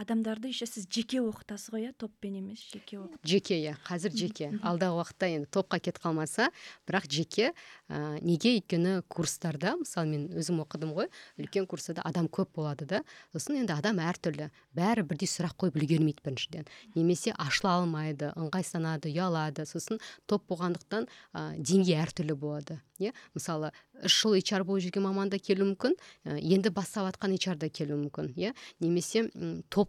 адамдарды 0.00 0.48
еще 0.48 0.66
сіз 0.66 0.86
жеке 0.88 1.20
оқытасыз 1.20 1.74
ғой 1.74 1.88
иә 1.88 1.92
топпен 1.98 2.38
емес 2.40 2.62
жеке 2.72 2.98
оқып. 3.00 3.20
Жеке 3.26 3.58
иә 3.60 3.74
қазір 3.84 4.14
жеке. 4.16 4.48
Алдағы 4.64 4.96
уақытта 4.96 5.28
енді 5.28 5.48
топқа 5.52 5.80
кетіп 5.80 6.00
қалмаса 6.00 6.48
бірақ 6.88 7.08
жеке 7.12 7.50
ә, 7.88 8.16
неге 8.24 8.56
өйткені 8.56 9.02
курстарда 9.12 9.76
мысалы 9.80 10.08
мен 10.08 10.26
өзім 10.32 10.62
оқыдым 10.64 10.94
ғой 10.96 11.10
үлкен 11.36 11.68
курстарда 11.68 12.04
адам 12.08 12.30
көп 12.32 12.54
болады 12.56 12.88
да. 12.88 13.02
Сосын 13.34 13.60
енді 13.60 13.76
адам 13.76 14.00
әртүрлі 14.00 14.48
бәрі 14.76 15.04
бірдей 15.04 15.28
сұрақ 15.28 15.58
қойып 15.60 15.76
үлгермейді 15.76 16.24
біріншіден. 16.24 16.68
Немесе 16.96 17.34
ашыла 17.36 17.76
алмайды 17.82 18.32
ыңғайсызданады 18.40 19.12
ұялады. 19.12 19.68
Сосын 19.68 20.00
топ 20.24 20.48
болғандықтан 20.48 21.10
ә, 21.34 21.56
деңгей 21.60 22.00
әртүрлі 22.00 22.38
болады 22.40 22.80
иә. 23.00 23.12
Мысалы 23.34 23.72
үш 24.04 24.16
жыл 24.22 24.36
HR 24.38 24.64
болып 24.64 24.84
жүрген 24.84 25.04
маман 25.04 25.30
да 25.32 25.38
келуі 25.40 25.72
мүмкін 25.72 25.96
енді 26.24 26.72
бастап 26.72 27.08
жатқан 27.08 27.34
HR 27.36 27.58
да 27.60 27.68
келуі 27.68 27.98
мүмкін 28.06 28.32
иә. 28.36 28.52
Немесе 28.80 29.26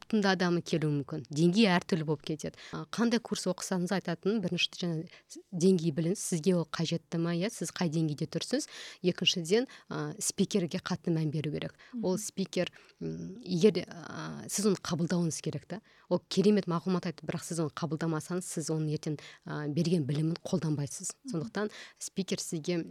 топтың 0.01 0.21
да 0.23 0.33
адамы 0.35 0.61
келуі 0.65 1.01
мүмкін. 1.01 1.25
Деңгей 1.29 1.69
әртүрлі 1.75 2.05
болып 2.07 2.25
кетеді. 2.25 2.57
Қандай 2.93 3.21
курс 3.21 3.45
оқысаңыз 3.49 3.93
айтатыным 3.93 4.41
бірінші 4.41 4.69
жаңа 4.81 5.05
деңгей 5.51 5.93
біліңіз 5.93 6.19
сізге 6.19 6.55
ол 6.57 6.65
қажетті 6.65 7.21
ма 7.21 7.35
иә? 7.37 7.51
Сіз 7.53 7.71
қай 7.75 7.91
деңгейде 7.93 8.27
тұрсыз? 8.31 8.67
Екіншіден 9.05 9.67
ә, 9.89 10.15
спикерге 10.19 10.81
қатты 10.81 11.13
мән 11.13 11.31
беру 11.31 11.51
керек. 11.53 11.75
Ол 12.01 12.17
спикер 12.17 12.71
егер 13.01 13.85
ә, 13.85 14.49
сіз 14.49 14.71
оны 14.71 14.81
қабылдауыңыз 14.81 15.41
керек 15.41 15.67
та. 15.69 15.81
Ол 16.11 16.21
керемет 16.27 16.67
мағлұмат 16.67 17.07
айтты 17.07 17.25
бірақ 17.25 17.45
сіз 17.45 17.61
оны 17.63 17.73
қабылдамасаңыз 17.77 18.45
сіз 18.45 18.71
оның 18.73 18.91
ертең 18.97 19.17
ә, 19.45 19.67
берген 19.71 20.03
білімін 20.05 20.35
қолданбайсыз. 20.43 21.13
Сондықтан 21.31 21.71
спикер 21.99 22.41
сізге 22.41 22.81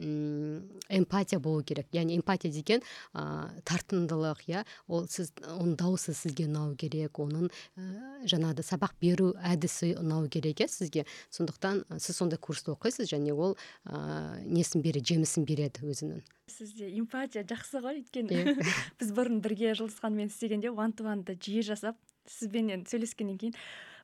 эмпатия 0.89 1.41
болу 1.41 1.63
керек. 1.63 1.91
Яғни 1.93 2.17
эмпатия 2.17 2.51
деген 2.53 2.81
ә, 3.15 3.51
тартымдылық 3.69 4.47
иә? 4.49 4.65
Ол 4.89 5.07
сіз 5.09 5.35
оның 5.47 5.77
дауысы 5.77 6.15
сізге 6.17 6.49
ұнау 6.49 6.75
керек. 6.77 6.90
Оның 6.99 7.49
ә, 7.49 7.85
жаңағыдай 8.29 8.67
сабақ 8.67 8.95
беру 9.01 9.33
әдісі 9.37 9.95
ұнау 10.01 10.29
керек 10.29 10.61
иә 10.61 10.69
сізге. 10.69 11.07
Сондықтан 11.31 11.85
сіз 11.99 12.17
сондай 12.17 12.39
курсты 12.39 12.73
оқисыз 12.75 13.11
және 13.13 13.35
ол 13.35 13.57
ә, 13.87 14.41
несін 14.45 14.83
береді 14.83 15.15
жемісін 15.15 15.47
береді 15.47 15.87
өзінің. 15.87 16.25
Сізде 16.51 16.91
эмпатия 16.99 17.45
жақсы 17.47 17.83
ғой 17.85 18.01
өйткені. 18.03 18.57
Біз 19.01 19.13
бұрын 19.15 19.41
бірге 19.45 19.75
жұлдыз 19.79 20.01
ханыммен 20.03 20.33
істегенде 20.33 20.73
уан 20.75 20.93
ту 20.93 21.07
ванды 21.07 21.39
жиі 21.39 21.63
жасап 21.63 21.97
сізбенен 22.27 22.85
сөйлескеннен 22.91 23.39
кейін 23.39 23.57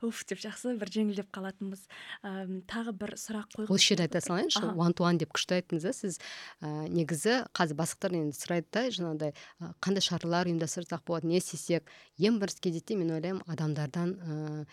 уф 0.05 0.25
деп 0.29 0.41
жақсы 0.43 0.75
бір 0.81 0.93
жеңілдеп 0.93 1.31
қалатынбыз. 1.35 1.87
Ә, 2.23 2.47
тағы 2.69 2.93
бір 2.97 3.15
сұрақ 3.21 3.57
қой 3.57 3.71
осы 3.71 3.93
жерде 3.93 4.07
айта 4.07 4.21
салайыншы. 4.25 4.65
Уан 4.75 4.97
ту 4.97 5.09
деп 5.17 5.33
күшті 5.37 5.61
айттыңыз 5.61 5.87
да 5.89 5.95
сіз. 5.97 6.21
Ә, 6.61 6.89
негізі 6.93 7.39
қазір 7.57 7.81
бастықтар 7.81 8.17
енді 8.19 8.37
сұрайды 8.37 8.69
да 8.73 8.87
жаңағыдай 8.91 9.35
қандай 9.81 10.05
шаралар 10.05 10.51
ұйымдастырсақ 10.51 11.07
болады 11.07 11.31
не 11.31 11.41
істесек? 11.41 11.89
Ең 12.19 12.41
бірінші 12.43 12.63
кезекте 12.69 12.97
мен 12.97 13.15
ойлаймын 13.17 13.45
адамдардан 13.47 14.17
ә, 14.21 14.67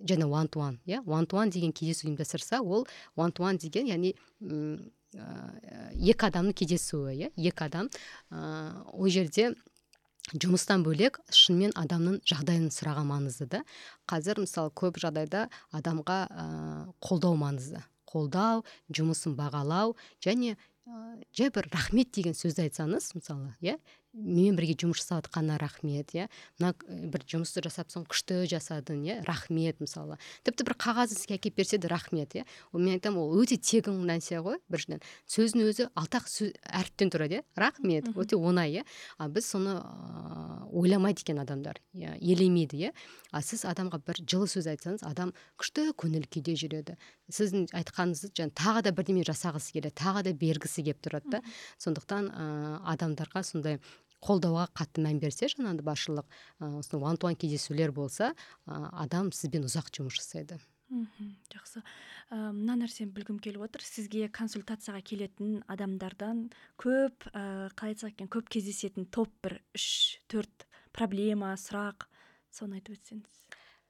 және 0.00 0.26
уан 0.26 0.48
ту 0.48 0.60
ван 0.60 0.78
иә? 0.86 1.02
Уан 1.06 1.26
ту 1.26 1.36
ван 1.36 1.50
деген 1.50 1.72
кездесу 1.72 2.08
ұйымдастырса 2.08 2.60
ол 2.60 2.86
уан 3.16 3.32
ту 3.32 3.42
ван 3.44 3.58
деген 3.58 3.88
яғни 3.88 4.14
екі 5.12 6.28
адамның 6.28 6.56
кездесуі 6.56 7.14
иә? 7.16 7.30
Екі 7.36 7.64
адам 7.64 7.88
ыыы 8.30 8.82
ол 8.92 9.08
жерде 9.08 9.54
жұмыстан 10.34 10.84
бөлек 10.84 11.20
шынымен 11.32 11.72
адамның 11.78 12.18
жағдайын 12.28 12.68
сұраған 12.74 13.08
маңызды 13.08 13.48
да. 13.52 13.62
Қазір 14.10 14.42
мысалы 14.44 14.72
көп 14.76 15.00
жағдайда 15.00 15.46
адамға 15.72 16.18
ә, 16.28 16.46
қолдау 17.04 17.38
маңызды. 17.40 17.80
Қолдау 18.08 18.64
жұмысын 18.92 19.36
бағалау 19.38 19.96
және 20.24 20.56
ә, 20.56 21.16
жай 21.32 21.52
бір 21.54 21.70
рахмет 21.72 22.12
деген 22.12 22.36
сөзді 22.36 22.66
айтсаңыз 22.68 23.12
мысалы 23.16 23.54
иә 23.64 23.78
менімен 24.12 24.56
бірге 24.58 24.74
жұмыс 24.78 25.02
жасап 25.02 25.26
жатқанына 25.26 25.58
рахмет 25.60 26.14
иә. 26.16 26.28
Мына 26.58 26.72
бір 27.12 27.24
жұмысты 27.28 27.62
жасапсың 27.64 28.06
күшті 28.08 28.42
жасадың 28.50 29.02
иә. 29.04 29.16
Рахмет 29.28 29.80
мысалы. 29.80 30.18
Тіпті 30.46 30.66
бір 30.68 30.76
қағаз 30.80 31.12
сізге 31.14 31.36
әкеліп 31.36 31.58
берсе 31.60 31.78
де 31.78 31.88
рахмет 31.88 32.34
иә. 32.34 32.44
Ол 32.72 32.80
мен 32.80 32.96
айтамын 32.96 33.20
ол 33.20 33.42
өте 33.42 33.58
тегін 33.60 34.00
нәрсе 34.08 34.40
ғой 34.44 34.58
біріншіден. 34.72 35.02
Сөздің 35.28 35.68
өзі 35.68 35.88
алтақ 35.94 36.28
сөз 36.30 36.54
әріптен 36.64 37.12
тұрады 37.12 37.40
иә. 37.40 37.44
Рахмет 37.56 38.08
өте 38.16 38.38
оңай 38.38 38.80
иә. 38.80 38.86
А 39.18 39.28
біз 39.28 39.50
соны 39.52 39.76
ыыы 39.76 40.72
ойламайды 40.72 41.22
екен 41.22 41.38
адамдар 41.42 41.80
иә 41.92 42.16
елемейді 42.20 42.80
иә. 42.88 42.92
А 43.30 43.42
сіз 43.42 43.64
адамға 43.68 44.00
бір 44.06 44.22
жылы 44.24 44.48
сөз 44.48 44.68
айтсаңыз 44.72 45.04
адам 45.06 45.34
күшті 45.60 45.92
көңіл 45.98 46.26
күйде 46.32 46.56
жүреді. 46.58 46.96
Сіздің 47.28 47.68
айтқаныңызды 47.76 48.32
жаңа 48.36 48.54
тағы 48.56 48.82
да 48.88 48.92
бірдеме 48.96 49.24
жасағысы 49.28 49.76
келеді 49.76 49.94
тағы 50.00 50.24
да 50.28 50.32
бергісі 50.32 50.84
келіп 50.84 51.02
тұрады 51.04 51.32
да. 51.36 51.42
Сондықтан 51.78 52.30
ыыы 52.32 52.78
адамдарға 52.94 53.44
сондай 53.44 53.80
қолдауға 54.24 54.68
қатты 54.76 55.04
мән 55.04 55.20
берсе 55.22 55.50
жаңағыдай 55.52 55.86
басшылық 55.86 56.38
осындай 56.60 57.02
уан 57.02 57.20
туан 57.20 57.38
кездесулер 57.38 57.92
болса 57.92 58.34
адам 58.66 59.30
сізбен 59.32 59.68
ұзақ 59.68 59.92
жұмыс 59.94 60.18
жасайды. 60.18 60.58
Мхм 60.88 61.34
жақсы. 61.52 61.82
Мына 62.32 62.78
нәрсені 62.80 63.12
білгім 63.12 63.38
келіп 63.44 63.66
отыр. 63.66 63.84
Сізге 63.84 64.30
консультацияға 64.32 65.02
келетін 65.04 65.58
адамдардан 65.68 66.46
көп 66.80 67.28
ә, 67.28 67.68
қалай 67.76 67.92
айтсақ 67.92 68.14
екен 68.14 68.30
көп 68.32 68.48
кездесетін 68.56 69.04
топ 69.12 69.32
бір 69.44 69.58
үш 69.76 70.16
төрт 70.32 70.64
проблема 70.96 71.52
сұрақ 71.60 72.08
соны 72.48 72.80
айтып 72.80 72.96
өтсеңіз. 72.96 73.36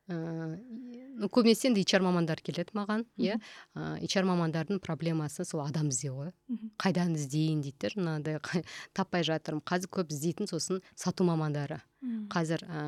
Көбінесе 0.08 1.68
енді 1.68 1.82
HR 1.84 2.02
мамандар 2.06 2.40
келеді 2.40 2.72
маған 2.78 3.04
иә. 3.20 3.36
HR 3.76 4.24
мамандардың 4.30 4.80
проблемасы 4.80 5.44
сол 5.44 5.66
адам 5.66 5.90
іздеу 5.92 6.14
ғой 6.16 6.32
қайдан 6.80 7.12
іздейін 7.18 7.60
дейді 7.66 7.76
да 7.82 7.90
жаңағыдай 8.22 8.64
таппай 8.96 9.26
жатырмын. 9.28 9.64
Қазір 9.68 9.92
көп 9.98 10.14
іздейтін 10.14 10.48
сосын 10.48 10.80
сату 10.96 11.26
мамандары. 11.28 11.82
Қазір 12.30 12.62
ә, 12.62 12.80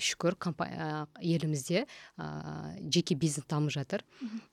шүкір 0.00 0.34
елімізде 1.20 1.84
ә, 2.16 2.26
жеке 2.90 3.14
бизнес 3.14 3.46
дамып 3.46 3.70
жатыр. 3.70 4.04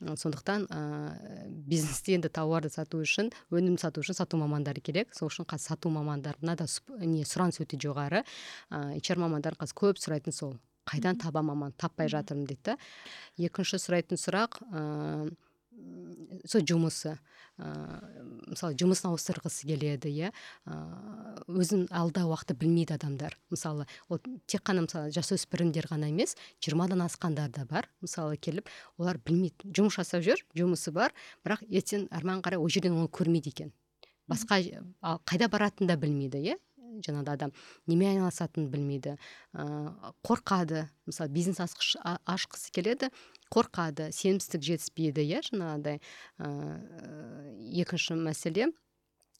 Сондықтан 0.03 0.67
ә, 0.67 1.47
бизнесте 1.47 2.17
енді 2.17 2.29
тауарды 2.29 2.69
сату 2.69 2.99
үшін 2.99 3.31
өнім 3.49 3.79
сату 3.79 4.03
үшін 4.03 4.19
сату 4.19 4.37
мамандары 4.37 4.83
керек. 4.83 5.15
Сол 5.15 5.31
үшін 5.31 5.47
қазір 5.47 5.73
сату 5.73 5.89
мамандарына 5.95 6.57
да 6.59 6.67
не 7.05 7.23
сұраныс 7.23 7.63
өте 7.63 7.79
жоғары. 7.79 8.25
Ә, 8.69 8.99
HR 8.99 9.23
мамандары 9.23 9.55
қазір 9.55 9.79
көп 9.79 10.03
сұрайтын 10.03 10.35
сол. 10.35 10.57
Қайдан 10.89 11.19
таба 11.21 11.43
маман 11.45 11.75
таппай 11.77 12.09
жатырмын 12.09 12.49
дейді. 12.49 12.73
Да 12.73 12.77
екінші 13.37 13.79
сұрайтын 13.79 14.19
сұрақ 14.19 14.59
ыыы 14.69 15.37
сол 16.49 16.63
жұмысы. 16.67 17.15
Ыыы 17.59 18.23
мысалы 18.49 18.75
жұмысын 18.79 19.09
ауыстырғысы 19.11 19.67
келеді 19.69 20.11
иә. 20.11 20.31
Өзін 21.47 21.85
алда 21.95 22.25
уақытты 22.27 22.55
білмейді 22.59 22.95
адамдар. 22.97 23.37
Мысалы 23.53 23.85
ол 24.09 24.19
тек 24.47 24.63
қана 24.67 24.83
мысалы 24.85 25.13
жасөспірімдер 25.15 25.87
ғана 25.91 26.09
емес 26.11 26.35
жиырмадан 26.63 27.03
асқандар 27.05 27.51
да 27.53 27.65
бар. 27.69 27.89
Мысалы 28.01 28.37
келіп 28.37 28.69
олар 28.97 29.19
білмейді. 29.23 29.71
Жұмыс 29.71 29.99
жасап 29.99 30.25
жүр 30.25 30.43
жұмысы 30.57 30.91
бар 30.95 31.15
бірақ 31.45 31.63
ертең 31.69 32.07
әрмен 32.09 32.43
қарай 32.43 32.59
ол 32.59 32.69
жерден 32.71 32.97
оны 32.97 33.11
көрмейді 33.11 33.53
екен. 33.53 33.71
Басқа 34.29 34.61
қайда 35.25 35.49
баратынын 35.49 35.93
да 35.93 35.99
білмейді 35.99 36.43
иә. 36.43 36.57
Жаңағыдай 37.05 37.39
адам 37.39 37.53
немен 37.87 38.15
айналысатынын 38.15 38.69
білмейді. 38.73 39.15
Ыыы 39.53 40.13
қорқады. 40.25 40.85
Мысалы 41.09 41.33
бизнес 41.33 41.59
ашқысы 41.61 42.71
келеді 42.75 43.09
қорқады 43.53 44.11
сенімсіздік 44.15 44.65
жетіспейді 44.67 45.25
иә 45.25 45.41
жаңағыдай. 45.49 46.01
Ыыы 46.39 47.81
екінші 47.83 48.19
мәселе 48.19 48.69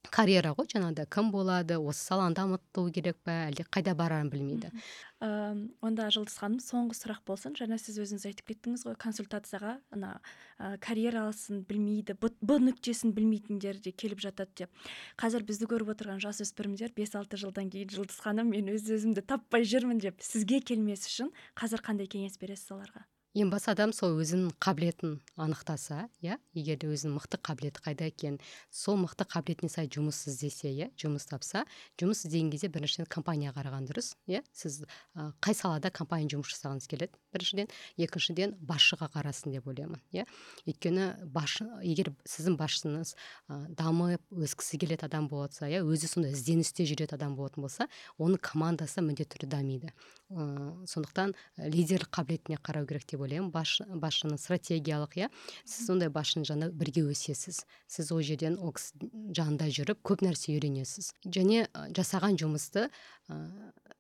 карьера 0.08 0.54
ғой 0.56 0.68
жаңағыдай 0.72 1.08
кім 1.12 1.30
болады 1.34 1.76
осы 1.78 2.00
саланы 2.08 2.36
дамыту 2.38 2.86
керек 2.96 3.18
па 3.28 3.34
әлде 3.50 3.66
қайда 3.68 3.94
барарын 4.00 4.30
білмейді. 4.32 4.72
Ыыы 5.20 5.68
онда 5.84 6.08
жұлдыз 6.16 6.38
ханым 6.40 6.62
соңғы 6.64 6.96
сұрақ 6.96 7.26
болсын. 7.28 7.56
Жаңа 7.60 7.78
сіз 7.82 8.00
өзіңіз 8.06 8.26
айтып 8.30 8.48
кеттіңіз 8.54 8.86
ғой 8.88 8.96
консультацияға 9.02 9.76
ана 9.92 10.14
ә, 10.58 10.78
карьерасын 10.80 11.66
білмейді 11.68 12.16
б 12.16 12.60
нүктесін 12.64 13.12
білмейтіндер 13.18 13.84
де 13.84 13.92
келіп 13.92 14.24
жатады 14.24 14.64
деп. 14.64 14.90
Қазір 15.20 15.44
бізді 15.44 15.68
көріп 15.68 15.92
отырған 15.96 16.24
жасөспірімдер 16.24 16.96
бес 16.96 17.16
алты 17.20 17.38
жылдан 17.38 17.70
кейін 17.70 17.92
жұлдыз 17.92 18.24
ханым 18.24 18.56
мен 18.56 18.72
өз 18.72 18.88
өзімді 18.88 19.28
таппай 19.28 19.68
жүрмін 19.68 20.00
деп 20.00 20.24
сізге 20.24 20.64
келмес 20.64 21.08
үшін 21.12 21.36
қазір 21.60 21.84
қандай 21.84 22.08
кеңес 22.08 22.40
бересіз 22.40 22.72
оларға? 22.72 23.04
Ең 23.38 23.52
басты 23.54 23.70
адам 23.76 23.92
сол 23.94 24.16
өзінің 24.18 24.56
қабілетін 24.58 25.20
анықтаса 25.38 26.08
иә 26.26 26.40
егер 26.58 26.80
де 26.82 26.90
өзінің 26.90 27.14
мықты 27.20 27.38
қабілеті 27.46 27.84
қайда 27.86 28.08
екенін 28.10 28.40
сол 28.74 28.98
мықты 28.98 29.28
қабілетіне 29.30 29.70
сай 29.70 29.86
жұмыс 29.86 30.24
іздесе 30.32 30.72
иә 30.74 30.90
жұмыс 30.98 31.30
тапса 31.30 31.62
жұмыс 32.02 32.26
іздеген 32.26 32.50
кезде 32.56 32.72
біріншіден 32.74 33.06
компанияға 33.06 33.62
қараған 33.62 33.86
дұрыс 33.86 34.16
иә 34.26 34.42
сіз 34.50 34.82
ә, 35.14 35.30
қай 35.46 35.54
салада 35.54 35.92
компания 35.94 36.26
жұмыс 36.34 36.56
жасағыңыз 36.56 36.90
келеді 36.90 37.14
біріншіден. 37.34 37.70
Екіншіден 38.02 38.56
басшыға 38.66 39.10
қарасын 39.14 39.54
деп 39.54 39.68
ойлаймын 39.70 40.02
иә. 40.14 40.26
Өйткені 40.66 41.30
басшы 41.30 41.68
егер 41.86 42.12
сіздің 42.26 42.58
басшыңыз 42.60 43.14
ә, 43.50 43.60
дамып 43.78 44.24
өскісі 44.34 44.80
келетін 44.82 45.10
адам 45.10 45.30
болса 45.30 45.70
иә 45.70 45.84
өзі 45.86 46.10
сондай 46.10 46.34
ізденісте 46.34 46.88
жүретін 46.90 47.20
адам 47.20 47.36
болатын 47.38 47.66
болса 47.66 47.90
оның 48.18 48.42
командасы 48.42 49.04
міндетті 49.06 49.38
түрде 49.38 49.52
дамиды. 49.54 49.94
Ыыы 50.30 50.88
сондықтан 50.90 51.36
лидерлік 51.58 52.10
қабілетіне 52.14 52.60
қарау 52.62 52.88
керек 52.90 53.06
деп 53.10 53.19
ойлаймын 53.26 53.52
басшының 53.52 54.40
стратегиялық 54.42 55.16
иә? 55.20 55.30
Сіз 55.66 55.88
сондай 55.90 56.12
басшының 56.14 56.48
жанында 56.50 56.72
бірге 56.80 57.06
өсесіз. 57.12 57.64
Сіз 57.88 58.12
ол 58.16 58.22
жерден 58.26 58.58
ол 58.60 58.74
кісі 58.78 59.10
жанында 59.38 59.70
жүріп 59.76 60.02
көп 60.06 60.24
нәрсе 60.26 60.56
үйренесіз. 60.56 61.14
Және 61.26 61.68
жасаған 61.98 62.40
жұмысты 62.42 62.88
ә, 62.88 63.40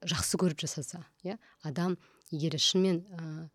жақсы 0.03 0.39
көріп 0.41 0.65
жасаса 0.65 1.05
иә? 1.24 1.39
Адам 1.63 1.97
егер 2.32 2.59
шынымен 2.59 3.03
ә, 3.09 3.49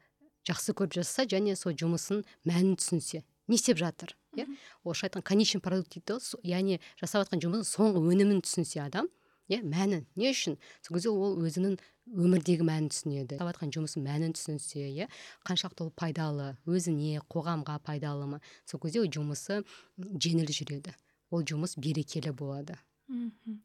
жақсы 0.49 0.77
көріп 0.77 1.01
жасаса 1.01 1.29
және 1.29 1.57
сол 1.57 1.73
жұмысын 1.73 2.25
мәнін 2.45 2.77
түсінсе 2.81 3.25
не 3.49 3.57
істеп 3.57 3.79
жатыр 3.79 4.17
иә? 4.37 4.47
Орысша 4.85 5.09
айтқан 5.09 5.23
конечный 5.23 5.61
продукт 5.61 5.93
дейді 5.95 6.19
яғни 6.45 6.81
жасап 7.01 7.25
жатқан 7.25 7.43
жұмысының 7.45 7.69
соңғы 7.69 8.03
өнімін 8.13 8.41
түсінсе 8.45 8.81
адам 8.85 9.09
иә 9.49 9.61
мәнін. 9.65 10.05
Не 10.17 10.31
үшін? 10.33 10.57
Сол 10.85 10.97
кезде 10.97 11.11
ол 11.13 11.37
өзінің 11.45 11.77
өмірдегі 12.11 12.67
мәнін 12.67 12.91
түсінеді. 12.93 13.39
Жасап 13.39 13.53
жатқан 13.55 14.05
мәнін 14.05 14.35
түсінсе 14.37 14.89
иә 14.91 15.09
қаншалықты 15.49 15.87
ол 15.87 15.93
пайдалы 15.97 16.55
өзіне 16.65 17.23
қоғамға 17.33 17.79
пайдалы 17.85 18.29
ма? 18.35 18.41
Сол 18.65 18.81
кезде 18.81 19.01
ол 19.01 19.09
жұмысы 19.09 19.63
жеңіл 19.99 20.49
жүреді. 20.49 20.95
Ол 21.31 21.45
жұмыс 21.45 21.79
берекелі 21.81 22.33
болады. 22.33 22.77
Мхм. 23.09 23.61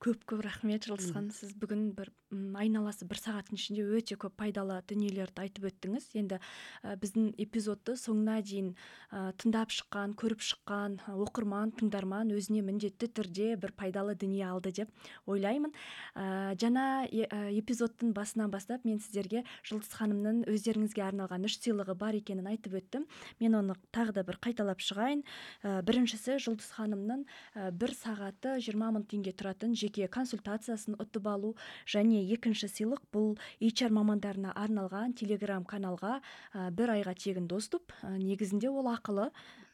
Көп 0.00 0.24
көп 0.24 0.40
рахмет 0.46 0.88
жұлдыз 0.88 1.12
ханым 1.12 1.32
сіз 1.34 1.52
бүгін 1.60 1.90
бір 1.96 2.08
айналасы 2.56 3.04
бір 3.10 3.18
сағаттың 3.20 3.58
ішінде 3.58 3.82
өте 3.98 4.16
көп 4.20 4.36
пайдалы 4.38 4.78
дүниелерді 4.88 5.42
айтып 5.42 5.66
өттіңіз. 5.68 6.06
Енді 6.16 6.38
ә, 6.38 6.94
біздің 7.00 7.34
эпизодты 7.42 7.96
соңына 7.98 8.38
дейін 8.46 8.70
ә, 9.10 9.32
тыңдап 9.40 9.74
шыққан 9.74 10.14
көріп 10.20 10.44
шыққан 10.46 10.96
оқырман 11.10 11.74
тыңдарман 11.76 12.30
өзіне 12.32 12.62
міндетті 12.64 13.10
түрде 13.18 13.56
бір 13.60 13.74
пайдалы 13.76 14.14
дүние 14.14 14.46
алды 14.46 14.72
деп 14.72 14.94
ойлаймын. 15.26 15.74
Ә, 16.14 16.54
жаңа 16.60 17.04
эпизодтың 17.10 18.14
басынан 18.14 18.54
бастап 18.54 18.86
мен 18.86 19.02
сіздерге 19.02 19.44
жұлдыз 19.66 19.92
ханымның 19.98 20.44
өздеріңізге 20.54 21.04
арналған 21.10 21.44
үш 21.50 21.58
сыйлығы 21.60 21.98
бар 21.98 22.16
екенін 22.16 22.48
айтып 22.54 22.78
өттім. 22.78 23.08
Мен 23.42 23.58
оны 23.58 23.76
тағы 23.92 24.14
да 24.16 24.24
бір 24.24 24.38
қайталап 24.38 24.80
шығайын. 24.86 25.26
Ә, 25.66 25.82
біріншісі 25.82 26.38
жұлдыз 26.46 26.70
ханымның 26.78 27.26
ә, 27.58 27.70
бір 27.74 27.96
сағаты 27.98 28.56
жиырма 28.62 28.94
мың 28.94 29.08
теңге 29.10 29.34
тұратын 29.34 29.74
жеке 29.90 30.08
консультациясын 30.08 30.96
ұтып 31.02 31.26
алу 31.26 31.54
және 31.86 32.22
екінші 32.34 32.68
сыйлық 32.70 33.02
бұл 33.12 33.34
HR 33.60 33.90
мамандарына 33.90 34.54
арналған 34.54 35.16
телеграм 35.18 35.64
каналға 35.64 36.20
бір 36.54 36.94
айға 36.96 37.14
тегін 37.14 37.48
доступ 37.50 37.92
негізінде 38.02 38.70
ол 38.70 38.86
ақылы 38.92 39.30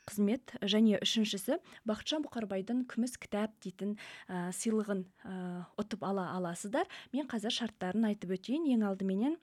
қызмет 0.07 0.55
және 0.63 1.01
үшіншісі 1.03 1.59
бақытжан 1.85 2.23
бұқарбайдың 2.25 2.85
күміс 2.87 3.17
кітап 3.19 3.57
дейтін 3.61 3.97
ә, 4.31 4.53
сыйлығын 4.55 5.03
ә, 5.03 5.35
ұтып 5.83 6.07
ала 6.07 6.29
аласыздар. 6.37 6.87
Мен 7.11 7.27
қазір 7.27 7.51
шарттарын 7.51 8.07
айтып 8.13 8.37
өтейін. 8.39 8.69
Ең 8.71 8.87
алдыменен 8.87 9.35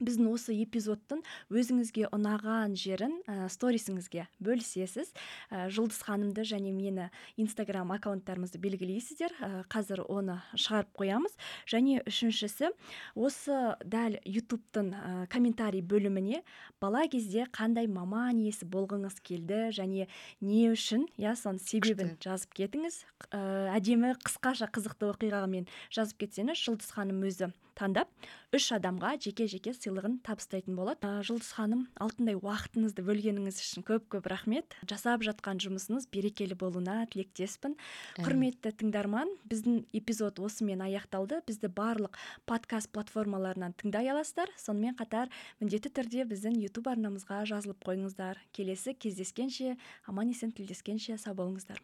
біздің 0.00 0.28
осы 0.32 0.54
эпизодтың 0.62 1.20
өзіңізге 1.52 2.08
ұнаған 2.14 2.74
жерін 2.78 3.18
ә, 3.28 3.48
сторисіңізге 3.52 4.26
бөлісесіз. 4.42 5.12
Ә, 5.52 5.68
жұлдыз 5.72 6.00
ханымды 6.06 6.44
және 6.48 6.72
мені 6.72 7.10
инстаграм 7.36 7.92
аккаунттарымызды 7.92 8.60
белгілейсіздер. 8.62 9.36
Ә, 9.36 9.50
қазір 9.72 10.04
оны 10.08 10.38
шығарып 10.56 10.92
қоямыз. 10.96 11.36
Және 11.68 12.00
үшіншісі 12.08 12.72
осы 13.14 13.58
дәл 13.84 14.16
ютубтың 14.24 14.92
ә, 14.96 15.12
комментарий 15.32 15.84
бөліміне 15.84 16.42
бала 16.80 17.04
кезде 17.06 17.46
қандай 17.52 17.86
маман 17.86 18.40
иесі 18.40 18.66
болғыңыз 18.66 19.20
келді 19.22 19.68
және 19.76 20.08
не 20.40 20.64
үшін 20.72 21.06
иә 21.20 21.36
соның 21.36 21.60
себебін 21.62 22.16
жазып 22.22 22.56
кетіңіз. 22.56 23.02
Ә, 23.30 23.76
әдемі 23.76 24.16
қысқаша 24.24 24.70
қызықты 24.72 25.12
оқиғамен 25.12 25.68
жазып 25.92 26.24
кетсеңіз 26.24 26.64
жұлдыз 26.64 26.94
ханым 26.96 27.22
өзі 27.28 27.52
таңдап 27.82 28.10
үш 28.54 28.68
адамға 28.76 29.14
жеке 29.24 29.46
жеке 29.50 29.72
сыйлығын 29.74 30.18
табыстайтын 30.26 30.76
болады. 30.76 31.08
Ә, 31.08 31.22
жұлдыз 31.26 31.50
ханым 31.56 31.86
алтындай 32.04 32.36
уақытыңызды 32.38 33.02
бөлгеніңіз 33.06 33.58
үшін 33.62 33.86
көп 33.88 34.06
көп 34.12 34.28
рахмет. 34.30 34.76
Жасап 34.86 35.24
жатқан 35.26 35.58
жұмысыңыз 35.64 36.06
берекелі 36.12 36.54
болуына 36.60 37.00
тілектеспін. 37.10 37.74
Құрметті 38.20 38.74
тыңдарман 38.82 39.32
біздің 39.50 39.82
эпизод 39.98 40.38
осымен 40.44 40.84
аяқталды. 40.86 41.40
Бізді 41.48 41.72
барлық 41.74 42.20
подкаст 42.46 42.92
платформаларынан 42.94 43.74
тыңдай 43.80 44.12
аласыздар. 44.12 44.52
Сонымен 44.60 44.94
қатар 45.00 45.32
міндетті 45.58 45.90
түрде 45.98 46.28
біздің 46.30 46.60
ютуб 46.62 46.92
арнамызға 46.92 47.42
жазылып 47.50 47.82
қойыңыздар. 47.88 48.38
Келесі 48.52 48.94
кездескенше 48.94 49.74
аман 50.06 50.30
есен 50.30 50.54
тілдескенше 50.54 51.18
сау 51.18 51.34
болыңыздар. 51.40 51.82